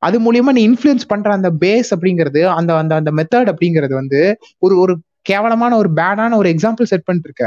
அது 0.03 0.17
மூலியமா 0.19 0.53
நீ 0.53 0.69
இன்ஃப்ளூயன்ஸ் 0.69 1.09
பண்ற 1.09 1.33
அந்த 1.33 1.51
பேஸ் 1.61 1.91
அப்படிங்கிறது 1.95 2.43
அந்த 2.55 2.77
அந்த 2.77 2.95
அந்த 2.95 3.11
மெத்தட் 3.11 3.51
அப்படிங்கிறது 3.53 3.95
வந்து 3.95 4.21
ஒரு 4.59 4.79
ஒரு 4.79 4.95
கேவலமான 5.23 5.77
ஒரு 5.77 5.89
பேடான 5.97 6.37
ஒரு 6.37 6.49
எக்ஸாம்பிள் 6.49 6.91
செட் 6.93 7.05
பண்ணிட்டு 7.05 7.29
இருக்க. 7.31 7.47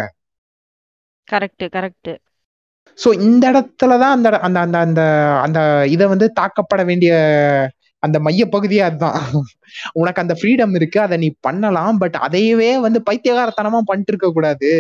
கரெக்ட் 1.28 1.66
கரெக்ட் 1.78 2.12
சோ 2.98 3.22
இந்த 3.22 3.44
இடத்துலதான் 3.52 4.16
அந்த 4.16 4.30
அந்த 4.40 4.60
அந்த 4.60 4.78
அந்த 4.80 5.02
அந்த 5.42 5.88
இதை 5.88 6.08
வந்து 6.08 6.34
தாக்கப்பட 6.40 6.86
வேண்டிய 6.86 7.14
அந்த 8.04 8.20
மைய 8.20 8.44
பகுதியா 8.52 8.84
அதுதான். 8.84 9.20
உனக்கு 9.94 10.22
அந்த 10.22 10.36
ஃப்ரீடம் 10.40 10.74
இருக்கு 10.76 11.00
அதை 11.02 11.18
நீ 11.18 11.30
பண்ணலாம் 11.40 11.98
பட் 11.98 12.18
அதையவே 12.28 12.72
வந்து 12.80 13.00
பைத்தியகாரத்தனமா 13.10 13.80
பண்ணிட்டு 13.86 14.12
இருக்க 14.14 14.30
கூடாது. 14.32 14.72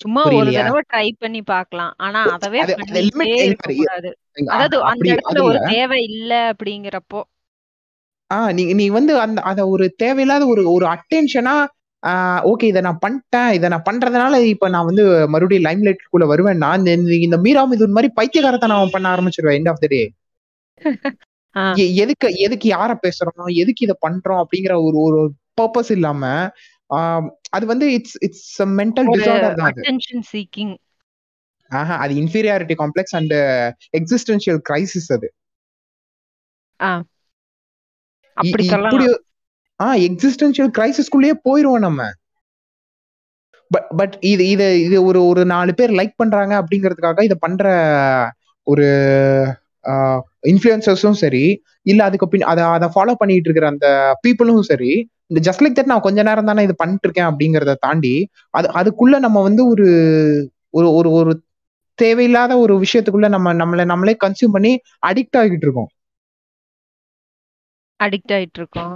சும்மா 0.00 0.22
ஒரு 0.30 0.50
தடவை 0.52 0.80
ட்ரை 0.92 1.08
பண்ணி 1.18 1.40
பார்க்கலாம். 1.42 1.92
ஆனா 1.96 2.20
அதவே 2.34 2.58
அதாவது 4.46 4.76
அந்த 4.82 5.06
இடத்துல 5.14 5.42
ஒரு 5.42 5.58
தேவை 5.68 6.00
இல்ல 6.02 6.32
அப்படிங்கிறப்போ. 6.52 7.20
ஆ 8.30 8.38
நீ 8.52 8.64
நீ 8.72 8.86
வந்து 8.88 9.12
அந்த 9.20 9.40
அத 9.40 9.60
ஒரு 9.68 9.84
தேவையில்லாத 9.94 10.46
ஒரு 10.46 10.62
ஒரு 10.72 10.86
அட்டென்ஷனா 10.86 11.54
ஓகே 12.50 12.66
இத 12.70 12.80
நான் 12.80 13.00
பண்ணிட்டேன் 13.02 13.50
இத 13.54 13.68
நான் 13.68 13.86
பண்றதுனால 13.86 14.34
இப்ப 14.50 14.68
நான் 14.68 14.88
வந்து 14.88 15.04
மறுபடியும் 15.28 15.66
லைம் 15.66 15.82
லைட்குள்ள 15.86 16.26
வருவேன் 16.32 16.62
நான் 16.64 16.86
இந்த 17.26 17.38
மீரா 17.44 17.64
இது 17.76 17.88
மாதிரி 17.96 18.10
பைத்தியகாரத்தனம் 18.18 18.94
பண்ண 18.94 19.06
ஆரம்பிச்சிருவேன் 19.14 19.58
எண்ட் 19.58 19.70
ஆஃப் 19.72 19.82
த 19.82 19.88
டே. 19.88 20.02
எதுக்கு 22.02 22.28
எதுக்கு 22.46 22.66
யார 22.70 22.90
பேசுறோம் 23.04 23.28
எதுக்கு 23.62 23.84
இத 23.86 23.94
பண்றோம் 24.06 24.40
அப்படிங்கிற 24.42 24.74
ஒரு 24.86 24.98
ஒரு 25.08 25.20
பர்பஸ் 25.58 25.92
இல்லாம 25.96 26.22
அது 27.50 27.64
வந்து 27.72 27.86
இட்ஸ் 27.96 28.16
இட்ஸ் 28.26 28.46
மென்டல் 28.78 29.08
டிசார்டர் 29.16 29.58
தான் 29.60 29.70
அது. 29.72 29.82
ஆஹா 31.70 31.94
அது 32.04 32.12
inferiority 32.22 32.76
complex 32.82 33.16
and 33.18 33.34
existential 33.94 34.60
crisis 34.68 35.10
அது 35.16 35.28
அப்படி. 38.36 38.64
ஆ 39.80 39.88
எக்ஸிஸ்டன்ஷியல் 40.06 40.70
கிரைசிஸ்குள்ளேயே 40.76 41.34
போயிருவோம் 41.44 41.84
நம்ம 41.86 42.02
பட் 43.70 43.88
பட் 43.98 44.14
இது 44.30 44.44
இது 44.52 44.66
இது 44.84 44.96
ஒரு 45.08 45.20
ஒரு 45.30 45.42
நாலு 45.52 45.72
பேர் 45.78 45.92
லைக் 45.98 46.14
பண்றாங்க 46.16 46.52
அப்படிங்கிறதுக்காக 46.60 47.24
இதை 47.28 47.36
பண்ற 47.40 47.64
ஒரு 48.66 48.86
இன்ஃப்ளூயன்சர்ஸும் 50.44 51.18
சரி 51.22 51.44
இல்ல 51.86 52.00
அதுக்கு 52.08 52.26
பின் 52.26 52.48
அதை 52.52 52.62
அதை 52.76 52.88
ஃபாலோ 52.94 53.14
பண்ணிட்டு 53.20 53.48
இருக்கிற 53.48 53.66
அந்த 53.72 53.88
பீப்புளும் 54.24 54.62
சரி 54.70 54.90
இந்த 55.30 55.40
ஜஸ்ட் 55.46 55.62
லைக் 55.64 55.78
தட் 55.78 55.92
நான் 55.92 56.06
கொஞ்ச 56.06 56.20
நேரம் 56.28 56.48
தானே 56.50 56.64
இது 56.66 56.74
பண்ணிட்டு 56.76 57.06
இருக்கேன் 57.08 57.28
அப்படிங்கிறத 57.30 57.74
தாண்டி 57.86 58.14
அது 58.54 58.68
அதுக்குள்ள 58.80 59.16
நம்ம 59.26 59.42
வந்து 59.48 59.62
ஒரு 59.72 59.86
ஒரு 60.74 60.88
ஒரு 60.98 61.10
ஒரு 61.18 61.32
தேவையில்லாத 61.98 62.52
ஒரு 62.64 62.74
விஷயத்துக்குள்ள 62.84 63.28
நம்ம 63.36 63.54
நம்மளை 63.60 63.84
நம்மளே 63.92 64.14
கன்சியூம் 64.24 64.56
பண்ணி 64.56 64.72
அடிக்ட் 65.02 65.38
ஆகிட்டு 65.40 65.66
இருக்கோம் 65.66 65.90
அடிக்ட் 68.00 68.32
ஆயிட்டு 68.34 68.60
இருக்கோம். 68.60 68.94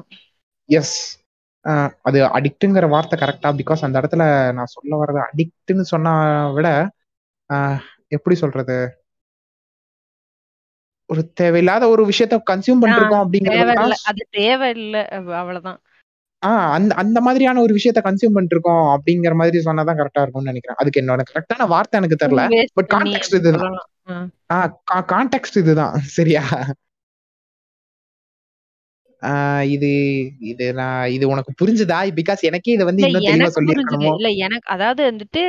எஸ் 0.69 0.97
அது 2.01 2.19
அடிக்ட்டுங்கிற 2.27 2.89
வார்த்தை 2.89 3.17
கரெக்டா 3.19 3.49
பிகாஸ் 3.61 3.85
அந்த 3.85 4.01
இடத்துல 4.01 4.25
நான் 4.53 4.73
சொல்ல 4.73 4.99
வர்றது 5.03 5.21
அடிக்ட்னு 5.27 5.91
சொன்னா 5.93 6.15
விட 6.51 6.69
எப்படி 8.09 8.37
சொல்றது 8.37 8.77
ஒரு 11.11 11.33
தேவையில்லாத 11.33 11.89
ஒரு 11.89 12.03
விஷயத்த 12.05 12.37
கன்சியூம் 12.51 12.83
பண்ணிருக்கோம் 12.83 13.23
அப்படிங்கறத. 13.23 13.95
அது 14.05 14.23
தேவையில்ல. 14.37 14.99
அவ்வளவுதான். 15.35 15.79
ஆஹ் 16.43 16.71
அந்த 16.71 16.95
அந்த 16.95 17.19
மாதிரியான 17.21 17.61
ஒரு 17.61 17.73
விஷயத்த 17.75 18.01
கன்சியூம் 18.03 18.37
பண்ணிருக்கோம் 18.37 18.87
அப்படிங்கிற 18.93 19.35
மாதிரி 19.35 19.59
சொன்னாதான் 19.65 19.99
கரெக்டா 20.01 20.23
இருக்கும்னு 20.23 20.51
நினைக்கிறேன் 20.53 20.79
அதுக்கு 20.79 21.01
என்னோட 21.01 21.23
கரெக்டான 21.33 21.67
வார்த்தை 21.67 22.01
எனக்கு 22.01 22.21
தெரியல 22.23 22.45
பட் 22.73 22.91
கான்டெக்ட் 22.95 23.35
இதுதான். 23.35 23.77
ஆஹ் 24.53 24.73
கான்டெக்ட் 25.13 25.59
இதுதான் 25.59 25.99
சரியா 26.17 26.43
இது 29.69 29.89
இது 30.43 30.75
நான் 30.75 31.11
இது 31.11 31.25
உனக்கு 31.29 31.53
புரிஞ்சுதா 31.61 31.99
பிகாஸ் 32.15 32.41
எனக்கே 32.41 32.73
இதை 32.73 32.85
வந்து 32.85 33.05
இன்னும் 33.05 33.29
தெளிவா 33.29 33.51
சொல்லி 33.57 33.75
இல்ல 34.11 34.29
எனக்கு 34.39 34.69
அதாவது 34.69 35.03
வந்துட்டு 35.11 35.43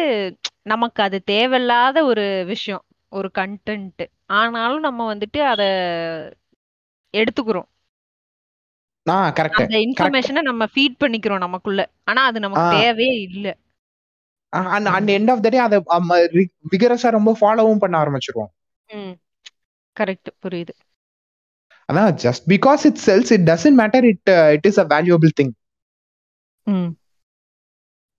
நமக்கு 0.63 0.99
அது 1.03 1.17
தேவையில்லாத 1.24 1.97
ஒரு 2.05 2.26
விஷயம். 2.45 2.84
ஒரு 3.11 3.30
கன்டென்ட். 3.38 4.03
ஆனாலும் 4.34 4.80
நம்ம 4.80 5.13
வந்துட்டு 5.13 5.39
அத 5.45 5.63
எடுத்துக்கிறோம். 7.13 7.69
அந்த 9.53 9.74
இன்ஃபர்மேஷன 9.80 10.41
நம்ம 10.41 10.65
ஃபீட் 10.65 10.99
பண்ணிக்கிறோம் 10.99 11.38
நமக்குள்ள. 11.38 11.82
ஆனா 12.03 12.21
அது 12.26 12.39
நமக்கு 12.39 12.65
தேவையே 12.69 13.15
இல்ல. 13.28 13.47
And 14.71 14.88
and 14.88 15.09
end 15.09 15.32
of 15.32 15.41
the 15.41 15.49
day 15.49 15.59
அதை 15.59 15.78
விகரஸா 16.74 17.09
ரொம்ப 17.09 17.32
ஃபாலோவும் 17.39 17.78
பண்ண 17.78 17.95
ஆரம்பிச்சிருவோம் 18.03 18.51
ம். 18.89 19.13
கரெக்ட். 19.97 20.30
புரியுது. 20.41 20.74
அதான் 21.89 22.11
just 22.23 22.43
because 22.47 22.84
it 22.89 22.99
sells 23.05 23.31
it 23.34 23.45
doesn't 23.49 23.79
matter 23.81 24.05
it 24.11 24.23
it 24.55 24.67
is 24.69 24.79
a 24.79 24.88
valuable 24.88 25.34
thing. 25.39 25.53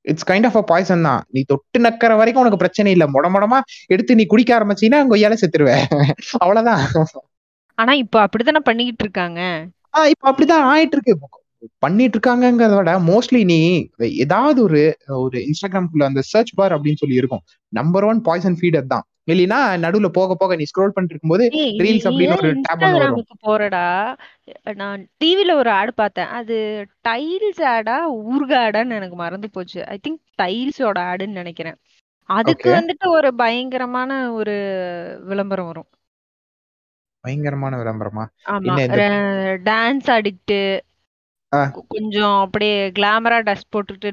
It's 0.05 0.27
kind 0.31 0.47
of 0.47 0.57
a 0.57 0.65
poison 0.71 1.07
தான். 1.07 1.23
நீ 1.31 1.41
தொட்டு 1.45 1.79
நக்கிற 1.81 2.13
வரைக்கும் 2.17 2.43
உனக்கு 2.43 2.63
பிரச்சனை 2.63 2.91
இல்ல. 2.93 3.05
முட 3.15 3.27
முடமா 3.35 3.59
எடுத்து 3.89 4.19
நீ 4.19 4.25
குடிக்க 4.27 4.51
ஆரம்பிச்சீன்னா 4.59 5.01
கொய்யால 5.13 5.37
செத்துருவ. 5.43 5.71
அவ்வளவுதான். 6.43 6.83
ஆனா 7.79 7.93
இப்ப 8.03 8.17
அப்படித்தானே 8.25 8.61
பண்ணிக்கிட்டு 8.67 9.05
இருக்காங்க. 9.05 9.41
ஆ 9.95 10.01
இப்ப 10.13 10.25
அப்படிதான் 10.31 10.67
ஆயிட்டு 10.73 10.97
இருக்கு 10.97 11.15
பண்ணிட்டு 11.83 12.17
இருக்காங்கங்கிறத 12.17 12.77
விட 12.79 12.93
மோஸ்ட்லி 13.07 13.41
நீ 13.45 13.59
ஏதாவது 14.21 14.59
ஒரு 14.63 14.81
ஒரு 15.19 15.39
இன்ஸ்டாகிராம்குள்ள 15.47 16.05
அந்த 16.05 16.23
சர்ச் 16.33 16.53
பார் 16.55 16.75
அப்படின்னு 16.75 17.01
சொல்லி 17.03 17.17
இருக்கும். 17.17 17.43
நம்பர் 17.73 18.05
ஒன் 18.05 18.21
பாய்சன் 18.23 18.59
ஃபீட் 18.59 18.79
அதுதான் 18.81 19.07
இல்லைன்னா 19.29 19.59
நடுவுல 19.83 20.09
போக 20.17 20.35
போக 20.35 20.57
நீ 20.57 20.65
ஸ்க்ரோல் 20.71 20.95
பண்ணிட்டு 20.95 21.15
இருக்கும்போது 21.15 21.45
ரீல்ஸ் 21.83 22.07
அப்படின்னு 22.09 22.37
ஒரு 22.37 22.51
டேப் 22.61 22.83
வரும் 22.97 23.23
போறடா? 23.47 23.85
நான் 24.75 25.01
டிவில 25.21 25.53
ஒரு 25.53 25.71
ஆட் 25.71 25.93
பார்த்தேன். 25.95 26.31
அது 26.39 26.57
டைல்ஸ் 27.09 27.63
ஆடா? 27.75 27.97
ஊர்கா 28.31 28.59
ஆடான்னு 28.67 28.97
எனக்கு 28.99 29.17
மறந்து 29.17 29.51
போச்சு. 29.51 29.81
ஐ 29.87 29.97
திங்க் 30.05 30.23
டைல்ஸோட 30.43 30.99
ஆடுன்னு 31.11 31.39
நெனைக்கிறேன். 31.41 31.79
அதுக்கு 32.29 32.69
வந்துட்டு 32.75 33.07
ஒரு 33.09 33.31
பயங்கரமான 33.35 34.11
ஒரு 34.33 34.55
விளம்பரம் 35.25 35.67
வரும். 35.67 35.89
பயங்கரமான 37.25 37.75
விளம்பரமா 37.77 38.25
ஆமா. 38.47 38.75
டான்ஸ் 39.69 40.09
கொ 41.75 41.81
கொஞ்சம் 41.89 42.37
அப்படியே 42.41 42.77
கிளாமரா 42.99 43.39
ட்ரெஸ் 43.47 43.71
போட்டுட்டு 43.73 44.09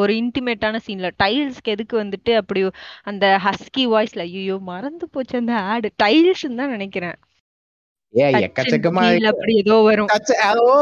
ஒரு 0.00 0.12
இன்டிமேட்டான 0.20 0.80
சீன்ல 0.86 1.08
டைல்ஸ்க்கு 1.18 1.74
எதுக்கு 1.74 1.96
வந்துட்டு 2.02 2.32
அப்படி 2.36 2.60
அந்த 3.04 3.26
ஹஸ்கி 3.44 3.84
வாய்ஸ்ல 3.92 4.24
ஐயய்யோ! 4.26 4.56
மறந்து 4.70 5.06
போச்சு 5.12 5.36
அந்த 5.38 5.54
ஆட். 5.70 5.88
டைல்ஸ்ன்னு 6.02 6.60
தான் 6.60 6.72
நெனைக்கிறேன். 6.72 7.18
எக்கச்சக்கமா 8.40 9.02
அப்படி 9.30 9.52
ஏதோ 9.58 9.74
வரும். 9.82 10.08
ஓ 10.62 10.72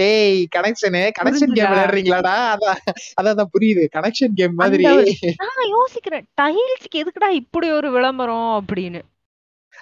டேய் 0.00 0.40
கனெக்ஷனு 0.56 1.02
கனெக்ஷன் 1.18 1.52
கேம்? 1.52 1.70
விளையாடுறீங்களாடா 1.72 2.34
அதான் 3.20 3.52
புரியுது 3.54 3.84
கனெக்ஷன் 3.96 4.34
கேம் 4.40 4.56
மாதிரி 4.62 4.84
நான் 5.42 5.72
யோசிக்கிறேன். 5.74 6.26
டைல்ஸ்க்கு 6.42 7.02
எதுக்குடா 7.02 7.30
இப்படி 7.42 7.68
ஒரு 7.78 7.90
விளம்பரம் 7.96 8.50
அப்படின்னு. 8.58 9.00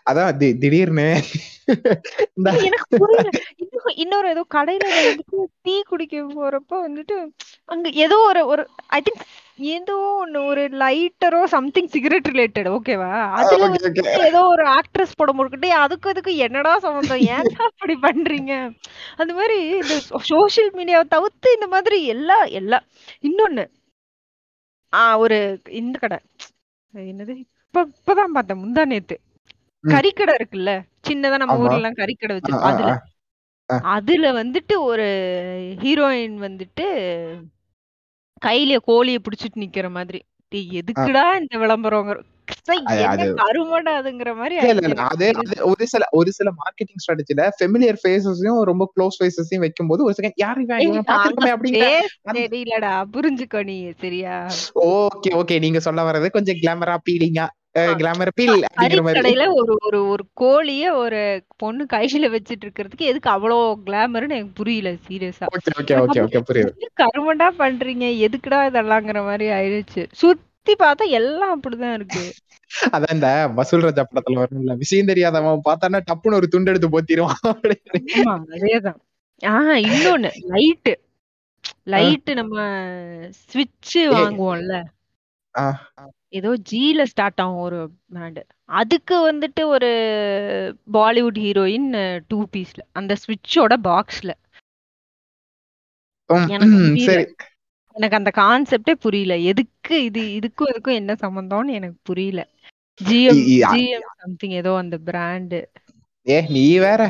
அதான் 0.09 0.33
திடீர்னு 0.61 1.09
இன்னொரு 4.03 4.27
ஏதோ 4.31 4.43
கடையில 4.55 4.85
வந்துட்டு 4.99 5.37
டீ 5.67 5.75
குடிக்க 5.89 6.23
போறப்போ 6.33 6.77
வந்துட்டு 6.85 7.17
அங்க 7.69 7.89
ஏதோ 8.05 8.17
ஒரு 8.29 8.43
ஒரு 8.53 8.63
ஐ 8.91 9.01
திங்க் 9.01 9.25
ஏதோ 9.73 9.95
ஒண்ணு 10.19 10.41
ஒரு 10.51 10.63
லைட்டரோ 10.83 11.41
சம்திங் 11.55 11.91
சிகரெட் 11.95 12.29
ரிலேட்டட் 12.31 12.69
ஓகேவா? 12.75 13.11
அதுல 13.39 13.69
ஏதோ 14.29 14.41
ஒரு 14.53 14.65
ஆக்ட்ரஸ் 14.77 15.17
படம் 15.17 15.37
போட்டுக்கிட்டு 15.39 15.71
அதுக்கும் 15.85 16.13
இதுக்கும் 16.15 16.43
என்னடா 16.47 16.73
சம்மந்தம்? 16.85 17.25
ஏன்டா 17.35 17.63
அப்படி 17.71 17.97
பண்றீங்க? 18.05 18.53
அந்த 19.19 19.33
மாரி 19.35 19.59
இந்த 19.81 19.97
சோசியல் 20.31 20.71
மீடியாவ 20.79 21.05
தவிர்த்து 21.15 21.57
இந்த 21.57 21.69
மாதிரி 21.75 21.99
எல்லா 22.15 22.39
எல்லா 22.61 22.81
இன்னொன்னு 23.29 23.65
ஆ 24.93 25.03
ஒரு 25.25 25.39
இந்த 25.81 25.97
கடை. 25.99 26.19
என்னது? 26.95 27.35
இப்ப 27.65 27.81
இப்பதான் 27.93 28.35
பார்த்தேன். 28.37 28.63
முந்தா 28.63 28.83
நேத்து. 28.87 29.17
கறிக்கடை 29.85 30.33
இருக்குல்ல. 30.35 30.73
சின்னதா 31.03 31.37
நம்ம 31.37 31.55
ஆமா 31.55 31.65
ஊர்லலாம் 31.65 31.99
கறிக்கடை 31.99 32.33
வச்சிருப்போம். 32.37 32.71
ஆ 32.71 32.75
அதுல. 32.75 32.93
அதுல 33.93 34.27
வந்துட்டு 34.39 34.75
ஒரு 34.85 35.07
ஹீரோயின் 35.83 36.37
வந்துட்டு 36.45 36.87
கையில 38.43 38.73
கோழிய 38.87 39.19
பிடிச்சிட்டு 39.21 39.63
நிக்கிற 39.63 39.87
மாதிரி. 39.91 40.21
டேய். 40.53 40.69
எதுக்குடா 40.81 41.25
இந்த 41.41 41.55
விளம்பரங்கிற 41.63 42.19
ச்சை 42.51 42.77
அது 42.83 43.01
என்ன 43.01 43.09
அது 43.15 43.25
கருமடா 43.41 43.93
அதுங்கிற 43.99 44.31
மாரி 44.37 44.55
இல்ல 44.55 44.67
இல்ல 44.67 44.75
ஆயிடுச்சு 44.75 44.89
இல்ல 44.89 44.95
எனக்கு. 44.95 45.15
அது 45.15 45.27
சீரியஸா. 45.27 45.43
அது 45.55 45.67
ஒரு 45.71 45.85
சில 45.87 46.05
ஒரு 46.19 46.31
சில 46.37 46.49
மார்க்கெட்டிங் 46.61 47.03
ஸ்ட்ராட்டஜில 47.03 47.43
ஃபெமிலியர் 47.57 47.99
ஃபேஸஸையும் 48.03 48.61
ரொம்ப 48.71 48.85
க்ளோஸ் 48.95 49.19
ஃபேஸஸையும் 49.19 49.65
வைக்கும்போது 49.65 50.05
ஒரு 50.07 50.15
செகண்ட் 50.19 50.39
யார் 50.39 50.61
இவன் 50.63 50.79
ஏய் 50.79 50.87
இவன் 50.87 50.97
அங்க 50.97 51.11
பார்த்திருக்கோமே 51.11 51.53
அப்படிங்கிற 51.55 51.89
ஃபேஸ் 51.89 52.15
அந்த 52.25 52.39
தெரியலடா. 52.47 52.93
புரிஞ்சுக்கோ 53.15 53.61
நீ 53.65 53.77
சரியா? 54.01 54.37
ஓகே 54.89 55.33
ஓகே 55.41 55.59
நீங்க 55.59 55.81
சொல்ல 55.81 56.07
வர்றது 56.09 56.31
கொஞ்சம் 56.31 56.61
கிளாமரா 56.63 56.97
பீலிங்கா. 57.07 57.47
கிளாமர் 57.75 58.31
க 58.31 58.35
பீல் 58.35 58.51
அப்படிங்கிற 58.51 59.03
மாதிரி 59.03 59.21
கறிக்கடையில 59.21 59.45
ஒரு 59.55 59.73
ஒரு 59.81 59.99
ஒரு 60.09 60.25
கோழிய 60.41 60.93
ஒரு 60.95 61.21
பொண்ணு 61.57 61.87
கையில 61.93 62.29
வச்சுட்டு 62.35 62.65
இருக்கிறதுக்கு 62.67 63.09
எதுக்கு 63.11 63.31
அவ்வளோ 63.31 63.59
கிளாமர்ன்னு 63.87 64.37
எனக்கு 64.37 64.53
புரியல 64.55 64.91
சீரியஸா. 65.09 65.47
கருமண்டா 67.03 67.49
பண்றீங்க? 67.59 68.07
எதுக்குடா 68.27 68.61
இதெல்லாங்கிற 68.71 69.25
மாரி 69.25 69.47
ஆயிடுச்சு. 69.49 70.05
சுத்தி 70.13 70.75
பார்த்தா 70.79 71.07
எல்லாம் 71.11 71.53
அப்படிதான் 71.55 71.95
இருக்கு. 71.95 72.25
அதான் 72.93 73.15
இந்த 73.15 73.29
வசூல் 73.55 73.81
ராஜா 73.81 74.07
படத்துல 74.07 74.41
வரும்ல 74.41 74.77
விஷயம் 74.77 75.07
தெரியாதவன் 75.07 75.67
பார்த்தானா 75.69 76.01
டப்புன்னு 76.09 76.35
ஒரு 76.35 76.49
துண்டு 76.49 76.71
எடுத்து 76.71 76.95
போத்திடுவான் 76.95 77.39
அதேதான். 78.55 78.99
ஆ 79.43 79.55
இன்னொன்னு 79.87 80.31
லைட்டு. 80.51 80.95
லைட்டு 81.87 82.33
நம்ம 82.35 82.57
ஸ்விட்ச் 83.43 83.97
வாங்குவோம்ல. 84.15 84.77
ஏதோ 86.33 86.51
ஜீல 86.71 87.05
ஸ்டார்ட் 87.11 87.41
ஆகும் 87.43 87.63
ஒரு 87.67 87.79
பிராண்ட். 88.13 88.41
அதுக்கு 88.71 89.17
வந்துட்டு 89.29 89.63
ஒரு 89.75 89.91
பாலிவுட் 90.97 91.39
ஹீரோயின் 91.45 91.89
2 92.25 92.41
பீஸ்ல. 92.55 92.81
அந்த 92.99 93.13
ஸ்விட்சோட 93.23 93.75
பாக்ஸ்ல. 93.89 94.33
எனக்கு 97.97 98.19
அந்த 98.19 98.31
கான்செப்டே 98.37 98.95
புரியல. 99.05 99.35
எதுக்கு 99.51 99.95
இது 100.09 100.23
இதுக்கும் 100.39 100.71
இதுக்கும் 100.73 100.99
என்ன 101.01 101.13
சம்மந்தம்னு 101.23 101.79
எனக்கு 101.79 101.99
புரியல. 102.11 102.41
ஜிஎம் 103.01 103.43
ஜிஎம் 103.73 104.07
சம்திங் 104.23 104.55
ஏதோ 104.61 104.73
அந்த 104.83 104.97
பிராண்டு. 105.09 105.61
ஏ 106.27 106.39
நீ 106.55 106.67
வேற 106.79 107.03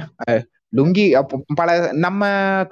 லுங்கி 0.73 1.05
அப்போ 1.13 1.37
பல 1.55 1.69
நம்ம 1.97 2.23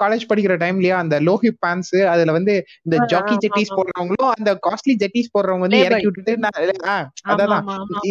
காலேஜ் 0.03 0.29
படிக்கிற 0.31 0.55
டைம்லயா 0.63 0.97
அந்த 0.97 1.21
லோஹி 1.21 1.51
பேண்ட்ஸ் 1.59 1.95
அதுல 2.07 2.33
வந்து 2.33 2.55
இந்த 2.83 2.97
ஜாக்கி 3.05 3.35
ஜெட்டிஸ். 3.37 3.75
போடுறவங்களும் 3.77 4.31
அந்த 4.37 4.53
காஸ்ட்லி 4.67 4.95
ஜெட்டிஸ் 4.97 5.33
போடுறவங்க 5.35 5.65
வந்து. 5.67 5.81
இறக்கி 5.81 6.09
விட்டுட்டு 6.09 6.35
அதான். 7.29 7.65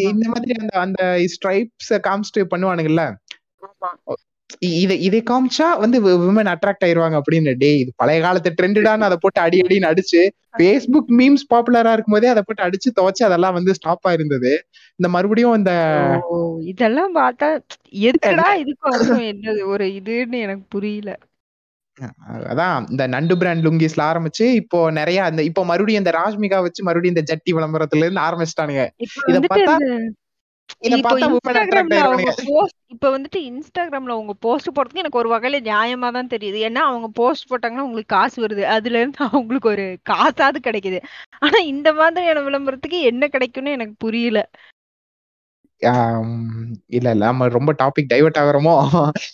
இந்த 0.09 0.25
மாதிரி 0.27 0.53
அந்த 0.59 0.73
அந்த 0.79 1.01
ஸ்ட்ரைப்ஸ் 1.33 1.93
காமிச்சிட்டு 2.07 2.49
பண்ணுவானுங்கல்ல 2.53 3.03
இதை 4.79 4.95
இதை 5.05 5.19
காமிச்சா 5.25 5.67
வந்து 5.81 5.97
விமன் 6.21 6.51
அட்ராக்ட் 6.51 6.85
ஆயிருவாங்க 6.85 7.17
அப்படின்னு 7.19 7.53
டேய் 7.61 7.79
இது 7.81 7.91
பழைய 8.01 8.19
காலத்து 8.21 8.49
ட்ரெண்டுடான்னு 8.57 9.07
அதை 9.07 9.17
போட்டு 9.17 9.39
அடி 9.43 9.59
அடின்னு 9.63 9.91
அடிச்சு 9.91 10.21
ஃபேஸ்புக் 10.53 11.09
மீம்ஸ் 11.17 11.45
பாப்புலரா 11.51 11.93
இருக்கும் 11.93 12.15
போதே 12.15 12.29
அதை 12.33 12.43
போட்டு 12.43 12.65
அடிச்சு 12.67 12.89
துவைச்சு 12.97 13.23
அதெல்லாம் 13.27 13.57
வந்து 13.57 13.75
ஸ்டாப் 13.77 14.07
ஆயிருந்தது 14.09 14.51
இந்த 14.99 15.09
மறுபடியும் 15.15 15.57
இந்த 15.59 15.71
ஓ! 16.27 16.37
இதெல்லாம் 16.71 17.13
பார்த்தா 17.17 17.47
எதுக்குடா 18.03 18.47
அதுக்கும் 18.59 19.25
என்னது 19.31 19.61
ஒரு 19.73 19.85
இதுன்னு 19.97 20.37
எனக்கு 20.45 20.65
புரியல. 20.75 21.11
அதான் 22.47 22.85
இந்த 22.91 23.03
நண்டு 23.13 23.33
பிராண்ட் 23.39 23.65
லுங்கிஸ்ல 23.65 24.01
ஆரம்பிச்சு 24.07 24.45
இப்போ 24.61 24.79
நிறைய 24.97 25.19
அந்த 25.27 25.41
இப்போ 25.49 25.61
மறுபடியும் 25.69 26.03
இந்த 26.03 26.13
ராஷ்மிகா 26.17 26.57
வச்சு 26.65 26.81
மறுபடியும் 26.87 27.15
இந்த 27.15 27.23
ஜட்டி 27.29 27.51
விளம்பரத்துல 27.57 28.05
இருந்து 28.05 28.25
ஆரம்பிச்சிட்டானுங்க 28.25 28.83
இத 29.29 29.37
பார்த்தா 29.45 29.75
இப்போ 32.93 33.07
வந்துட்டு 33.11 33.39
இன்ஸ்டாகிராம்ல 33.45 34.15
அவங்க 34.15 34.33
போஸ்ட் 34.39 34.69
போடுறதுக்கு 34.75 35.03
எனக்கு 35.03 35.17
ஒரு 35.17 35.29
வகையில 35.33 35.59
நியாயமா 35.61 36.09
தான் 36.11 36.31
தெரியுது. 36.31 36.57
ஏன்னா 36.59 36.81
அவங்க 36.83 37.07
போஸ்ட் 37.13 37.49
போட்டாங்கன்னா 37.51 37.85
உங்களுக்கு 37.85 38.15
காசு 38.15 38.37
வருது. 38.45 38.63
அதுல 38.75 38.99
இருந்து 38.99 39.19
அவங்களுக்கு 39.27 39.69
ஒரு 39.69 39.85
காசாவது 40.05 40.59
கிடைக்குது. 40.59 40.99
ஆனா 41.39 41.59
இந்த 41.65 41.91
மாதிரியான 41.93 42.41
விளம்பரத்துக்கு 42.41 42.99
என்ன 43.01 43.27
கிடைக்கும்னு 43.27 43.71
எனக்கு 43.71 43.95
புரியல. 43.99 44.41
இல்ல 46.89 47.07
இல்ல 47.09 47.23
நம்ம 47.25 47.47
ரொம்ப 47.47 47.71
டாபிக் 47.73 48.11
டைவர்ட் 48.13 48.39
ஆகுறோமோ 48.41 48.75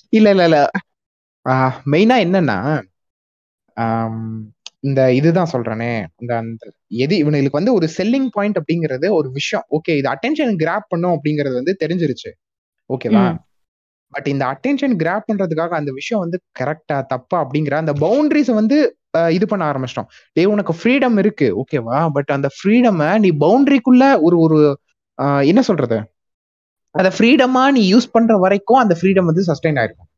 இல்ல 0.10 0.30
இல்ல 0.30 0.44
இல்ல 0.44 0.60
மெயினா 1.86 2.16
என்னன்னா 2.26 2.58
இந்த 4.84 5.02
இதுதான் 5.18 5.52
சொல்றேனே. 5.52 5.94
இந்த 6.22 6.34
அந்த 6.42 6.64
எது 7.04 7.16
இவனுங்களுக்கு 7.24 7.60
வந்து 7.60 7.74
ஒரு 7.78 7.88
செல்லிங் 7.98 8.30
பாயிண்ட் 8.36 8.58
அப்படிங்கிறது 8.60 9.08
ஒரு 9.20 9.30
விஷயம். 9.38 9.66
ஓகே 9.78 9.94
இது 10.00 10.10
அட்டென்ஷன் 10.14 10.54
கிராப் 10.64 10.88
பண்ணும் 10.92 11.14
அப்படிங்கிறது 11.16 11.56
வந்து 11.60 11.76
தெரிஞ்சிருச்சு. 11.84 12.32
ஓகேவா. 12.90 13.26
பட் 14.14 14.28
இந்த 14.34 14.44
அட்டென்ஷன் 14.54 14.96
கிராப் 15.02 15.28
பண்றதுக்காக 15.30 15.76
அந்த 15.80 15.92
விஷயம் 16.00 16.24
வந்து 16.24 16.38
கரெக்டா 16.60 16.98
தப்பா 17.12 17.38
அப்படிங்கிற 17.44 17.76
அந்த 17.82 17.94
பவுண்டரிஸ் 18.04 18.52
வந்து 18.60 18.78
இது 19.36 19.46
பண்ண 19.52 19.64
ஆரம்பிச்சிட்டோம். 19.72 20.10
டே 20.36 20.44
உனக்கு 20.54 20.74
ஃப்ரீடம் 20.80 21.18
இருக்கு. 21.22 21.48
ஓகேவா 21.62 22.00
பட் 22.16 22.32
அந்த 22.36 22.50
ஃப்ரீடம் 22.56 23.00
நீ 23.26 23.30
பவுண்டரிக்குள்ள 23.44 24.06
ஒரு 24.28 24.38
ஒரு 24.46 24.60
என்ன 25.52 25.62
சொல்றது? 25.70 25.98
அந்த 26.96 27.10
ஃப்ரீடமா 27.16 27.64
நீ 27.76 27.82
யூஸ் 27.94 28.14
பண்ற 28.16 28.36
வரைக்கும் 28.44 28.82
அந்த 28.84 28.94
ஃப்ரீடம் 29.00 29.30
வந்து 29.30 29.44
சஸ்டைன் 29.50 29.80
ஆயிருக்கும். 29.82 30.10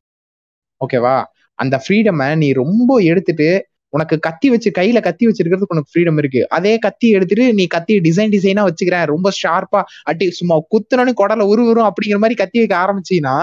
ஓகேவா 0.82 1.16
அந்த 1.60 1.76
ஃப்ரீடமை 1.84 2.30
நீ 2.44 2.48
ரொம்ப 2.64 2.98
எடுத்துட்டு 3.12 3.50
உனக்கு 3.94 4.16
கத்தி 4.20 4.50
வச்சு 4.50 4.70
கையில 4.72 5.02
கத்தி 5.02 5.28
வச்சிருக்கிறதுக்கு 5.28 5.74
உனக்கு 5.74 5.92
ஃப்ரீடம் 5.92 6.18
இருக்கு. 6.18 6.50
அதே 6.50 6.78
கத்தி 6.78 7.10
எடுத்துட்டு 7.10 7.54
நீ 7.54 7.66
கத்தி 7.68 8.00
டிசைன் 8.00 8.34
டிசைனா 8.36 8.64
வச்சுக்கிறேன் 8.64 9.06
ரொம்ப 9.06 9.30
ஷார்ப்பா 9.40 9.82
அட்டி 10.04 10.30
சும்மா 10.32 10.56
குத்துனோன்னு 10.70 11.14
குடல 11.18 11.42
உருவரும் 11.46 11.90
அப்படிங்கிற 11.90 12.18
மாதிரி 12.18 12.36
கத்தி 12.36 12.58
வைக்க 12.58 12.76
ஆரம்பிச்சீன்னா 12.78 13.36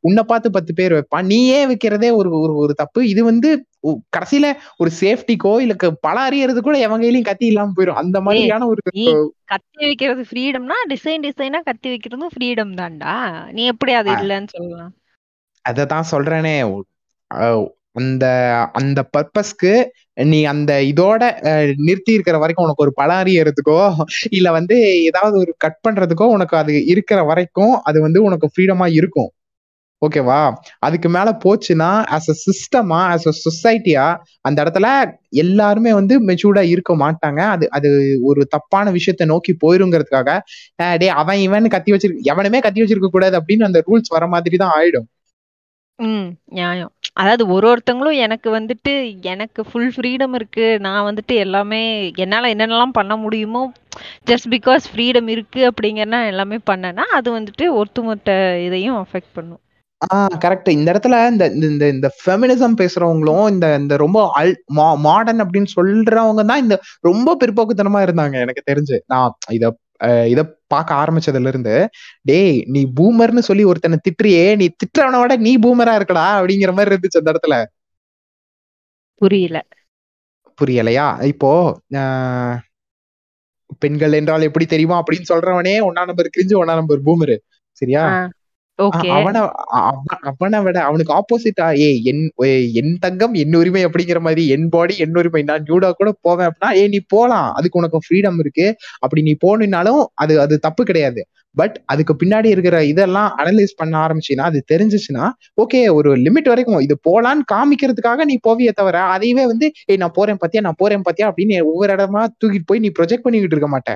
உன்னை 0.00 0.22
பார்த்து 0.24 0.50
பத்து 0.50 0.74
பேர் 0.74 0.92
வைப்பான் 0.92 1.24
நீயே 1.24 1.66
வைக்கிறதே 1.66 2.12
ஒரு 2.12 2.40
ஒரு 2.40 2.54
ஒரு 2.56 2.74
தப்பு. 2.74 3.08
இது 3.08 3.24
வந்து 3.24 3.50
கடைசியில 4.12 4.46
ஒரு 4.76 4.90
சேஃப்டிக்கோ 5.00 5.60
இல்ல 5.60 5.74
க- 5.74 5.96
பல 6.00 6.28
அறியறது 6.28 6.58
கூட 6.58 6.78
எவன் 6.78 7.00
கையிலயும் 7.00 7.22
கத்தி 7.22 7.46
இல்லாம 7.46 7.72
போயிடும் 7.76 8.00
அந்த 8.02 8.20
மாதிரியான 8.20 8.66
ஒரு 8.66 8.82
கத்தி 9.44 9.84
வைக்கிறது 9.84 10.24
ஃப்ரீடம்னா 10.30 10.76
டிசைன் 10.88 11.24
டிசைனா 11.24 11.60
கத்தி 11.64 11.88
வைக்கிறதும் 11.90 12.34
ஃப்ரீடம் 12.34 12.74
தான்டா. 12.74 13.14
நீ 13.52 13.64
எப்படி 13.64 13.92
அது 13.92 14.10
இல்லன்னு 14.22 14.48
சொல்லலாம்? 14.48 14.92
அததான் 15.64 16.10
சொல்றேனே. 16.10 16.54
அந்த 17.96 18.24
அந்த 18.72 19.00
பர்பஸ்க்கு 19.14 19.72
நீ 20.26 20.38
அந்த 20.44 20.72
இதோட 20.90 21.22
நிறுத்தி 21.80 22.12
இருக்கிற 22.12 22.36
வரைக்கும் 22.38 22.66
உனக்கு 22.66 22.84
ஒரு 22.84 22.92
பழம் 22.96 23.20
அறியறதுக்கோ 23.22 23.78
இல்ல 24.30 24.48
வந்து 24.58 24.76
ஏதாவது 25.08 25.36
ஒரு 25.42 25.52
கட் 25.64 25.80
பண்றதுக்கோ 25.80 26.26
உனக்கு 26.36 26.56
அது 26.58 26.74
இருக்கிற 26.92 27.20
வரைக்கும் 27.30 27.74
அது 27.82 28.00
வந்து 28.00 28.20
உனக்கு 28.28 28.48
ஃப்ரீடமா 28.52 28.88
இருக்கும் 28.98 29.30
ஓகேவா 30.02 30.38
அதுக்கு 30.86 31.08
மேல 31.10 31.30
போச்சுன்னா 31.42 31.90
ஆஸ் 32.14 32.30
அ 32.30 32.36
சிஸ்டமா 32.40 33.00
ஆஸ் 33.10 33.26
அ 33.26 33.34
சொசைட்டியா 33.40 34.06
அந்த 34.44 34.58
இடத்துல 34.64 34.86
எல்லாருமே 35.42 35.92
வந்து 35.98 36.14
மெச்சூர்டா 36.28 36.62
இருக்க 36.72 36.92
மாட்டாங்க 37.02 37.40
அது 37.52 37.66
அது 37.78 37.90
ஒரு 38.24 38.42
தப்பான 38.54 38.90
விஷயத்தை 38.96 39.26
நோக்கி 39.32 39.52
போயிருங்கிறதுக்காக 39.62 40.32
டே 40.80 40.88
டேய் 40.96 41.14
அவன் 41.20 41.42
இவன் 41.44 41.72
கத்தி 41.74 41.92
வச்சிருக்க 41.94 42.30
எவனுமே 42.32 42.60
கத்தி 42.66 42.82
வச்சிருக்க 42.82 43.10
கூடாது 43.10 43.36
அப்படின்னு 43.40 43.68
அந்த 43.68 43.82
ரூல்ஸ் 43.86 44.14
வர 44.16 44.26
மாதிரி 44.34 44.58
தான் 44.58 44.74
ஆயிடும் 44.78 45.08
ம். 45.98 46.28
நியாயம். 46.52 46.92
அதாவது 47.16 47.44
ஒரு 47.54 47.66
ஒருத்தவங்களும் 47.70 48.20
எனக்கு 48.24 48.48
வந்துட்டு 48.50 48.92
எனக்கு 49.32 49.60
ஃபுல் 49.68 49.90
ஃப்ரீடம் 49.94 50.34
இருக்கு. 50.38 50.66
நான் 50.86 51.06
வந்துட்டு 51.08 51.34
எல்லாமே 51.44 51.80
என்னால 52.24 52.50
என்னென்னலாம் 52.54 52.96
பண்ண 52.98 53.14
முடியுமோ 53.24 53.62
ஜஸ்ட் 54.30 54.48
பிகாஸ் 54.54 54.84
ஃப்ரீடம் 54.92 55.28
இருக்கு 55.34 55.60
அப்படிங்கன்னா 55.70 56.20
எல்லாமே 56.30 56.58
பண்ணேன்னா, 56.70 57.04
அது 57.18 57.28
வந்துட்டு 57.38 57.66
ஒட்டுமொத்த 57.80 58.30
இதையும் 58.66 58.98
அஃபெக்ட் 59.02 59.34
பண்ணும். 59.38 59.60
ஆ 60.06 60.14
கரெக்ட். 60.44 60.68
இந்த 60.76 60.88
இடத்துல 60.92 61.16
இந்த 61.32 61.44
இந்த 61.54 61.66
இந்த 61.72 61.86
இந்த 61.94 62.08
ஃபெமினிசம் 62.18 62.76
பேசுறவங்களும், 62.80 63.44
இந்த 63.52 63.66
இந்த 63.80 63.94
ரொம்ப 64.04 64.20
அல் 64.40 64.54
மா 64.78 64.86
மாடர்ன் 65.06 65.42
அப்படின்னு 65.44 65.70
சொல்றவங்க 65.76 66.44
தான் 66.50 66.62
இந்த 66.64 66.76
ரொம்ப 67.04 67.36
பிற்போக்குத்தனமா 67.42 68.00
இருந்தாங்க 68.06 68.36
எனக்கு 68.46 68.62
தெரிஞ்சு. 68.70 68.98
நான் 69.06 69.28
இத 69.58 69.66
இத 70.32 70.40
பார்க்க 70.66 71.00
ஆரம்பிச்சதுல 71.00 71.50
இருந்து, 71.52 71.74
"டேய் 72.22 72.56
நீ 72.66 72.82
பூமர்ன்னு 73.00 73.42
சொல்லி 73.48 73.64
ஒருத்தன 73.64 73.98
திட்டுறியே, 74.06 74.46
நீ 74.56 74.66
திட்டுறவன 74.78 75.20
விட 75.20 75.36
நீ 75.46 75.52
பூமரா 75.58 75.94
இருக்கடா" 75.98 76.26
அப்படிங்கிற 76.38 76.72
மாரி 76.72 76.94
இருந்துச்சு 76.94 77.20
அந்த 77.20 77.32
இடத்துல. 77.34 77.56
புரியல. 79.20 79.58
புரியலையா? 80.58 81.04
இப்போ 81.24 81.50
பெண்கள் 83.82 84.12
என்றால் 84.12 84.42
எப்படி 84.42 84.66
தெரியுமா? 84.66 84.96
அப்படின்னு 85.02 85.28
சொல்றவனே 85.28 85.74
1ஆம் 85.80 86.08
நம்பர் 86.10 86.34
கிரிஞ்சு, 86.36 86.54
1ஆம் 86.54 86.80
நம்பர் 86.80 87.00
பூமரு. 87.02 87.36
சரியா? 87.78 88.02
அவன 89.14 89.36
அவ 89.80 89.96
அவன 90.30 90.60
விட 90.64 90.78
அவனுக்கு 90.88 91.12
ஆப்போசிட்டா 91.18 91.66
ஏய் 91.82 92.00
என் 92.10 92.22
என் 92.80 92.92
தங்கம் 92.98 93.34
என் 93.42 93.56
உரிமை 93.56 93.82
அப்படிங்கிற 93.86 94.20
மாதிரி 94.20 94.44
என் 94.54 94.68
பாடி 94.68 94.94
என் 95.04 95.16
உரிமை 95.16 95.42
நான் 95.42 95.66
ஜூடோ 95.68 95.90
கூட 95.92 96.10
போவேன் 96.20 96.48
அப்படின்னா 96.48 96.70
ஏய் 96.80 96.92
நீ 96.94 97.00
போலாம். 97.08 97.48
அதுக்கு 97.58 97.80
உனக்கு 97.80 98.00
ஃப்ரீடம் 98.04 98.40
இருக்கு. 98.42 98.66
அப்படி 99.00 99.22
நீ 99.22 99.34
போனினாலும் 99.44 100.02
அது 100.16 100.34
அது 100.40 100.56
தப்பு 100.66 100.84
கிடையாது. 100.84 101.22
பட் 101.56 101.74
அதுக்கு 101.92 102.12
பின்னாடி 102.20 102.48
இருக்கிற 102.52 102.76
இதெல்லாம் 102.90 103.30
அனலைஸ் 103.40 103.78
பண்ண 103.80 103.94
ஆரம்பிச்சின்னா 104.02 104.44
அது 104.50 104.60
தெரிஞ்சிச்சுன்னா 104.72 105.24
ஓகே 105.62 105.80
ஒரு 105.98 106.10
லிமிட் 106.26 106.48
வரைக்கும் 106.48 106.84
இது 106.86 106.94
போலான்னு 107.08 107.44
காமிக்கிறதுக்காக 107.52 108.24
நீ 108.30 108.36
போவியே 108.42 108.72
தவிர 108.72 108.98
அதையவே 109.14 109.44
வந்து 109.52 109.68
ஏய் 109.86 110.00
நான் 110.02 110.16
போறேன் 110.18 110.40
பாத்தியா 110.42 110.62
நான் 110.62 110.80
போறேன் 110.80 111.06
பாத்தியா 111.08 111.28
அப்படின்னு 111.30 111.58
ஒவ்வொரு 111.70 111.92
இடமா 111.96 112.22
தூக்கிட்டு 112.36 112.68
போய் 112.70 112.84
நீ 112.84 112.90
ப்ரொஜெக்ட் 112.98 113.26
பண்ணிக்கிட்டு 113.26 113.56
இருக்க 113.56 113.70
மாட்ட. 113.74 113.92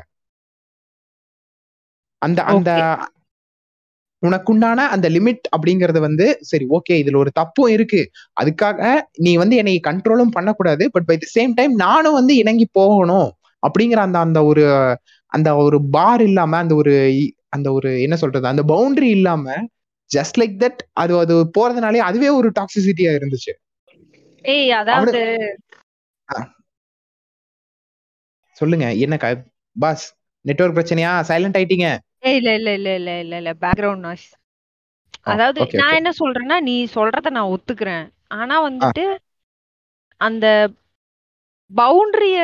அந்த 2.22 2.40
அந்த. 2.52 2.70
உனக்குண்டான 4.28 4.80
அந்த 4.94 5.06
லிமிட் 5.16 5.44
அப்படிங்கறது 5.56 6.00
வந்து 6.06 6.26
சரி 6.50 6.66
ஓகே 6.76 6.94
இதுல 7.02 7.16
ஒரு 7.16 7.30
தப்பும் 7.30 7.72
இருக்கு. 7.76 8.00
அதுக்காக 8.40 8.80
நீ 9.18 9.32
வந்து 9.42 9.56
என்னை 9.56 9.74
கண்ட்ரோலும் 9.88 10.34
பண்ணக்கூடாது. 10.36 10.84
But 10.90 11.08
by 11.10 11.16
the 11.16 11.28
same 11.36 11.54
time 11.54 11.74
நானும் 11.84 12.18
வந்து 12.20 12.34
இணங்கி 12.36 12.66
போகணும். 12.72 13.30
அப்படிங்கிற 13.62 14.00
அந்த 14.06 14.18
அந்த 14.18 14.38
ஒரு 14.44 14.64
அந்த 15.32 15.50
ஒரு 15.64 15.78
பார் 15.96 16.22
இல்லாம 16.22 16.56
அந்த 16.56 16.74
ஒரு 16.74 16.94
அந்த 17.48 17.68
ஒரு 17.72 17.90
என்ன 18.02 18.16
சொல்றது 18.16 18.46
அந்த 18.46 18.62
பவுண்டரி 18.72 19.10
இல்லாம 19.18 19.54
ஜஸ்ட் 20.10 20.38
லைக் 20.40 20.56
தட் 20.62 20.80
அது 21.02 21.12
அது 21.18 21.34
போறதுனாலே 21.58 22.02
அதுவே 22.08 22.28
ஒரு 22.38 22.48
டாக்ஸிசிட்டியா 22.58 23.12
இருந்துச்சு. 23.18 23.52
ஏய் 24.44 24.70
அதாவது 24.80 25.22
சொல்லுங்க 28.56 28.86
என்ன 29.04 29.14
பாஸ் 29.76 30.04
நெட்வொர்க் 30.44 30.76
பிரச்சனையா? 30.76 31.12
சைலண்ட் 31.28 31.56
ஆயிட்டீங்க. 31.58 31.88
ஏய் 32.26 32.38
இல்ல 32.38 32.50
இல்ல 32.58 32.70
இல்ல 32.78 32.90
இல்ல 32.96 33.10
இல்ல 33.22 33.34
இல்ல 33.36 33.50
பேக்ரவுண்ட் 33.62 34.04
நாய்ஸ். 34.04 34.28
அதாவது 35.26 35.60
ஓகே 35.62 35.78
நான் 35.80 35.84
ஓகே 35.84 35.98
என்ன 35.98 36.10
சொல்றேன்னா, 36.20 36.56
நீ 36.60 36.74
சொல்றத 36.94 37.30
நான் 37.30 37.52
ஒத்துக்கிறேன். 37.54 38.04
ஆனா 38.36 38.54
ஆ 38.80 38.88
வந்துட்டு 38.88 39.04
அந்த 40.20 40.46
பவுண்டரிய 41.70 42.38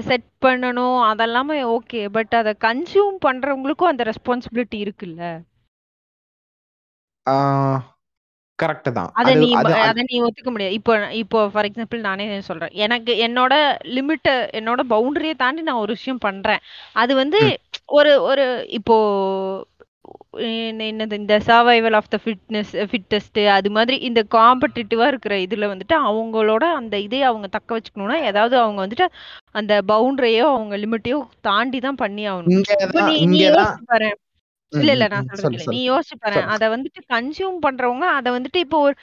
செட் 0.00 0.26
பண்ணணும் 0.42 0.98
அதெல்லாமே 1.10 1.58
ஓகே. 1.74 2.02
பட் 2.10 2.34
அத 2.34 2.56
கன்சியூம் 2.60 3.18
பண்றவங்களுக்கும் 3.26 3.92
அந்த 3.92 4.04
ரெஸ்பான்சிபிலிட்டி 4.04 4.78
இருக்குல்ல. 4.80 5.22
கரெக்ட் 8.58 8.90
தான் 8.92 9.10
அத 9.12 9.30
நீ 9.34 9.48
அது 9.84 10.02
நீ 10.08 10.16
ஒத்துக்க 10.22 10.50
முடியாது. 10.50 10.74
இப்போ 10.74 10.92
இப்போ 11.14 11.48
ஃபார் 11.48 11.64
எக்ஸாம்பிள் 11.64 12.00
நானே 12.00 12.40
சொல்றேன். 12.40 12.72
எனக்கு 12.78 13.12
என்னோட 13.26 13.54
லிமிட்ட 13.88 14.28
என்னோட 14.54 14.80
பவுண்டரிய 14.90 15.34
தாண்டி 15.36 15.62
நான் 15.62 15.74
ஒரு 15.76 15.92
விஷயம் 15.92 16.18
பண்றேன். 16.18 16.62
அது 16.96 17.14
வந்து 17.14 17.40
ஒரு 17.92 18.22
ஒரு 18.22 18.44
இப்போ 18.70 18.96
என்ன- 20.48 20.84
என்னது 20.84 21.12
இந்த 21.12 21.38
survival 21.46 21.94
of 21.94 22.08
the 22.08 22.18
fitness 22.24 22.72
fittest 22.90 23.40
அது 23.48 23.70
மாதிரி 23.70 23.96
இந்த 24.00 24.24
காம்படிட்டிவா 24.30 25.06
இருக்கிற 25.06 25.34
இதுல 25.36 25.68
வந்துட்டு 25.72 25.96
அவங்களோட 26.08 26.64
அந்த 26.74 26.98
இதே 26.98 27.22
அவங்க 27.22 27.46
தக்க 27.48 27.78
வச்சுக்கணும்னா 27.78 28.20
ஏதாவது 28.22 28.58
அவங்க 28.58 28.86
வந்துட்டு 28.86 29.06
அந்த 29.52 29.82
பவுண்டரியோ 29.88 30.46
அவங்க 30.50 30.76
லிமிட்டையோ 30.76 31.18
தாண்டி 31.40 31.80
தான் 31.80 31.94
பண்ணி 31.96 32.24
ஆகணும் 32.28 32.52
இல்ல 34.72 34.90
இல்ல 34.96 35.06
நான். 35.08 35.28
சொல்றது 35.34 35.64
நீ 35.72 35.78
யோசிச்சு 35.88 36.16
பாரு. 36.18 36.38
அத 36.52 36.64
வந்துட்டு 36.74 37.00
கன்சியூம் 37.14 37.58
பண்றவங்க 37.66 38.06
அத 38.16 38.28
வந்துட்டு 38.36 38.60
இப்போ 38.64 38.78
ஒரு 38.80 38.94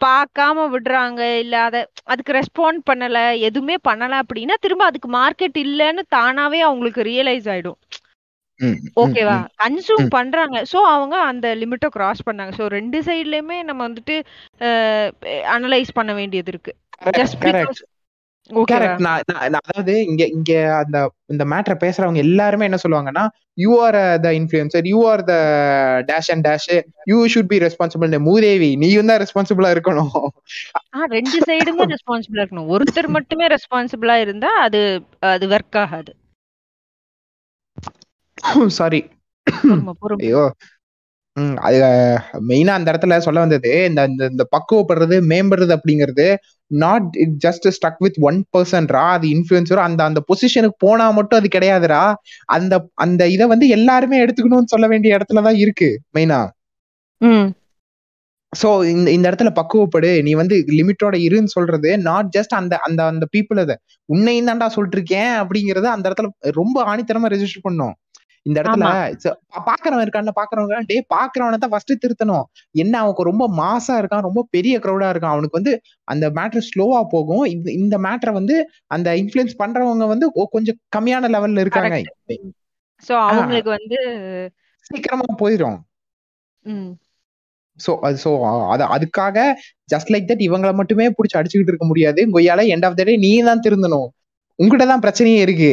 பார்க்காம 0.00 0.64
விடுறாங்க 0.72 1.20
இல்ல 1.42 1.54
அத 1.66 1.76
அதுக்கு 2.06 2.36
ரெஸ்பாண்ட் 2.36 2.80
பண்ணல 2.86 3.18
எதுவுமே 3.48 3.76
பண்ணல 3.84 4.20
அப்படின்னா 4.22 4.56
திரும்ப 4.60 4.84
அதுக்கு 4.84 5.08
மார்க்கெட் 5.14 5.58
இல்லைன்னு 5.64 6.02
தானாவே 6.16 6.60
அவங்களுக்கு 6.60 7.02
ரியலைஸ் 7.10 7.48
ஆயிடும். 7.48 7.78
ஓகேவா 8.96 9.38
கன்சூம். 9.60 10.06
பண்றாங்க. 10.14 10.56
சோ 10.72 10.78
அவங்க 10.94 11.16
அந்த 11.30 11.46
லிமிட்டை 11.60 11.88
கிராஸ் 11.90 12.26
பண்ணாங்க. 12.28 12.52
சோ 12.58 12.66
ரெண்டு 12.76 13.00
சைடுலயுமே 13.06 13.58
நம்ம 13.68 13.80
வந்துட்டு 13.88 14.16
அனலைஸ் 15.56 15.92
பண்ண 15.94 16.12
வேண்டியது 16.14 16.52
இருக்கு. 16.54 16.72
கரெக்ட் 18.70 19.02
நான் 19.02 19.22
அதாவது 19.60 19.94
இங்க 20.04 20.22
இங்க 20.28 20.52
அந்த 20.78 20.98
இந்த 21.26 21.44
மேட்டரை 21.44 21.76
பேசுறவங்க 21.76 22.20
எல்லாருமே 22.26 22.66
என்ன 22.68 22.78
சொல்லுவாங்கன்னா 22.84 23.24
you 23.58 23.70
are 23.80 23.98
the 24.20 24.30
influencer 24.38 24.86
you 24.86 24.98
are 25.10 25.22
the 25.24 25.34
dash 26.10 26.30
and 26.34 26.46
dash 26.48 26.68
you 27.06 27.18
should 27.34 27.50
be 27.52 27.58
responsible 27.66 28.18
மூதேவி 28.28 28.70
நீயும் 28.76 29.10
தான் 29.12 29.20
ரெஸ்பான்சிபிளா 29.24 29.70
இருக்கணும். 29.76 30.14
ரெண்டு 31.12 31.38
சைடுமே 31.48 31.86
ரெஸ்பான்சிபிளா 31.94 32.42
இருக்கணும். 32.44 32.70
ஒருத்தர் 32.74 33.10
மட்டுமே 33.16 33.48
ரெஸ்பான்சிபிளா 33.54 34.16
இருந்தா 34.24 34.52
அது 34.66 34.82
அது 35.32 35.46
ஒர்க் 35.54 35.78
ஆகாது. 35.84 36.12
சாரி 38.78 39.00
ஐயோ. 40.22 40.42
ம் 41.38 41.56
அது 41.62 41.78
மெயினா 42.48 42.72
அந்த 42.76 42.88
இடத்துல 42.92 43.16
சொல்ல 43.20 43.42
வந்தது 43.44 43.72
இந்த 43.88 44.02
இந்த 44.28 44.44
பக்குவப்படுறது 44.52 45.16
மேம்படுறது 45.30 45.72
அப்படிங்கிறது 45.76 46.26
not 46.70 47.08
it 47.22 47.36
just 47.44 47.66
stuck 47.76 48.02
with 48.04 48.18
one 48.28 48.38
பர்சன்ட்ரா 48.54 49.04
அது 49.12 49.26
இன்ஃபுளுசரோ 49.34 49.82
அந்த 49.84 50.02
அந்த 50.04 50.20
பொசிஷனுக்கு 50.28 50.82
போனா 50.84 51.06
மட்டும் 51.18 51.40
அது 51.40 51.48
கிடையாதுடா 51.54 52.02
அந்த 52.56 52.74
அந்த 53.04 53.22
இதை 53.34 53.46
வந்து 53.52 53.68
எல்லாருமே 53.76 54.22
எடுத்துக்கணும்னு 54.24 54.72
சொல்ல 54.74 54.88
வேண்டிய 54.88 55.16
இடத்துல 55.18 55.44
தான் 55.48 55.60
இருக்கு 55.64 55.88
மெயினா 56.14 56.40
ம். 57.20 57.46
சோ 58.52 58.68
இந்த 58.90 59.08
இந்த 59.10 59.26
இடத்துல 59.28 59.50
பக்குவப்படு 59.56 60.10
நீ 60.26 60.32
வந்து 60.36 60.56
லிமிட்டோட 60.76 61.16
இருன்னு 61.24 61.54
சொல்றது 61.54 61.90
நாட் 62.06 62.28
ஜஸ்ட் 62.36 62.54
அந்த 62.54 62.74
அந்த 62.86 63.00
அந்த 63.10 63.24
பீப்புள் 63.34 63.58
அதை 63.62 63.74
உன்னையும் 64.08 64.48
தான்டா 64.48 64.68
சொல்லிட்டு 64.74 64.98
இருக்கேன் 64.98 65.32
அப்படிங்கறத 65.40 65.88
அந்த 65.94 66.06
இடத்துல 66.08 66.28
ரொம்ப 66.56 66.76
ஆணித்தரமா 66.84 67.30
ரெஜிஸ்டர் 67.34 67.66
பண்ணும். 67.66 67.94
இந்த 68.48 68.56
இடத்துல 68.62 68.90
பாக்குறவன் 69.68 70.04
இருக்கான்ல 70.04 70.32
பாக்குறவங்க 70.40 70.76
டே 70.90 70.96
பாக்குறவனை 71.14 71.56
தான் 71.62 71.72
ஃபர்ஸ்ட் 71.72 71.92
திருத்தணும். 72.04 72.44
என்ன 72.82 72.94
அவனுக்கு 73.02 73.28
ரொம்ப 73.30 73.44
மாசா 73.62 73.94
இருக்கான் 74.00 74.26
ரொம்ப 74.28 74.44
பெரிய 74.56 74.74
க்ரௌடா 74.84 75.08
இருக்கான். 75.12 75.34
அவனுக்கு 75.36 75.58
வந்து 75.60 75.74
அந்த 76.12 76.26
மேட்ரு 76.38 76.62
ஸ்லோவா 76.70 77.00
போகும். 77.14 77.44
இந்த 77.80 77.98
மேட்ரை 78.06 78.34
வந்து 78.40 78.56
அந்த 78.96 79.16
இன்ஃபுளுன்ஸ் 79.22 79.58
பண்றவங்க 79.62 80.06
வந்து 80.14 80.28
கொஞ்சம் 80.56 80.78
கம்மியான 80.96 81.30
லெவல்ல 81.36 81.64
இருக்காங்க. 81.66 81.98
சோ 83.08 83.14
அவங்களுக்கு 83.28 83.70
வந்து 83.78 83.98
சீக்கிரமா 84.88 85.28
போயிடும் 85.42 85.78
சோ 87.78 87.92
அது 88.06 88.16
சோ 88.22 88.30
அது 88.72 88.84
அதுக்காக 88.94 89.36
ஜஸ்ட் 89.92 90.10
லைக் 90.12 90.28
தட் 90.30 90.46
இவங்கள 90.46 90.70
மட்டுமே 90.78 91.04
பிடிச்சி 91.16 91.36
அடிச்சுக்கிட்டு 91.40 91.72
இருக்க 91.72 91.86
முடியாது. 91.90 92.20
கொய்யால 92.34 92.64
எண்ட் 92.74 92.86
ஆஃப் 92.88 92.96
த 93.00 93.04
டே 93.08 93.14
நீ 93.24 93.30
தான் 93.48 93.62
திருந்தணும். 93.66 94.08
உங்ககிட்ட 94.58 94.86
தான் 94.92 95.04
பிரச்சனையே 95.04 95.40
இருக்கு. 95.46 95.72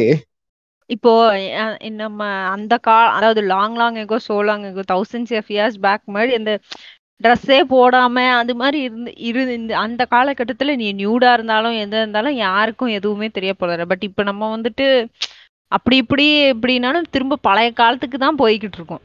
இப்போ 0.90 1.12
அஹ், 1.60 1.72
நம்ம 1.96 2.20
அந்த 2.52 2.74
கா 2.80 2.96
அதாவது 3.16 3.40
long 3.48 3.76
long 3.76 3.96
ago 4.02 4.18
so 4.26 4.36
long 4.44 4.66
ago 4.68 4.82
thousands 4.90 5.34
of 5.38 5.50
years 5.50 5.78
back 5.82 6.04
முன்னாடி 6.08 6.32
இந்த 6.38 6.52
ட்ரெஸ்ஸே 7.20 7.58
போடாம 7.70 8.22
அது 8.38 8.54
மாதிரி 8.56 8.78
இருந்து 8.82 9.10
இரு 9.28 9.42
இந்த 9.54 9.72
அந்த 9.82 10.02
காலகட்டத்துல 10.10 10.74
நீ 10.76 10.86
நியூடா 10.98 11.30
இருந்தாலும் 11.36 11.76
எந்த 11.82 11.96
இருந்தாலும் 12.00 12.36
யாருக்கும் 12.40 12.94
எதுவுமே 12.96 13.28
தெரிய 13.36 13.52
போறது 13.56 13.86
பட் 13.92 14.04
இப்போ 14.08 14.24
நம்ம 14.24 14.50
வந்துட்டு 14.54 14.86
அப்படி 15.72 15.96
இப்படி 16.02 16.24
இப்படினாலும் 16.52 17.10
திரும்ப 17.14 17.40
பழைய 17.44 17.70
காலத்துக்கு 17.78 18.18
தான் 18.18 18.40
போய்கிட்டு 18.40 18.78
இருக்கோம். 18.78 19.04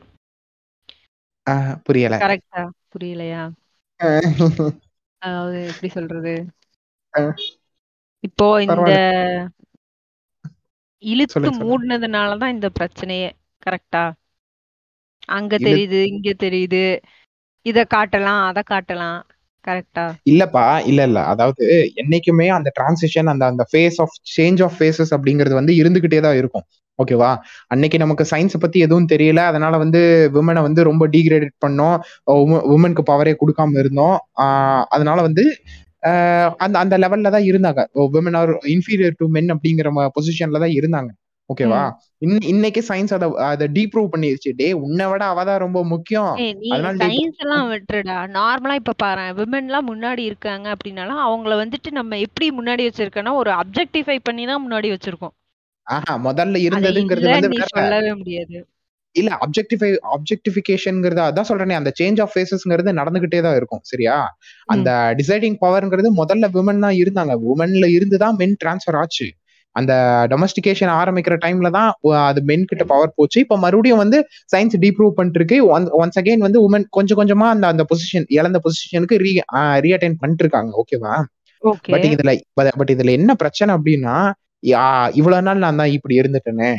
புரியல. 1.86 2.16
கரெக்டா 2.24 2.62
புரியலையா? 2.92 3.42
எப்படி 5.72 5.90
சொல்றது? 5.96 6.34
இப்போ 8.24 8.48
இந்த 8.66 8.92
இழுத்து 11.04 11.50
மூடினதுனாலதான் 11.60 12.54
இந்த 12.56 12.68
பிரச்சனையே 12.78 13.30
கரெக்டா 13.66 14.04
அங்க 15.30 15.54
தெரியுது 15.62 16.00
இங்க 16.12 16.30
தெரியுது. 16.40 16.84
இத 17.66 17.80
காட்டலாம் 17.94 18.42
அத 18.50 18.60
காட்டலாம் 18.66 19.20
கரெக்டா 19.68 20.06
இல்லப்பா 20.32 20.66
இல்ல 20.90 21.02
இல்ல. 21.04 21.20
அதாவது 21.26 21.64
என்னைக்குமே 22.02 22.48
அந்த 22.58 22.70
டிரான்சிஷன் 22.78 23.32
அந்த 23.34 23.44
அந்த 23.46 23.64
phase 23.72 23.98
of 24.04 24.16
change 24.36 24.62
of 24.64 24.76
phases 24.78 25.14
அப்படிங்கிறது 25.16 25.56
வந்து 25.60 25.74
இருந்துகிட்டே 25.82 26.20
தான் 26.20 26.38
இருக்கும். 26.38 26.66
ஓகேவா 27.00 27.30
அன்னைக்கு 27.68 27.98
நமக்கு 27.98 28.24
சயின்ஸ் 28.32 28.62
பத்தி 28.62 28.80
எதுவும் 28.80 29.10
தெரியல. 29.12 29.42
அதனால 29.52 29.74
வந்து 29.78 30.02
விமனை 30.36 30.62
வந்து 30.62 30.82
ரொம்ப 30.84 31.04
டீக்ரேடட் 31.08 31.56
பண்ணோம். 31.66 31.98
உமனுக்கு 32.74 33.04
பவரே 33.06 33.34
கொடுக்காம 33.42 33.80
இருந்தோம். 33.80 34.18
அதனால 34.92 35.18
வந்து 35.22 35.46
அந்த 36.64 36.76
அந்த 36.84 36.96
லெவல்ல 37.04 37.32
தான் 37.36 37.48
இருந்தாங்க. 37.50 37.82
Women 38.16 38.38
are 38.40 38.54
inferior 38.76 39.18
to 39.20 39.28
men 39.36 39.52
அப்படிங்கிற 39.56 39.90
பொசிஷன்ல 40.18 40.62
தான் 40.64 40.78
இருந்தாங்க. 40.80 41.12
ஓகேவா? 41.50 41.82
இன்னைக்கு 42.52 42.82
சயின்ஸ் 42.90 43.14
அதை 43.16 43.28
அதை 43.50 43.66
டீப்ரூவ் 43.78 44.08
பண்ணிருச்சு. 44.14 44.50
டே 44.60 44.68
உன்னை 44.86 45.06
விட 45.12 45.24
அவ 45.32 45.44
தான் 45.50 45.62
ரொம்ப 45.64 45.80
முக்கியம். 45.94 46.30
அதனால 46.74 46.94
சயின்ஸ் 47.02 47.42
எல்லாம் 47.46 47.68
விட்டுருடா. 47.72 48.18
நார்மலா 48.38 48.76
இப்ப 48.82 48.96
பாரு 49.04 49.26
விமன் 49.40 49.68
எல்லாம் 49.70 49.90
முன்னாடி 49.92 50.24
இருக்காங்க 50.30 50.68
அப்படின்னாலும் 50.76 51.22
அவங்கள 51.28 51.56
வந்துட்டு 51.64 51.92
நம்ம 52.00 52.20
எப்படி 52.28 52.48
முன்னாடி 52.60 52.86
வச்சிருக்கோம்னா 52.90 53.36
ஒரு 53.42 53.54
அப்ஜெக்டிஃபை 53.62 54.18
பண்ணி 54.30 54.46
தான் 54.52 54.64
முன்னாடி 54.66 54.90
வச்சிருக்கோம். 54.96 55.36
ஆஹா 55.88 56.14
முதல்ல 56.28 56.58
இருந்ததுங்கிறது 56.68 57.30
வந்து 57.36 57.68
சொல்லவே 57.76 58.12
முடியாது. 58.22 58.58
இல்ல 59.16 59.30
அப்ஜெக்டிஃபை 59.44 59.90
அப்ஜெக்டிஃபிகேஷன்ங்கிறது 60.16 61.22
அதான் 61.24 61.48
சொல்றேனே 61.50 61.76
அந்த 61.80 61.92
சேஞ்ச் 62.00 62.20
ஆஃப் 62.24 62.34
ஃபேஸஸ்ங்கிறது 62.34 62.92
நடந்துகிட்டே 63.00 63.40
தான் 63.46 63.58
இருக்கும் 63.60 63.84
சரியா? 63.92 64.16
அந்த 64.70 64.90
டிசைடிங் 65.20 65.58
பவர்ங்கிறது 65.64 66.10
முதல்ல 66.22 66.48
விமன் 66.56 66.84
தான் 66.86 66.98
இருந்தாங்க. 67.02 67.36
உமன்ல 67.52 67.88
இருந்து 67.98 68.20
தான் 68.24 68.38
மென் 68.42 68.58
டிரான்ஸ்ஃபர் 68.62 69.00
ஆச்சு. 69.02 69.28
அந்த 69.76 69.94
டொமஸ்டிகேஷன் 70.32 70.92
ஆரம்பிக்கிற 71.00 71.36
டைம்ல 71.44 71.68
தான் 71.76 71.90
அது 72.22 72.40
மென் 72.50 72.66
கிட்ட 72.72 72.84
பவர் 72.90 73.14
போச்சு. 73.18 73.38
இப்ப 73.46 73.58
மறுபடியும் 73.66 74.02
வந்து 74.04 74.18
சயின்ஸ் 74.54 74.76
டீப்ரூவ் 74.84 75.12
பண்ணிட்டு 75.18 75.40
இருக்கு 75.42 75.58
ஒன்ஸ் 76.00 76.20
அகைன் 76.22 76.46
வந்து 76.48 76.62
உமன் 76.68 76.88
கொஞ்சம் 76.98 77.20
கொஞ்சமா 77.22 77.48
அந்த 77.56 77.68
அந்த 77.74 77.84
பொசிஷன் 77.92 78.28
இழந்த 78.38 78.60
பொசிஷனுக்கு 78.66 79.18
ரீ 79.26 79.34
ரீஅட்டைன் 79.86 80.20
பண்ணிட்டு 80.22 80.46
இருக்காங்க 80.46 80.72
ஓகேவா 80.82 81.14
ஓகே 81.64 81.92
பட் 81.94 82.08
இதுல 82.10 82.32
பட் 82.78 82.94
இதுல 82.96 83.12
என்ன 83.20 83.32
பிரச்சனை 83.42 83.72
அப்படின்னா 83.78 84.16
இவ்வளவு 85.20 85.46
நாள் 85.48 85.64
நான் 85.64 85.80
தான் 85.82 85.94
இப்படி 85.98 86.16
இருந்துட்டேனே. 86.22 86.72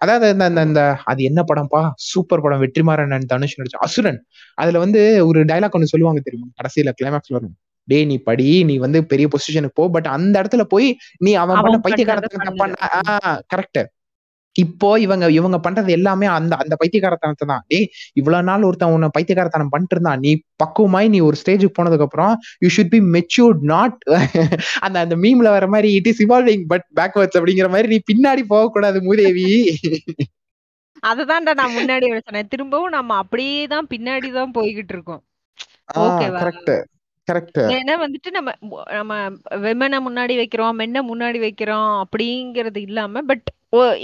அதாவது 0.00 0.26
இந்த 0.32 0.46
இந்த 0.46 0.62
இந்த 0.62 0.80
அது 1.04 1.20
என்ன 1.22 1.40
படம்ப்பா 1.48 1.80
சூப்பர் 2.08 2.42
படம். 2.42 2.62
வெற்றிமாறன் 2.64 3.26
தனுஷ் 3.26 3.56
நடிச்ச 3.58 3.76
அசுரன். 3.86 4.20
அதுல 4.58 4.78
வந்து 4.78 5.00
ஒரு 5.26 5.40
டைலாக் 5.44 5.76
ஒன்று 5.76 5.92
சொல்லுவாங்க 5.92 6.22
தெரியுமா? 6.24 6.48
கடைசியில 6.58 6.92
கிளைமேக்ஸ் 6.98 7.34
வரும் 7.36 7.54
டேய் 7.88 8.04
நீ 8.04 8.16
படி 8.22 8.48
நீ 8.64 8.74
வந்து 8.78 8.98
பெரிய 9.06 9.26
பொசிஷனுக்கு 9.32 9.76
போ 9.76 9.84
பட் 9.90 10.08
அந்த 10.16 10.34
இடத்துல 10.40 10.64
போய் 10.68 10.88
நீ 11.18 11.30
அவன் 11.42 11.60
பண்ண. 12.56 12.74
ஆஹ் 12.88 13.38
கரெக்ட் 13.52 13.80
இப்போ 14.64 14.88
இவங்க 15.04 15.24
இவங்க 15.38 15.58
பண்றது 15.66 15.90
எல்லாமே 15.96 16.26
அந்த 16.36 16.52
அந்த 16.62 16.74
பைத்தியக்காரத்தனத்தை 16.80 17.46
தான். 17.52 17.64
டேய் 17.72 17.86
இவ்வளவு 18.20 18.46
நாள் 18.48 18.66
ஒருத்தன் 18.68 18.94
உன்னை 18.96 19.08
பைத்தியக்காரத்தனம் 19.16 19.72
பண்ணிட்டு 19.74 19.94
இருந்தான். 19.96 20.20
நீ 20.24 20.30
பக்குவமாய் 20.62 21.12
நீ 21.14 21.20
ஒரு 21.28 21.36
ஸ்டேஜுக்கு 21.42 21.76
போனதுக்கு 21.78 22.06
அப்புறம் 22.08 22.32
you 22.64 22.70
should 22.76 22.92
be 22.94 23.00
matured 23.16 23.62
not 23.72 23.98
அந்த 24.86 24.96
அந்த 25.04 25.16
மீம்ல 25.24 25.50
வர 25.56 25.68
மாதிரி 25.74 25.90
it 25.98 26.10
is 26.12 26.22
evolving 26.26 26.66
but 26.72 26.86
backwards 27.00 27.38
அப்படிங்கிற 27.40 27.68
மாதிரி 27.74 27.90
நீ 27.94 28.00
பின்னாடி 28.10 28.44
போக 28.54 28.70
கூடாது 28.76 29.00
மூதேவி. 29.08 29.46
அததான்டா 31.10 31.52
நான் 31.58 31.76
முன்னாடி 31.78 32.06
சொன்னேன். 32.28 32.50
திரும்பவும் 32.52 32.94
நம்ம 32.98 33.16
அப்படியே 33.22 33.64
தான் 33.74 33.90
பின்னாடி 33.92 34.30
தான் 34.38 34.54
போய்கிட்டு 34.56 34.94
இருக்கோம் 34.96 35.22
ஓகேவா 36.04 36.40
கரெக்ட் 36.42 36.72
கரெக்ட் 37.28 37.58
ஏன்னா 37.76 37.94
வந்துட்டு 38.02 38.28
நம்ம 38.36 38.50
நம்ம 38.98 39.14
விமனை 39.64 39.98
முன்னாடி 40.06 40.34
வைக்கிறோம் 40.40 40.78
மென்ன 40.80 41.02
முன்னாடி 41.10 41.38
வைக்கிறோம் 41.46 41.90
அப்படிங்கறது 42.02 42.80
இல்லாம 42.88 43.22
பட் 43.30 43.46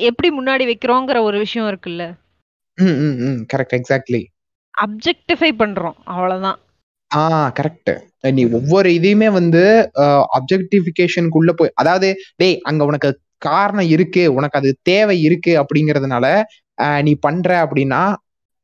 எப்படி 0.08 0.28
முன்னாடி 0.38 0.64
வைக்கிறோங்கிற 0.70 1.18
ஒரு 1.22 1.36
விஷயம் 1.44 1.68
இருக்குல்ல? 1.70 2.04
ம் 2.78 2.96
ம் 3.00 3.16
ம். 3.24 3.38
கரெக்ட் 3.52 3.76
எக்ஸாக்ட்லி 3.78 4.22
அப்ஜெக்டிஃபை 4.74 5.50
பண்றோம் 5.60 5.96
அவ்வளவுதான். 6.12 6.58
ஆ 7.10 7.22
கரெக்ட் 7.58 7.92
நீ 8.30 8.42
ஒவ்வொரு 8.58 8.88
இதையுமே 8.96 9.28
வந்து 9.32 9.62
அப்ஜெக்டிஃபிகேஷனுக்குள்ள 10.36 11.50
போய் 11.52 11.74
அதாவது 11.82 12.08
டேய் 12.40 12.56
அங்க 12.68 12.82
உனக்கு 12.90 13.10
காரணம் 13.42 13.88
இருக்கு 13.94 14.22
உனக்கு 14.36 14.58
அது 14.60 14.70
தேவை 14.90 15.16
இருக்கு 15.28 15.52
அப்படிங்கறதுனால 15.62 16.26
நீ 17.02 17.12
பண்ற 17.26 17.50
அப்படின்னா 17.64 18.02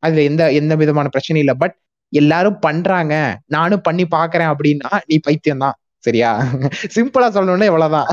அதுல 0.03 0.23
எந்த 0.31 0.43
எந்த 0.61 0.75
விதமான 0.83 1.09
பிரச்சனையும் 1.15 1.45
இல்லை. 1.45 1.57
பட் 1.63 1.75
எல்லாரும் 2.13 2.59
பண்றாங்க 2.67 3.15
நானும் 3.55 3.85
பண்ணி 3.89 4.05
பாக்குறேன் 4.15 4.51
அப்படின்னா 4.53 4.91
நீ 5.09 5.17
பைத்தியம் 5.27 5.65
தான் 5.65 5.77
சரியா 6.05 6.29
சிம்பிளா 6.95 7.27
சொல்லணும்னா 7.35 7.67
இவ்வளவுதான். 7.71 8.07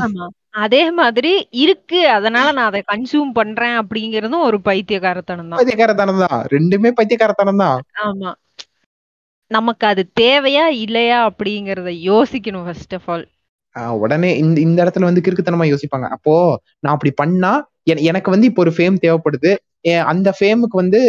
அதே 0.57 0.81
மாதிரி 0.99 1.31
இருக்கு. 1.63 1.99
அதனால 2.15 2.47
நான் 2.57 2.69
அத 2.69 2.79
கன்சியூம் 2.91 3.31
பண்றேன் 3.39 3.75
அப்படிங்கிறதும் 3.81 4.45
ஒரு 4.47 4.57
பைத்தியக்காரத்தனம் 4.67 5.49
தான். 5.49 5.59
பைத்தியக்காரத்தனம் 5.61 6.21
தான். 6.25 6.37
2மே 6.53 6.91
பைத்தியக்காரத்தனம் 6.99 7.61
தான். 7.63 7.79
ஆமா. 8.05 8.31
நமக்கு 9.51 9.85
அது 9.89 10.03
தேவையா? 10.21 10.65
இல்லையா? 10.85 11.19
அப்படிங்கிறத 11.29 11.91
யோசிக்கணும் 12.07 12.65
ஃபர்ஸ்ட் 12.67 12.95
ஆஃப் 12.97 13.09
ஆல். 13.13 13.25
உடனே 14.01 14.29
இந்த 14.41 14.57
இந்த 14.65 14.77
இடத்துல 14.83 15.07
வந்து 15.07 15.23
கிறுக்குத்தனமா 15.25 15.65
யோசிப்பாங்க. 15.69 16.07
அப்போ 16.15 16.33
நான் 16.83 16.95
அப்படி 16.95 17.11
பண்ணா 17.19 17.51
என 17.91 18.01
எனக்கு 18.09 18.29
வந்து 18.33 18.47
இப்போ 18.49 18.61
ஒரு 18.63 18.73
ஃபேம் 18.77 18.97
தேவைப்படுது. 19.03 19.51
அந்த 20.11 20.29
ஃபேமுக்கு 20.37 20.77
வந்து 20.81 20.99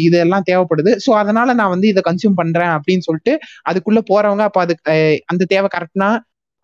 இதெல்லாம் 0.00 0.46
தேவைப்படுது. 0.48 0.90
ஸோ 1.04 1.10
அதனால 1.20 1.54
நான் 1.60 1.72
வந்து 1.72 1.88
இத 1.92 2.00
கன்சியூம் 2.08 2.36
பண்றேன் 2.40 2.72
அப்படின்னு 2.74 3.06
சொல்லிட்டு, 3.06 3.32
அதுக்குள்ள 3.70 4.00
போறவங்க 4.10 4.44
அப்ப 4.48 4.60
அதுக்கு 4.64 4.92
அ 4.94 4.98
அந்த 5.32 5.46
தேவை 5.54 5.68
கரெக்ட்னா 5.74 6.10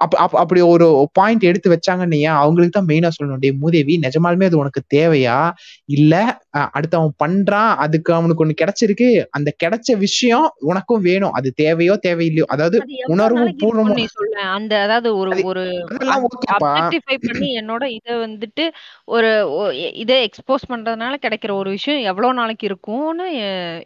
அப் 0.00 0.14
அப் 0.18 0.36
அப்படி 0.40 0.60
ஒரு 0.68 0.86
பாயிண்ட் 1.14 1.44
எடுத்து 1.48 1.68
வச்சாங்கன்னு 1.72 2.08
அவங்களுக்கு 2.36 2.74
தான் 2.74 2.88
மெயினா 2.88 3.10
சொல்லணும். 3.16 3.42
"டேய் 3.42 3.58
மூதேவி 3.60 3.94
நிஜமாலுமே 4.04 4.46
அது 4.46 4.60
உனக்கு 4.60 4.82
தேவையா? 4.94 5.38
இல்ல 5.94 6.14
அ 6.54 6.62
அடுத்தவன் 6.76 7.14
பண்றான், 7.22 7.72
அதுக்கு 7.84 8.10
அவனுக்கு 8.16 8.44
ஒண்ணு 8.44 8.60
கிடைச்சிருக்கு. 8.60 9.08
அந்த 9.36 9.50
கிடைச்ச 9.62 9.88
விஷயம் 10.04 10.46
உனக்கும் 10.70 11.04
வேணும். 11.08 11.34
அது 11.38 11.50
தேவையோ, 11.60 11.96
தேவையில்லையோ 12.04 12.48
அதாவது 12.54 12.78
உணர்வு 13.12 13.38
நாளைக்கு 13.38 13.60
பூர்வமா 13.62 13.90
இருக்கும்னு 13.90 13.98
நீ 13.98 14.06
சொல்லேன். 14.14 14.48
அந்த 14.56 14.74
அதாவது 14.86 15.08
ஒரு 15.20 15.32
ஒரு 15.44 15.64
பண்ணி 17.26 17.48
என்னோட 17.58 17.84
இத 17.96 18.08
வந்துட்டு 18.22 18.64
ஒரு 19.10 19.30
இத 20.02 20.12
எக்ஸ்போஸ் 20.26 20.70
பண்றதுனால 20.70 21.14
கிடைக்கிற 21.22 21.52
ஒரு 21.56 21.70
விஷயம் 21.76 22.02
எவ்வளோ 22.10 22.32
நாளைக்கு 22.40 22.66
இருக்கும்னு 22.70 23.26